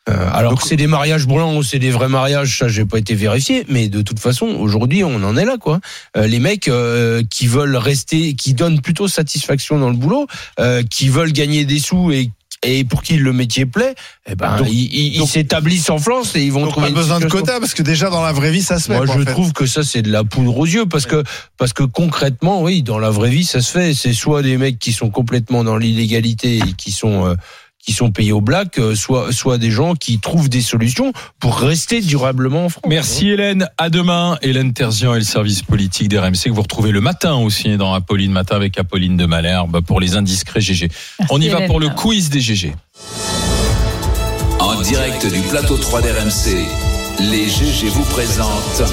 Euh, 0.08 0.30
alors 0.32 0.58
que 0.60 0.66
c'est 0.66 0.76
des 0.76 0.86
mariages 0.86 1.26
blancs 1.26 1.56
ou 1.58 1.62
c'est 1.62 1.78
des 1.78 1.90
vrais 1.90 2.08
mariages, 2.08 2.58
ça 2.58 2.68
j'ai 2.68 2.86
pas 2.86 2.98
été 2.98 3.14
vérifié, 3.14 3.66
mais 3.68 3.88
de 3.88 4.00
toute 4.00 4.18
façon 4.18 4.46
aujourd'hui 4.46 5.04
on 5.04 5.22
en 5.22 5.36
est 5.36 5.44
là 5.44 5.56
quoi. 5.58 5.78
Euh, 6.16 6.26
les 6.26 6.38
mecs 6.38 6.68
euh, 6.68 7.22
qui 7.30 7.46
veulent 7.46 7.76
rester, 7.76 8.34
qui 8.34 8.54
donnent 8.54 8.80
plutôt 8.80 9.08
satisfaction 9.08 9.78
dans 9.78 9.90
le 9.90 9.96
boulot, 9.96 10.26
euh, 10.58 10.82
qui 10.82 11.08
veulent 11.10 11.32
gagner 11.32 11.64
des 11.66 11.78
sous 11.78 12.10
et 12.12 12.30
et 12.62 12.84
pour 12.84 13.02
qui 13.02 13.16
le 13.16 13.32
métier 13.32 13.64
plaît, 13.64 13.94
eh 14.28 14.34
ben 14.34 14.58
Donc- 14.58 14.68
ils- 14.70 15.16
donc- 15.18 15.28
s'établissent 15.30 15.88
en 15.88 15.96
France 15.98 16.36
et 16.36 16.42
ils 16.42 16.52
vont 16.52 16.60
Donc, 16.64 16.72
trouver 16.72 16.88
pas 16.88 16.92
besoin 16.92 17.18
de 17.18 17.26
quotas, 17.26 17.58
parce 17.58 17.72
que 17.72 17.82
déjà, 17.82 18.10
dans 18.10 18.20
la 18.22 18.32
vraie 18.32 18.50
vie, 18.50 18.60
ça 18.62 18.78
se 18.78 18.88
fait. 18.88 18.96
moi, 18.98 19.06
quoi, 19.06 19.14
je 19.14 19.22
en 19.22 19.24
fait. 19.24 19.30
trouve 19.30 19.52
que 19.54 19.64
ça, 19.64 19.82
c'est 19.82 20.02
de 20.02 20.10
la 20.12 20.24
poudre 20.24 20.54
aux 20.58 20.66
yeux 20.66 20.84
parce 20.84 21.06
que, 21.06 21.22
parce 21.56 21.72
que 21.72 21.84
concrètement, 21.84 22.60
oui, 22.62 22.82
dans 22.82 22.98
la 22.98 23.08
vraie 23.08 23.30
vie, 23.30 23.44
ça 23.46 23.62
se 23.62 23.70
fait. 23.72 23.94
C'est 23.94 24.12
soit 24.12 24.42
des 24.42 24.58
mecs 24.58 24.78
qui 24.78 24.92
sont 24.92 25.08
complètement 25.08 25.64
dans 25.64 25.78
l'illégalité 25.78 26.58
et 26.58 26.72
qui 26.76 26.92
sont, 26.92 27.28
euh, 27.28 27.34
qui 27.90 27.96
sont 27.96 28.12
payés 28.12 28.30
au 28.30 28.40
black, 28.40 28.78
euh, 28.78 28.94
soit, 28.94 29.32
soit 29.32 29.58
des 29.58 29.72
gens 29.72 29.96
qui 29.96 30.20
trouvent 30.20 30.48
des 30.48 30.60
solutions 30.60 31.12
pour 31.40 31.58
rester 31.58 32.00
durablement 32.00 32.66
en 32.66 32.68
France. 32.68 32.84
Merci 32.86 33.30
Hélène. 33.30 33.68
À 33.78 33.90
demain. 33.90 34.38
Hélène 34.42 34.72
Terzian 34.72 35.12
et 35.16 35.18
le 35.18 35.24
service 35.24 35.62
politique 35.62 36.08
d'RMC 36.08 36.44
que 36.44 36.50
vous 36.50 36.62
retrouvez 36.62 36.92
le 36.92 37.00
matin 37.00 37.34
aussi 37.34 37.76
dans 37.76 37.92
Apolline 37.92 38.30
Matin 38.30 38.54
avec 38.54 38.78
Apolline 38.78 39.16
de 39.16 39.26
Malherbe 39.26 39.80
pour 39.80 39.98
les 39.98 40.14
indiscrets 40.14 40.60
GG. 40.60 40.88
On 41.30 41.40
y 41.40 41.48
va 41.48 41.62
pour 41.62 41.80
le 41.80 41.88
quiz 41.88 42.30
des 42.30 42.40
GG. 42.40 42.76
En 44.60 44.80
direct 44.82 45.26
du 45.26 45.40
plateau 45.48 45.76
3 45.76 46.00
d'RMC, 46.00 46.64
les 47.18 47.48
GG 47.48 47.88
vous 47.88 48.04
présentent 48.04 48.84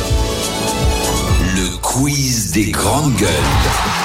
le 1.55 1.77
quiz 1.83 2.51
des 2.51 2.71
grandes 2.71 3.15
gueules. 3.15 3.96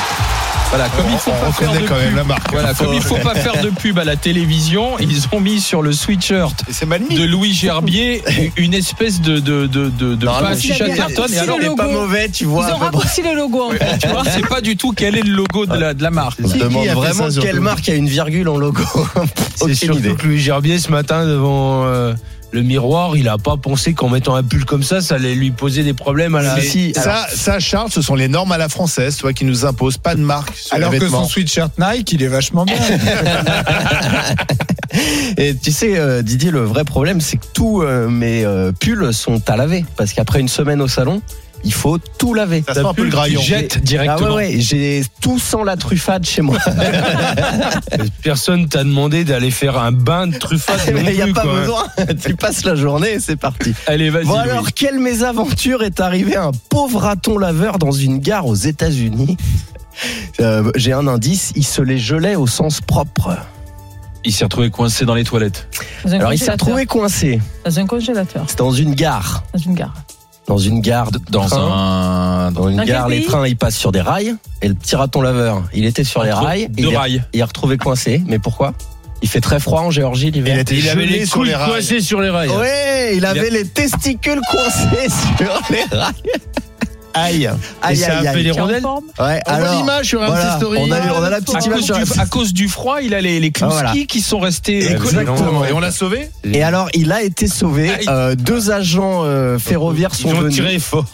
Voilà, 0.74 0.88
comme 0.88 1.04
il 1.12 1.18
faut 1.18 1.30
On 1.30 1.44
pas 1.44 1.52
faire 1.52 1.68
reconnaît 1.68 1.82
de 1.82 1.88
quand 1.88 1.96
même 1.96 2.08
pub. 2.08 2.16
la 2.16 2.24
marque. 2.24 2.50
Voilà, 2.52 2.72
comme 2.72 2.94
il 2.94 3.02
faut 3.02 3.16
pas 3.16 3.34
faire 3.34 3.62
de 3.62 3.68
pub 3.68 3.98
à 3.98 4.04
la 4.04 4.16
télévision, 4.16 4.98
ils 4.98 5.26
ont 5.32 5.40
mis 5.40 5.60
sur 5.60 5.82
le 5.82 5.92
sweatshirt 5.92 6.64
de 6.66 7.24
Louis 7.24 7.52
Gerbier 7.52 8.22
une 8.56 8.72
espèce 8.72 9.20
de 9.20 9.38
de 9.38 9.66
de 9.66 9.90
de, 9.90 10.14
de 10.14 10.26
a 10.26 10.54
bien 10.54 10.74
Chatterton. 10.74 11.26
Et 11.30 11.38
alors, 11.38 11.58
logo. 11.58 11.82
mauvais, 11.90 12.28
tu 12.30 12.44
Ils 12.44 12.46
vois. 12.48 12.64
ont 12.64 12.68
à 12.68 12.70
peu 12.70 12.76
près. 12.78 12.84
raccourci 12.86 13.22
le 13.22 13.34
logo 13.34 13.62
en 13.64 13.70
fait. 13.72 13.98
tu 14.00 14.08
vois, 14.08 14.22
c'est 14.24 14.46
pas 14.48 14.62
du 14.62 14.76
tout 14.78 14.92
quel 14.96 15.16
est 15.18 15.22
le 15.22 15.32
logo 15.34 15.66
de 15.66 15.76
la 15.76 15.92
de 15.92 16.02
la 16.02 16.10
marque. 16.10 16.38
On 16.42 16.48
se 16.48 16.56
demande 16.56 16.86
vraiment 16.88 17.28
quelle 17.40 17.60
marque 17.60 17.88
a 17.90 17.94
une 17.94 18.08
virgule 18.08 18.48
en 18.48 18.56
logo. 18.56 18.82
C'est 19.56 19.74
surtout 19.74 20.14
que 20.16 20.26
Louis 20.26 20.40
Gerbier, 20.40 20.78
ce 20.78 20.90
matin, 20.90 21.26
devant 21.26 21.84
euh, 21.84 22.14
le 22.53 22.62
miroir, 22.62 23.16
il 23.16 23.28
a 23.28 23.38
pas 23.38 23.57
pensé 23.57 23.94
qu'en 23.94 24.11
mettant 24.11 24.34
un 24.34 24.42
pull 24.42 24.64
comme 24.64 24.82
ça, 24.82 25.00
ça 25.00 25.14
allait 25.14 25.34
lui 25.34 25.50
poser 25.50 25.82
des 25.82 25.94
problèmes 25.94 26.34
à 26.34 26.42
la. 26.42 26.61
Si, 26.61 26.92
Ça, 26.94 27.26
ça, 27.32 27.59
Charles, 27.59 27.90
ce 27.90 28.03
sont 28.03 28.14
les 28.14 28.28
normes 28.28 28.53
à 28.53 28.59
la 28.59 28.68
française, 28.68 29.16
toi, 29.16 29.32
qui 29.32 29.44
nous 29.44 29.64
imposent 29.64 29.96
pas 29.96 30.14
de 30.14 30.20
marque 30.20 30.55
sur 30.57 30.74
Alors 30.74 30.92
les 30.92 30.98
que 30.98 31.09
son 31.09 31.24
sweatshirt 31.24 31.72
Nike, 31.78 32.12
il 32.12 32.22
est 32.22 32.28
vachement 32.28 32.64
bien. 32.64 32.76
Et 35.38 35.57
tu 35.57 35.72
sais, 35.72 35.98
euh, 35.98 36.22
Didier, 36.22 36.50
le 36.50 36.64
vrai 36.64 36.84
problème, 36.84 37.22
c'est 37.22 37.38
que 37.38 37.46
tous 37.55 37.82
euh, 37.82 38.09
mes 38.09 38.44
euh, 38.44 38.72
pulls 38.72 39.12
sont 39.14 39.40
à 39.48 39.57
laver. 39.57 39.84
Parce 39.96 40.12
qu'après 40.12 40.40
une 40.40 40.48
semaine 40.48 40.82
au 40.82 40.88
salon, 40.88 41.22
il 41.64 41.72
faut 41.72 41.98
tout 41.98 42.34
laver. 42.34 42.64
Ça 42.66 42.74
sent 42.74 42.80
un 42.84 42.94
peu 42.94 43.04
le 43.04 43.10
graillon. 43.10 43.40
Jettes 43.40 43.74
Ah 43.78 43.80
directement. 43.80 44.34
ouais, 44.34 44.54
ouais, 44.54 44.60
j'ai 44.60 45.02
tout 45.20 45.38
sans 45.38 45.62
la 45.64 45.76
truffade 45.76 46.24
chez 46.26 46.42
moi. 46.42 46.58
Personne 48.22 48.68
t'a 48.68 48.84
demandé 48.84 49.24
d'aller 49.24 49.50
faire 49.50 49.78
un 49.78 49.92
bain 49.92 50.26
de 50.26 50.36
truffade. 50.38 50.80
non 50.94 51.00
Mais 51.04 51.14
il 51.14 51.24
n'y 51.24 51.30
a 51.30 51.34
pas 51.34 51.42
quoi. 51.42 51.60
besoin. 51.60 51.84
tu 52.24 52.34
passes 52.36 52.64
la 52.64 52.74
journée 52.74 53.12
et 53.14 53.20
c'est 53.20 53.36
parti. 53.36 53.74
Allez, 53.86 54.10
vas-y. 54.10 54.24
Bon 54.26 54.40
Louis. 54.40 54.50
alors, 54.50 54.72
quelle 54.74 54.98
mésaventure 54.98 55.82
est 55.82 56.00
arrivée 56.00 56.36
à 56.36 56.44
un 56.44 56.52
pauvre 56.68 57.00
raton 57.00 57.38
laveur 57.38 57.78
dans 57.78 57.92
une 57.92 58.18
gare 58.18 58.46
aux 58.46 58.54
États-Unis 58.54 59.36
Euh, 60.40 60.70
J'ai 60.74 60.92
un 60.92 61.06
indice, 61.06 61.52
il 61.56 61.64
se 61.64 61.82
les 61.82 61.98
gelait 61.98 62.34
au 62.36 62.46
sens 62.46 62.80
propre. 62.80 63.36
Il 64.24 64.32
s'est 64.32 64.44
retrouvé 64.44 64.70
coincé 64.70 65.04
dans 65.04 65.14
les 65.14 65.24
toilettes. 65.24 65.66
Dans 66.04 66.12
Alors 66.12 66.32
il 66.32 66.38
s'est 66.38 66.52
retrouvé 66.52 66.86
coincé. 66.86 67.40
Dans 67.64 67.78
un 67.78 67.86
congélateur, 67.86 68.44
C'est 68.46 68.58
dans 68.58 68.70
une 68.70 68.94
gare. 68.94 69.42
dans 69.52 69.58
une 69.60 69.74
gare. 69.74 69.92
Dans 70.47 70.59
une 70.59 70.80
gare 70.80 71.11
de 71.12 71.20
Dans 71.30 71.47
train. 71.47 72.47
un 72.49 72.53
Dans 72.53 72.68
une 72.68 72.76
Dans 72.78 72.84
gare, 72.84 73.09
les 73.09 73.22
trains 73.24 73.47
ils 73.47 73.57
passent 73.57 73.76
sur 73.76 73.93
des 73.93 74.01
rails. 74.01 74.34
Et 74.61 74.68
le 74.68 74.74
petit 74.74 74.97
raton 74.97 75.20
laveur, 75.22 75.62
il 75.72 75.84
était 75.86 76.05
sur 76.05 76.22
les 76.24 76.32
rails. 76.32 76.62
et 76.62 76.68
deux 76.68 76.88
il, 76.88 76.93
est, 76.93 76.97
rails. 76.97 77.22
il 77.32 77.40
est 77.40 77.45
retrouvé 77.45 77.76
coincé. 77.78 78.22
Mais 78.26 78.38
pourquoi? 78.38 78.74
Il 79.22 79.28
fait 79.28 79.40
très 79.40 79.61
froid 79.61 79.82
en 79.82 79.90
Géorgie 79.93 80.28
Il 80.28 80.34
l'hiver. 80.34 80.59
était 80.59 80.74
Il 80.76 80.88
avait 80.88 81.07
les 81.07 81.26
sur 81.26 81.38
couilles 81.38 81.53
coincées 81.53 82.01
sur 82.01 82.20
les 82.20 82.28
rails. 82.30 82.49
Ouais, 82.51 83.16
il 83.16 83.24
avait 83.24 83.51
les 83.51 83.64
testicules 83.64 84.40
coincés 84.51 85.09
sur 85.38 85.61
les 85.70 85.84
rails. 85.97 86.12
Aïe. 87.14 87.48
Aïe, 87.82 87.96
ça 87.96 88.18
a 88.18 88.28
aïe, 88.30 88.44
fait 88.44 88.50
en 88.58 88.62
rondelles 88.64 88.80
forme 88.82 89.04
Ouais, 89.18 89.40
alors, 89.46 89.74
l'image 89.76 90.06
sur 90.06 90.24
voilà, 90.24 90.56
Story. 90.56 90.78
on 90.80 90.90
a, 90.90 90.96
on 91.18 91.22
a 91.22 91.30
la 91.30 91.36
À 91.36 91.40
petite 91.40 91.66
image 91.66 91.78
cause, 91.78 91.84
sur 91.86 91.96
du, 91.96 92.20
à 92.20 92.26
cause 92.26 92.52
du 92.52 92.68
froid, 92.68 93.02
il 93.02 93.14
a 93.14 93.20
les, 93.20 93.40
les 93.40 93.50
clous 93.50 93.66
Ah, 93.70 93.72
voilà. 93.72 93.92
qui 94.08 94.20
sont 94.20 94.38
restés. 94.40 94.90
Exactement. 94.90 95.64
Et 95.64 95.72
on 95.72 95.80
l'a 95.80 95.90
sauvé 95.90 96.30
Et 96.44 96.62
alors, 96.62 96.88
il 96.94 97.12
a 97.12 97.22
été 97.22 97.46
sauvé. 97.46 97.90
Euh, 98.08 98.34
deux 98.34 98.70
agents 98.70 99.22
euh, 99.24 99.58
ferroviaires 99.58 100.10
Ils 100.18 100.22
sont 100.22 100.28
ont 100.28 100.40
venus. 100.40 100.54
tiré 100.54 100.78
fort. 100.78 101.04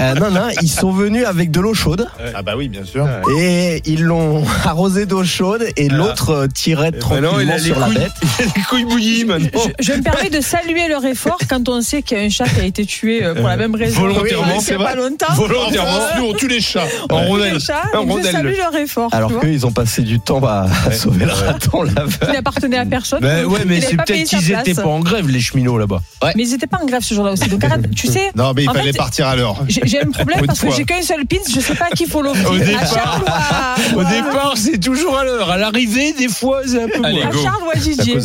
Euh, 0.00 0.14
non, 0.14 0.30
non, 0.30 0.48
ils 0.62 0.68
sont 0.70 0.92
venus 0.92 1.24
avec 1.26 1.50
de 1.50 1.60
l'eau 1.60 1.74
chaude 1.74 2.06
Ah 2.34 2.42
bah 2.42 2.54
oui, 2.56 2.68
bien 2.68 2.84
sûr. 2.84 3.08
et 3.38 3.82
ils 3.86 4.02
l'ont 4.02 4.44
arrosé 4.64 5.06
d'eau 5.06 5.24
chaude 5.24 5.64
et 5.76 5.88
l'autre 5.88 6.30
euh, 6.30 6.46
tirait 6.46 6.92
tranquillement 6.92 7.36
les 7.38 7.58
sur 7.58 7.78
la 7.78 7.86
couilles, 7.86 7.98
bête. 7.98 8.12
il 8.38 8.42
a 8.42 8.52
les 8.56 8.62
couilles 8.62 8.84
bouillies 8.84 9.24
maintenant. 9.24 9.60
je, 9.80 9.84
je 9.84 9.92
me 9.98 10.02
permets 10.02 10.30
de 10.30 10.40
saluer 10.40 10.88
leur 10.88 11.04
effort 11.04 11.38
quand 11.48 11.68
on 11.68 11.80
sait 11.82 12.02
qu'il 12.02 12.16
y 12.18 12.20
a 12.20 12.24
un 12.24 12.28
chat 12.30 12.44
qui 12.48 12.60
a 12.60 12.64
été 12.64 12.84
tué 12.86 13.22
pour 13.36 13.48
la 13.48 13.56
même 13.56 13.74
raison. 13.74 14.00
Volontairement, 14.00 14.60
c'est 14.60 14.76
pas 14.76 14.94
longtemps. 14.94 15.31
Volontairement. 15.36 15.90
En 15.90 15.92
France, 16.00 16.10
nous, 16.18 16.24
on 16.26 16.32
tue 16.34 16.48
les 16.48 16.60
chats. 16.60 16.84
En 17.10 17.20
Les 17.22 17.26
rondelle. 17.28 17.60
chats, 17.60 17.82
En 17.94 18.04
donc 18.04 18.22
je 18.22 18.30
salue 18.30 18.56
leur 18.56 18.74
effort. 18.76 19.08
Alors 19.12 19.40
qu'ils 19.40 19.66
ont 19.66 19.72
passé 19.72 20.02
du 20.02 20.20
temps 20.20 20.44
à, 20.44 20.66
à 20.86 20.92
sauver 20.92 21.24
le 21.26 21.32
raton 21.32 21.82
laveur. 21.82 22.08
Il 22.28 22.32
n'appartenait 22.32 22.78
à 22.78 22.84
personne. 22.86 23.20
Ben 23.20 23.44
ouais, 23.46 23.60
mais 23.66 23.80
c'est 23.80 23.96
peut-être 23.96 24.28
qu'ils 24.28 24.38
place. 24.46 24.66
étaient 24.68 24.80
pas 24.80 24.88
en 24.88 25.00
grève, 25.00 25.28
les 25.28 25.40
cheminots 25.40 25.78
là-bas. 25.78 26.00
Mais 26.36 26.44
ils 26.44 26.50
n'étaient 26.52 26.66
pas 26.66 26.78
en 26.82 26.86
grève 26.86 27.02
ce 27.02 27.14
jour-là 27.14 27.32
aussi. 27.32 27.48
Donc 27.48 27.64
arrête, 27.64 27.90
tu 27.94 28.06
sais, 28.06 28.30
Non, 28.36 28.52
mais 28.54 28.64
il 28.64 28.70
fallait 28.70 28.92
fait, 28.92 28.98
partir 28.98 29.26
à 29.26 29.36
l'heure. 29.36 29.56
j'ai 29.68 30.00
un 30.02 30.10
problème 30.10 30.46
parce 30.46 30.60
que 30.60 30.70
j'ai 30.70 30.84
qu'un 30.84 31.02
seul 31.02 31.24
pin, 31.26 31.36
je 31.52 31.60
sais 31.60 31.74
pas 31.74 31.86
à 31.86 31.90
qui 31.90 32.04
il 32.04 32.10
faut 32.10 32.22
l'offrir. 32.22 32.50
Au 32.50 34.04
départ. 34.04 34.54
C'est 34.56 34.78
toujours 34.78 35.18
à 35.18 35.24
l'heure. 35.24 35.50
À 35.50 35.56
l'arrivée, 35.56 36.12
des 36.12 36.28
fois, 36.28 36.60
c'est 36.66 36.82
un 36.82 36.88
peu 36.88 37.04
à. 37.04 37.10
Charles 37.32 37.62
ou 37.66 37.70
à 37.70 37.76
À 37.76 37.78
Didier. 37.78 38.16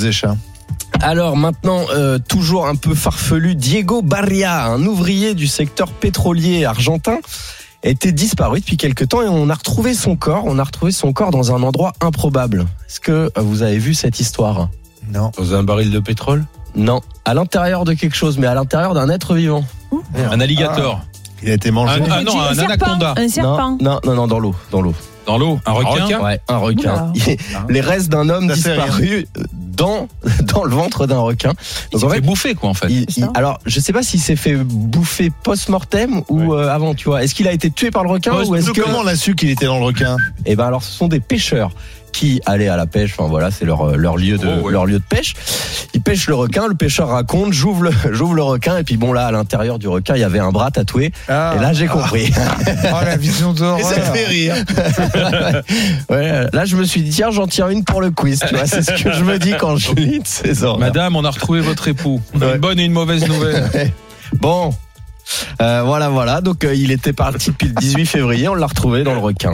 Alors 1.02 1.38
maintenant, 1.38 1.86
euh, 1.92 2.18
toujours 2.20 2.68
un 2.68 2.76
peu 2.76 2.96
farfelu, 2.96 3.56
Diego 3.56 4.02
Barria, 4.02 4.66
un 4.66 4.84
ouvrier 4.84 5.36
du 5.36 5.48
secteur 5.48 5.90
pétrolier 5.92 6.66
argentin, 6.66 7.20
était 7.84 8.12
disparu 8.12 8.60
depuis 8.60 8.78
quelque 8.78 9.04
temps 9.04 9.22
et 9.22 9.28
on 9.28 9.50
a 9.50 9.54
retrouvé 9.54 9.94
son 9.94 10.16
corps. 10.16 10.44
On 10.46 10.60
a 10.60 10.64
retrouvé 10.64 10.92
son 10.92 11.14
corps 11.14 11.32
dans 11.32 11.54
un 11.54 11.64
endroit 11.64 11.94
improbable. 12.02 12.66
Est-ce 12.88 13.00
que 13.00 13.32
vous 13.38 13.62
avez 13.62 13.78
vu 13.78 13.94
cette 13.94 14.20
histoire? 14.20 14.70
Non. 15.12 15.32
Dans 15.38 15.54
un 15.54 15.64
baril 15.64 15.92
de 15.92 16.00
pétrole? 16.00 16.46
Non. 16.76 17.02
À 17.26 17.34
l'intérieur 17.34 17.86
de 17.86 17.94
quelque 17.94 18.16
chose, 18.16 18.38
mais 18.38 18.48
à 18.48 18.56
l'intérieur 18.56 18.94
d'un 18.94 19.10
être 19.10 19.36
vivant. 19.36 19.64
Un 20.16 20.40
alligator. 20.40 21.02
Il 21.44 21.52
a 21.52 21.54
été 21.54 21.72
mangé. 21.72 22.02
Ah, 22.10 22.16
ah 22.18 22.24
non, 22.24 22.40
un, 22.40 22.58
anaconda. 22.58 23.14
Un 23.16 23.30
serpent. 23.30 23.78
Non, 23.80 24.00
non, 24.04 24.16
non, 24.16 24.28
dans 24.28 24.40
l'eau, 24.40 24.56
dans 24.72 24.82
l'eau. 24.82 24.96
Dans 25.28 25.38
l'eau, 25.38 25.60
un 25.66 25.72
requin? 25.74 26.22
Ouais, 26.22 26.40
un 26.48 26.58
requin. 26.58 27.14
Les 27.70 27.82
restes 27.82 28.10
d'un 28.10 28.30
homme 28.30 28.48
disparu 28.48 29.28
dans 29.78 30.08
dans 30.54 30.64
le 30.66 30.76
ventre 30.76 31.08
d'un 31.08 31.20
requin. 31.20 31.54
Il 31.94 32.00
s'est 32.00 32.10
fait 32.10 32.22
bouffer 32.22 32.56
quoi 32.56 32.70
en 32.70 32.74
fait. 32.74 32.88
il- 32.90 33.06
il- 33.16 33.28
alors, 33.36 33.60
je 33.66 33.80
sais 33.80 33.94
pas 33.94 34.04
s'il 34.04 34.20
s'est 34.20 34.36
fait 34.36 34.56
bouffer 34.56 35.32
post-mortem 35.44 36.22
ou 36.30 36.54
euh, 36.54 36.68
avant, 36.70 36.94
tu 36.96 37.06
vois. 37.06 37.24
Est-ce 37.24 37.34
qu'il 37.36 37.48
a 37.48 37.52
été 37.54 37.72
tué 37.72 37.92
par 37.92 38.04
le 38.04 38.10
requin 38.10 38.32
ou 38.44 38.56
est-ce 38.56 38.72
que 38.72 38.82
Comment 38.82 39.00
on 39.00 39.08
a 39.08 39.16
su 39.16 39.36
qu'il 39.36 39.50
était 39.50 39.66
dans 39.68 39.80
le 39.80 39.86
requin? 39.86 40.18
Eh 40.46 40.56
ben 40.56 40.66
alors, 40.66 40.84
ce 40.84 40.92
sont 40.92 41.08
des 41.08 41.20
pêcheurs 41.20 41.72
qui 42.18 42.42
allaient 42.46 42.68
à 42.68 42.78
la 42.78 42.88
pêche. 42.88 43.14
Enfin 43.18 43.30
voilà, 43.30 43.52
c'est 43.52 43.66
leur 43.66 43.96
leur 43.96 44.18
lieu 44.18 44.38
de 44.38 44.48
Oh, 44.48 44.66
ouais. 44.66 44.72
leur 44.72 44.86
lieu 44.86 44.98
de 45.00 45.04
pèche. 45.08 45.34
Ils 45.94 46.02
pêchent 46.02 46.28
le 46.28 46.36
requin. 46.36 46.68
Le 46.68 46.74
pêcheur 46.76 47.10
raconte, 47.10 47.54
j'ouvre 47.54 47.84
le 47.84 47.92
j'ouvre 48.12 48.34
le 48.34 48.44
requin 48.44 48.78
et 48.78 48.84
puis 48.84 48.98
bon 48.98 49.14
là, 49.14 49.28
à 49.28 49.32
l'intérieur 49.32 49.78
du 49.80 49.88
requin, 49.88 50.16
il 50.16 50.22
y 50.22 50.24
avait 50.24 50.40
un 50.40 50.52
bras 50.52 50.72
tatoué. 50.72 51.12
Ah. 51.30 51.54
Et 51.58 51.62
là, 51.62 51.74
j'ai 51.74 51.88
compris. 51.88 52.32
Oh, 52.90 53.04
la 53.06 53.18
vision 53.18 53.54
d'horreur. 53.54 53.80
Et 53.80 53.84
ça 53.84 54.00
fait 54.02 54.26
rire. 54.26 54.56
ouais, 56.10 56.46
là, 56.54 56.66
je 56.66 56.76
me 56.76 56.84
suis 56.84 57.02
dit 57.02 57.10
tiens, 57.12 57.32
j'en 57.32 57.48
tiens 57.48 57.70
une 57.70 57.84
pour 57.84 58.02
le 58.02 58.12
quiz. 58.12 58.40
Tu 58.48 58.56
vois, 58.56 58.66
c'est 58.66 58.82
ce 58.82 59.04
que 59.04 59.12
je 59.12 59.24
me 59.24 59.38
dis 59.40 59.54
quand 59.60 59.76
je 59.78 59.94
lis 59.94 60.20
de 60.20 60.28
ces 60.28 60.64
ordres. 60.64 60.80
Madame, 60.80 61.16
on 61.16 61.24
a 61.26 61.30
retrouvé 61.30 61.60
votre 61.62 61.88
époux. 61.88 62.22
On 62.34 62.42
a 62.42 62.46
Ouais. 62.48 62.54
Une 62.56 62.62
bonne 62.62 62.80
et 62.80 62.86
une 62.86 62.94
mauvaise 62.94 63.28
nouvelle. 63.28 63.70
Bon. 64.40 64.74
Euh, 65.62 65.84
voilà, 65.86 66.10
voilà. 66.10 66.42
Donc, 66.42 66.64
euh, 66.64 66.74
il 66.76 66.92
était 66.92 67.14
parti 67.14 67.52
depuis 67.52 67.68
le 67.70 67.74
18 67.76 68.06
février. 68.06 68.48
On 68.48 68.56
l'a 68.56 68.68
retrouvé 68.68 69.04
dans 69.04 69.14
le 69.14 69.20
requin. 69.20 69.54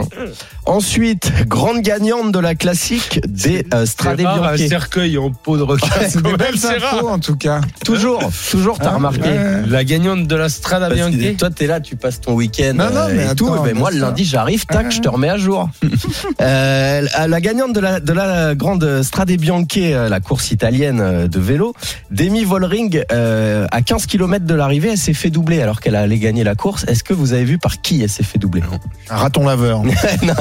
Ensuite, 0.66 1.30
grande 1.46 1.80
gagnante 1.82 2.32
de 2.32 2.38
la 2.38 2.54
classique 2.54 3.20
des 3.26 3.66
euh, 3.74 3.84
un 4.06 4.14
Bianchi. 4.14 4.68
cercueil 4.68 5.18
en 5.18 5.30
peau 5.30 5.56
de 5.58 5.62
requin. 5.62 5.88
C'est 6.08 6.22
des 6.22 6.36
belles 6.36 6.54
infos, 6.64 7.08
en 7.08 7.18
tout 7.18 7.36
cas. 7.36 7.60
Toujours, 7.84 8.22
toujours, 8.50 8.78
t'as 8.78 8.90
Hein 8.90 8.94
remarqué. 8.96 9.20
Ouais. 9.22 9.62
La 9.66 9.84
gagnante 9.84 10.26
de 10.26 10.36
la 10.36 10.48
Strada 10.48 10.88
Bianchi. 10.88 11.36
toi, 11.36 11.50
t'es 11.50 11.66
là, 11.66 11.80
tu 11.80 11.96
passes 11.96 12.20
ton 12.20 12.32
week-end 12.34 12.72
Non, 12.74 12.90
non, 12.90 12.96
euh, 13.00 13.12
mais 13.14 13.32
et 13.32 13.34
tout. 13.34 13.46
attends, 13.52 13.62
Mais 13.64 13.72
bien 13.72 13.80
moi, 13.80 13.90
le 13.90 13.98
lundi, 13.98 14.24
j'arrive, 14.24 14.64
tac, 14.66 14.90
je 14.90 15.00
te 15.00 15.08
remets 15.08 15.28
à 15.28 15.36
jour. 15.38 15.68
euh, 16.40 17.02
la- 17.26 17.40
gagnante 17.40 17.74
de 17.74 17.80
la, 17.80 18.00
de 18.00 18.12
la 18.12 18.54
grande 18.54 19.02
Strade 19.02 19.32
Bianche, 19.32 19.64
euh, 19.76 20.08
la 20.08 20.20
course 20.20 20.50
italienne 20.50 21.26
de 21.28 21.40
vélo, 21.40 21.74
Demi 22.10 22.44
Vollering, 22.44 23.02
euh, 23.12 23.66
à 23.70 23.82
15 23.82 24.06
km 24.06 24.44
de 24.46 24.54
l'arrivée, 24.54 24.90
elle 24.92 24.98
s'est 24.98 25.12
fait 25.14 25.30
doubler 25.30 25.60
alors 25.64 25.80
qu'elle 25.80 25.96
allait 25.96 26.18
gagner 26.18 26.44
la 26.44 26.54
course. 26.54 26.84
Est-ce 26.86 27.02
que 27.02 27.12
vous 27.12 27.32
avez 27.32 27.44
vu 27.44 27.58
par 27.58 27.80
qui 27.80 28.02
elle 28.02 28.08
s'est 28.08 28.22
fait 28.22 28.38
doubler 28.38 28.62
Un 29.10 29.16
raton 29.16 29.46
laveur. 29.46 29.82
Non. 30.22 30.34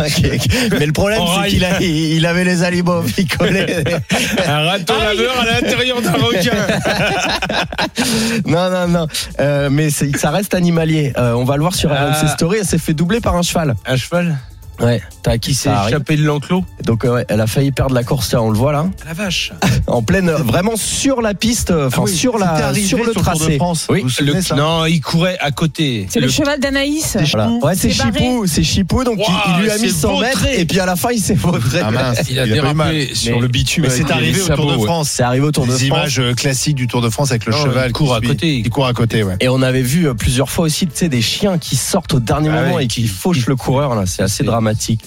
Mais 0.80 0.86
le 0.86 0.92
problème, 0.94 1.22
c'est 1.44 1.50
qu'il 1.50 1.66
a, 1.66 1.82
il 1.82 2.14
il 2.18 2.26
avait 2.26 2.44
les 2.44 2.64
alibos 2.64 3.02
picolés. 3.04 3.84
Un 4.46 4.60
raton 4.66 4.94
laveur 5.00 5.40
à 5.40 5.46
l'intérieur 5.62 6.02
d'un 6.02 6.12
requin. 6.12 6.52
non, 8.46 8.70
non, 8.70 8.88
non. 8.88 9.08
Euh, 9.40 9.70
mais 9.72 9.90
ça 9.90 10.30
reste 10.32 10.54
animalier. 10.54 11.14
Euh, 11.18 11.34
on 11.34 11.44
va 11.44 11.56
le 11.56 11.62
voir 11.62 11.74
sur 11.76 11.92
Ah. 11.92 12.12
RMC 12.12 12.30
Story. 12.30 12.58
Elle 12.60 12.66
s'est 12.66 12.78
fait 12.78 12.94
doubler 12.94 13.20
par 13.22 13.36
un 13.36 13.42
cheval. 13.42 13.76
Un 13.86 13.96
cheval? 13.96 14.38
Ouais, 14.80 15.02
t'as 15.24 15.38
qui 15.38 15.54
s'est 15.54 15.70
échappé 15.88 16.16
de 16.18 16.24
l'enclos. 16.24 16.64
Donc 16.86 17.06
euh, 17.06 17.16
ouais, 17.16 17.26
elle 17.30 17.42
a 17.42 17.48
failli 17.48 17.72
perdre 17.72 17.96
la 17.96 18.04
course, 18.04 18.32
là, 18.34 18.42
on 18.42 18.50
le 18.50 18.58
voit 18.58 18.72
là, 18.74 18.86
La 19.08 19.14
vache. 19.14 19.54
en 19.88 20.04
pleine, 20.04 20.30
vraiment 20.30 20.76
sur 20.76 21.22
la 21.22 21.34
piste, 21.34 21.72
euh, 21.72 21.88
enfin 21.88 22.02
Ah 22.02 22.06
oui, 22.06 22.16
sur 22.16 22.38
la, 22.38 22.50
arrivé 22.52 22.86
sur 22.86 22.98
le 23.00 23.04
sur 23.06 23.10
le 23.10 23.14
Tour 23.14 23.24
de 23.34 23.38
tracé. 23.40 23.56
France. 23.58 23.88
Oui. 23.90 24.00
Vous 24.02 24.04
vous 24.08 24.10
souvenez, 24.14 24.34
Le- 24.36 24.42
ça 24.42 24.56
non, 24.56 24.86
il 24.86 25.02
courait 25.02 25.38
à 25.40 25.52
côté. 25.52 26.08
C'est 26.10 26.20
le, 26.20 26.28
cheval 26.30 26.60
d'Anaïs. 26.60 27.18
Voilà. 27.32 27.50
Ouais, 27.64 27.76
c'est. 27.76 27.90
Chipou, 27.90 28.46
c'est 28.48 28.64
Chipou, 28.64 29.04
donc 29.04 29.18
il- 29.20 29.62
lui 29.64 29.70
a 29.70 29.78
mis 29.78 29.90
c'est 29.90 29.96
100 30.02 30.20
mètres 30.20 30.46
et 30.48 30.66
puis 30.66 30.80
à 30.80 30.86
la 30.86 30.96
fin 30.96 31.10
il 31.12 31.20
s'est 31.20 31.34
vautré. 31.36 31.80
Ah 31.84 31.92
mince, 31.92 32.20
Il 32.30 32.40
a 32.40 32.46
dérapé 32.46 33.14
sur 33.16 33.36
Mais- 33.36 33.42
le 33.42 33.48
bitume. 33.48 33.84
Mais 33.84 33.90
c'est 33.90 34.12
arrivé 34.12 34.42
au 34.42 34.56
Tour 34.56 34.72
de. 34.78 34.84
France. 34.84 35.10
C'est 35.10 35.24
arrivé 35.24 35.46
au 35.46 35.52
Tour 35.52 35.66
de 35.66 35.72
France. 35.72 35.82
images 35.84 36.20
euh, 36.20 36.34
classiques 36.34 36.76
du 36.76 36.88
Tour 36.88 37.02
de 37.02 37.10
France 37.10 37.32
avec 37.32 37.46
le 37.46 37.52
cheval 37.54 37.92
court 37.92 38.14
à 38.16 38.22
côté. 38.22 38.56
Il 38.58 38.70
court 38.70 38.88
à 38.88 38.94
côté, 38.94 39.24
ouais. 39.24 39.36
Et 39.40 39.48
on 39.50 39.62
avait 39.62 39.82
vu 39.82 40.08
euh, 40.08 40.14
plusieurs 40.14 40.50
fois 40.50 40.66
aussi, 40.66 40.88
tu 40.88 40.94
sais, 40.96 41.10
des 41.10 41.22
chiens 41.22 41.58
qui 41.58 41.76
sortent 41.76 42.14
au 42.16 42.20
dernier 42.20 42.50
Ah 42.52 42.64
moment 42.64 42.80
et 42.80 42.88
qui 42.88 43.08
fauchent 43.08 43.46
le 43.48 43.56
coureur. 43.56 43.96
Là, 43.96 44.04
c'est 44.06 44.22
assez 44.24 44.44
dramatique. 44.44 45.02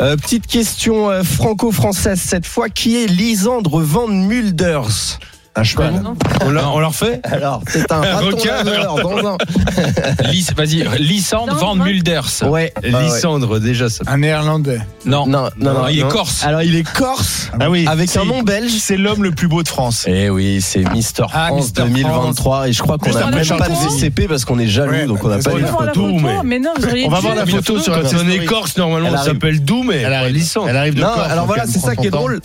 Euh, 0.00 0.16
petite 0.16 0.46
question 0.46 1.10
euh, 1.10 1.22
franco-française 1.22 2.20
cette 2.20 2.46
fois. 2.46 2.68
Qui 2.68 3.02
est 3.02 3.06
Lisandre 3.06 3.80
Van 3.80 4.08
Mulders? 4.08 5.18
Un 5.54 5.64
cheval. 5.64 6.02
On 6.46 6.56
on 6.56 6.78
leur 6.80 6.94
fait 6.94 7.20
Alors, 7.24 7.60
c'est 7.68 7.92
un 7.92 8.00
raton 8.00 8.26
requin, 8.28 8.64
dans 8.64 9.28
un. 9.28 9.36
Vas-y, 10.56 10.84
Lysandre 10.98 11.54
Van 11.56 11.74
Mulders. 11.74 12.26
Ouais. 12.44 12.72
ouais. 12.82 12.90
Lysandre, 13.04 13.60
déjà 13.60 13.90
ça. 13.90 14.02
Un 14.06 14.18
néerlandais. 14.18 14.80
Non. 15.04 15.26
Non, 15.26 15.50
non, 15.58 15.74
non. 15.74 15.88
il 15.88 16.00
est 16.00 16.08
corse. 16.08 16.42
Alors, 16.44 16.62
il 16.62 16.74
est 16.74 16.90
corse. 16.90 17.50
Ah 17.60 17.68
oui. 17.70 17.84
Avec 17.86 18.16
un 18.16 18.24
nom 18.24 18.42
belge. 18.42 18.72
C'est 18.80 18.96
l'homme 18.96 19.22
le 19.22 19.32
plus 19.32 19.46
beau 19.48 19.62
de 19.62 19.68
France. 19.68 20.04
Eh 20.06 20.30
oui, 20.30 20.60
c'est 20.62 20.90
Mister 20.92 21.24
Ah, 21.32 21.48
France 21.48 21.64
Mister 21.64 21.82
2023 21.82 22.68
et 22.68 22.72
je 22.72 22.82
crois 22.82 22.96
qu'on 22.96 23.10
n'a 23.12 23.30
même 23.30 23.46
pas 23.46 23.68
de. 23.68 23.74
VCP 23.74 24.28
parce 24.28 24.44
qu'on 24.44 24.58
est 24.58 24.68
jaloux 24.68 24.92
Ouais, 24.92 25.06
donc 25.06 25.22
on 25.24 25.28
n'a 25.28 25.38
pas 25.38 25.52
eu 25.54 25.62
de 25.62 25.66
photo. 25.66 26.06
mais- 26.44 26.58
non, 26.58 26.70
On 27.04 27.08
va 27.10 27.20
voir 27.20 27.34
la 27.34 27.46
photo 27.46 27.78
sur 27.78 27.92
la 27.94 28.02
Quand 28.02 28.08
on 28.24 28.28
est 28.28 28.44
corse, 28.44 28.76
normalement, 28.78 29.08
Elle 29.08 29.16
on 29.18 29.22
s'appelle 29.22 29.62
Doumé. 29.62 29.96
Elle 29.96 30.12
arrive, 30.14 30.34
Lysandre. 30.34 30.68
elle 30.70 30.76
arrive 30.76 30.94
de 30.94 31.00
Non, 31.00 31.08
Corse, 31.08 31.30
alors 31.30 31.46
voilà, 31.46 31.66
c'est 31.66 31.78
ça 31.78 31.94
qui 31.94 32.06
est 32.06 32.10
drôle. 32.10 32.40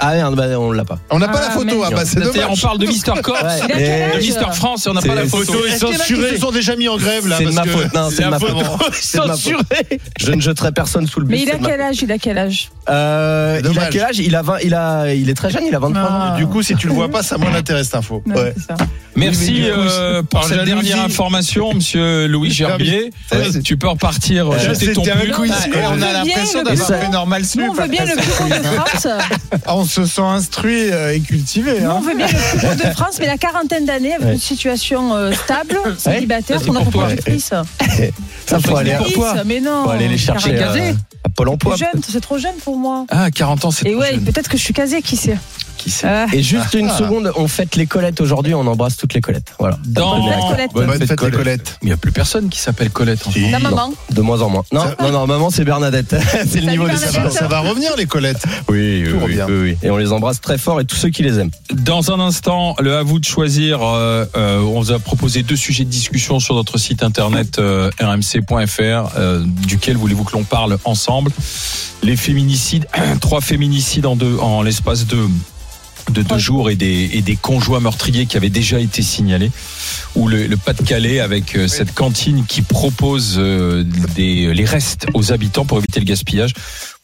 Ah 0.00 0.14
merde, 0.14 0.36
bah, 0.36 0.46
on 0.58 0.70
l'a 0.72 0.84
pas. 0.84 0.98
On 1.10 1.18
n'a 1.18 1.26
pas 1.28 1.38
Ah, 1.42 1.48
la 1.48 1.50
photo, 1.50 1.82
ah 1.84 1.90
bah 1.90 1.96
c'est 2.04 2.20
C'est-à-dire, 2.20 2.42
dommage. 2.42 2.58
On 2.58 2.66
parle 2.66 2.78
de 2.78 2.86
Mister 2.94 3.12
Corse 3.22 3.42
Ouais. 3.42 3.58
Il 3.58 3.72
a 3.72 3.76
quel 3.76 3.80
Et- 3.82 4.02
âge 4.02 4.14
de 4.14 4.18
Mister 4.20 4.44
France 4.52 4.86
et 4.86 4.90
on 4.90 4.94
n'a 4.94 5.00
pas 5.02 5.14
la 5.14 5.26
photo. 5.26 5.52
photo 5.52 5.66
est 5.66 5.76
censurée. 5.76 6.30
se 6.34 6.40
sont 6.40 6.50
déjà 6.52 6.76
mis 6.76 6.88
en 6.88 6.96
grève 6.96 7.26
là 7.26 7.36
C'est 7.38 7.44
de 7.46 7.50
parce 7.54 7.66
ma 7.66 7.72
que- 7.72 7.78
faute. 7.78 7.94
Non, 7.94 8.08
c'est 8.10 8.16
de 8.18 8.22
La 8.22 8.30
ma 8.30 8.38
photo 8.38 8.64
faute. 8.64 8.88
est 8.94 9.00
C'est 9.00 9.18
de 9.18 9.22
ma 9.24 9.28
faute. 9.32 9.40
censurée. 9.42 10.00
Je 10.20 10.32
ne 10.32 10.40
jeterai 10.40 10.72
personne 10.72 11.06
sous 11.06 11.20
le 11.20 11.26
bus. 11.26 11.36
Mais 11.36 11.42
il 11.42 11.48
c'est 11.48 11.54
a 11.54 11.58
de 11.58 11.62
ma 11.62 11.68
quel 11.70 11.80
âge 11.80 12.02
Il 12.02 12.12
a 12.12 12.18
quel 12.18 12.38
âge? 12.38 12.70
Euh, 12.88 13.56
il 13.60 13.66
a 13.66 13.68
Dommage. 13.68 13.88
quel 13.90 14.02
âge? 14.02 14.18
Il 14.18 14.34
a 14.36 14.42
20, 14.42 14.58
il 14.62 14.74
a, 14.74 15.12
il 15.14 15.28
est 15.30 15.34
très 15.34 15.50
jeune, 15.50 15.64
il 15.66 15.74
a 15.74 15.78
23 15.78 16.02
ans. 16.02 16.06
Ah. 16.10 16.34
Du 16.38 16.46
coup, 16.46 16.62
si 16.62 16.74
tu 16.76 16.86
le 16.86 16.94
vois 16.94 17.08
pas, 17.08 17.22
ça 17.22 17.36
moins 17.36 17.50
l'intéresse 17.50 17.86
cette 17.86 17.96
info. 17.96 18.22
Non, 18.24 18.34
Ouais. 18.36 18.54
c'est 18.56 18.66
ça. 18.66 18.76
Merci 19.18 19.52
Oui, 19.54 19.62
coup, 19.62 19.78
euh, 19.78 20.22
pour 20.22 20.44
cette 20.44 20.64
dernière 20.64 21.02
information, 21.04 21.74
monsieur 21.74 22.26
Louis 22.26 22.50
Gerbier. 22.50 23.10
Ouais. 23.32 23.60
Tu 23.64 23.76
peux 23.76 23.88
repartir 23.88 24.48
Euh, 24.50 24.58
jeter 24.58 24.92
ton 24.92 25.02
c'était 25.04 25.16
un 25.16 25.20
pull. 25.20 25.32
quiz. 25.32 25.52
Et 25.66 25.70
on 25.84 25.92
on 25.98 26.02
a 26.02 26.12
l'impression 26.12 26.62
d'avoir 26.62 26.90
Et 26.92 27.04
fait 27.04 27.08
normal 27.10 27.44
sup. 27.44 27.60
on 27.68 27.72
veut 27.72 27.88
bien 27.88 28.04
le 28.04 28.12
plus 28.12 28.48
de 28.58 28.62
France. 28.76 29.06
Ah, 29.66 29.74
on 29.76 29.84
se 29.84 30.06
sent 30.06 30.20
instruit 30.22 30.90
euh, 30.92 31.14
et 31.14 31.20
cultivé. 31.20 31.80
Nous, 31.80 31.90
hein. 31.90 31.94
on 31.96 32.00
veut 32.00 32.14
bien 32.14 32.26
le 32.26 32.32
plus 32.76 32.84
de 32.84 32.90
France, 32.92 33.16
mais 33.18 33.26
la 33.26 33.38
quarantaine 33.38 33.84
d'années, 33.84 34.14
avec 34.14 34.26
Ouais. 34.28 34.34
une 34.34 34.40
situation 34.40 35.14
euh, 35.16 35.32
stable, 35.32 35.78
célibataire, 35.98 36.60
pour 36.60 36.72
notre 36.74 36.84
pour 36.84 36.92
toi. 36.92 37.06
productrice. 37.08 37.50
Ça 38.46 38.60
faut 38.60 38.76
aller. 38.76 38.96
Mais 39.46 39.60
non. 39.60 39.84
faut 39.84 39.90
aller 39.90 40.08
les 40.08 40.18
chercher 40.18 40.56
à 40.58 41.28
Pôle 41.34 41.48
emploi. 41.48 41.76
c'est 42.08 42.20
trop 42.20 42.38
jeune 42.38 42.54
pour 42.64 42.76
moi. 42.78 43.04
Ah, 43.10 43.30
40 43.30 43.64
ans, 43.64 43.70
c'est 43.70 43.86
Et 43.88 43.92
trop 43.92 44.00
ouais, 44.00 44.10
jeune. 44.12 44.24
peut-être 44.24 44.48
que 44.48 44.56
je 44.56 44.62
suis 44.62 44.72
casée, 44.74 45.02
qui 45.02 45.16
sait 45.16 45.36
Qui 45.78 45.90
sait 45.90 46.06
Ah. 46.08 46.26
Et 46.32 46.42
juste 46.42 46.74
une 46.74 46.90
seconde, 46.90 47.32
on 47.36 47.48
fête 47.48 47.76
les 47.76 47.86
Colettes 47.86 48.20
aujourd'hui, 48.20 48.54
on 48.54 48.66
embrasse 48.66 48.96
toutes 48.96 49.14
les 49.14 49.20
Colettes. 49.20 49.52
Voilà. 49.58 49.78
Dans... 49.86 50.18
Bonne 50.20 50.32
fête, 50.32 50.42
Colette. 50.50 50.70
Bonne 50.74 50.90
fête, 50.90 50.98
fête, 50.98 51.10
les 51.10 51.16
Colette. 51.16 51.36
Colettes. 51.36 51.78
Mais 51.82 51.86
il 51.86 51.86
n'y 51.86 51.92
a 51.92 51.96
plus 51.96 52.12
personne 52.12 52.48
qui 52.48 52.58
s'appelle 52.58 52.90
Colette. 52.90 53.26
en 53.26 53.30
Si. 53.30 53.40
France. 53.40 53.52
Ta 53.52 53.58
maman 53.70 53.92
De 54.10 54.20
moins 54.20 54.42
en 54.42 54.48
moins. 54.50 54.64
Non, 54.72 54.84
non, 55.00 55.10
non, 55.12 55.26
maman 55.26 55.50
c'est 55.50 55.64
Bernadette. 55.64 56.14
c'est 56.50 56.60
le 56.60 56.70
niveau 56.70 56.88
des. 56.88 56.96
Ça 56.96 57.20
va, 57.20 57.30
ça 57.30 57.46
va 57.48 57.60
revenir 57.60 57.92
les 57.96 58.06
Colettes. 58.06 58.44
Oui, 58.68 59.04
Tout 59.08 59.20
revient. 59.20 59.46
Et 59.82 59.90
on 59.90 59.96
les 59.96 60.12
embrasse 60.12 60.40
très 60.40 60.58
fort 60.58 60.80
et 60.80 60.84
tous 60.84 60.96
ceux 60.96 61.08
qui 61.10 61.22
les 61.22 61.38
aiment. 61.38 61.50
Dans 61.72 62.10
un 62.12 62.20
instant, 62.20 62.74
le 62.80 62.96
à 62.96 63.02
vous 63.02 63.18
de 63.20 63.24
choisir. 63.24 63.80
euh, 63.82 64.24
euh, 64.36 64.60
on 64.60 64.80
vous 64.80 64.92
a 64.92 64.98
proposé 64.98 65.42
deux 65.42 65.56
sujets 65.56 65.84
de 65.84 65.90
discussion 65.90 66.40
sur 66.40 66.54
notre 66.54 66.78
site 66.78 67.02
internet 67.02 67.58
euh, 67.58 67.90
rmc.fr, 68.00 69.16
euh, 69.16 69.42
duquel 69.66 69.96
voulez-vous 69.96 70.24
que 70.24 70.32
l'on 70.32 70.44
parle 70.44 70.76
ensemble? 70.84 71.30
Les 72.02 72.16
féminicides, 72.16 72.86
trois 73.20 73.40
féminicides 73.40 74.06
en 74.06 74.16
deux, 74.16 74.36
en 74.38 74.62
l'espace 74.62 75.06
de 75.06 75.18
de 76.10 76.22
deux 76.22 76.38
jours 76.38 76.70
et 76.70 76.76
des, 76.76 77.20
des 77.22 77.36
conjoints 77.36 77.80
meurtriers 77.80 78.26
qui 78.26 78.36
avaient 78.36 78.50
déjà 78.50 78.80
été 78.80 79.02
signalés 79.02 79.50
ou 80.14 80.28
le, 80.28 80.46
le 80.46 80.56
Pas-de-Calais 80.56 81.20
avec 81.20 81.56
euh, 81.56 81.68
cette 81.68 81.94
cantine 81.94 82.44
qui 82.46 82.62
propose 82.62 83.36
euh, 83.38 83.84
des, 84.14 84.52
les 84.52 84.64
restes 84.64 85.06
aux 85.14 85.32
habitants 85.32 85.64
pour 85.64 85.78
éviter 85.78 86.00
le 86.00 86.06
gaspillage. 86.06 86.54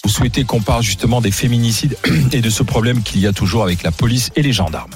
Vous 0.03 0.11
souhaitez 0.11 0.45
qu'on 0.45 0.61
parle 0.61 0.83
justement 0.83 1.21
des 1.21 1.31
féminicides 1.31 1.97
et 2.33 2.41
de 2.41 2.51
ce 2.51 2.63
problème 2.63 3.03
qu'il 3.03 3.21
y 3.21 3.27
a 3.27 3.33
toujours 3.33 3.63
avec 3.63 3.83
la 3.83 3.91
police 3.91 4.31
et 4.37 4.43
les 4.43 4.53
gendarmes. 4.53 4.95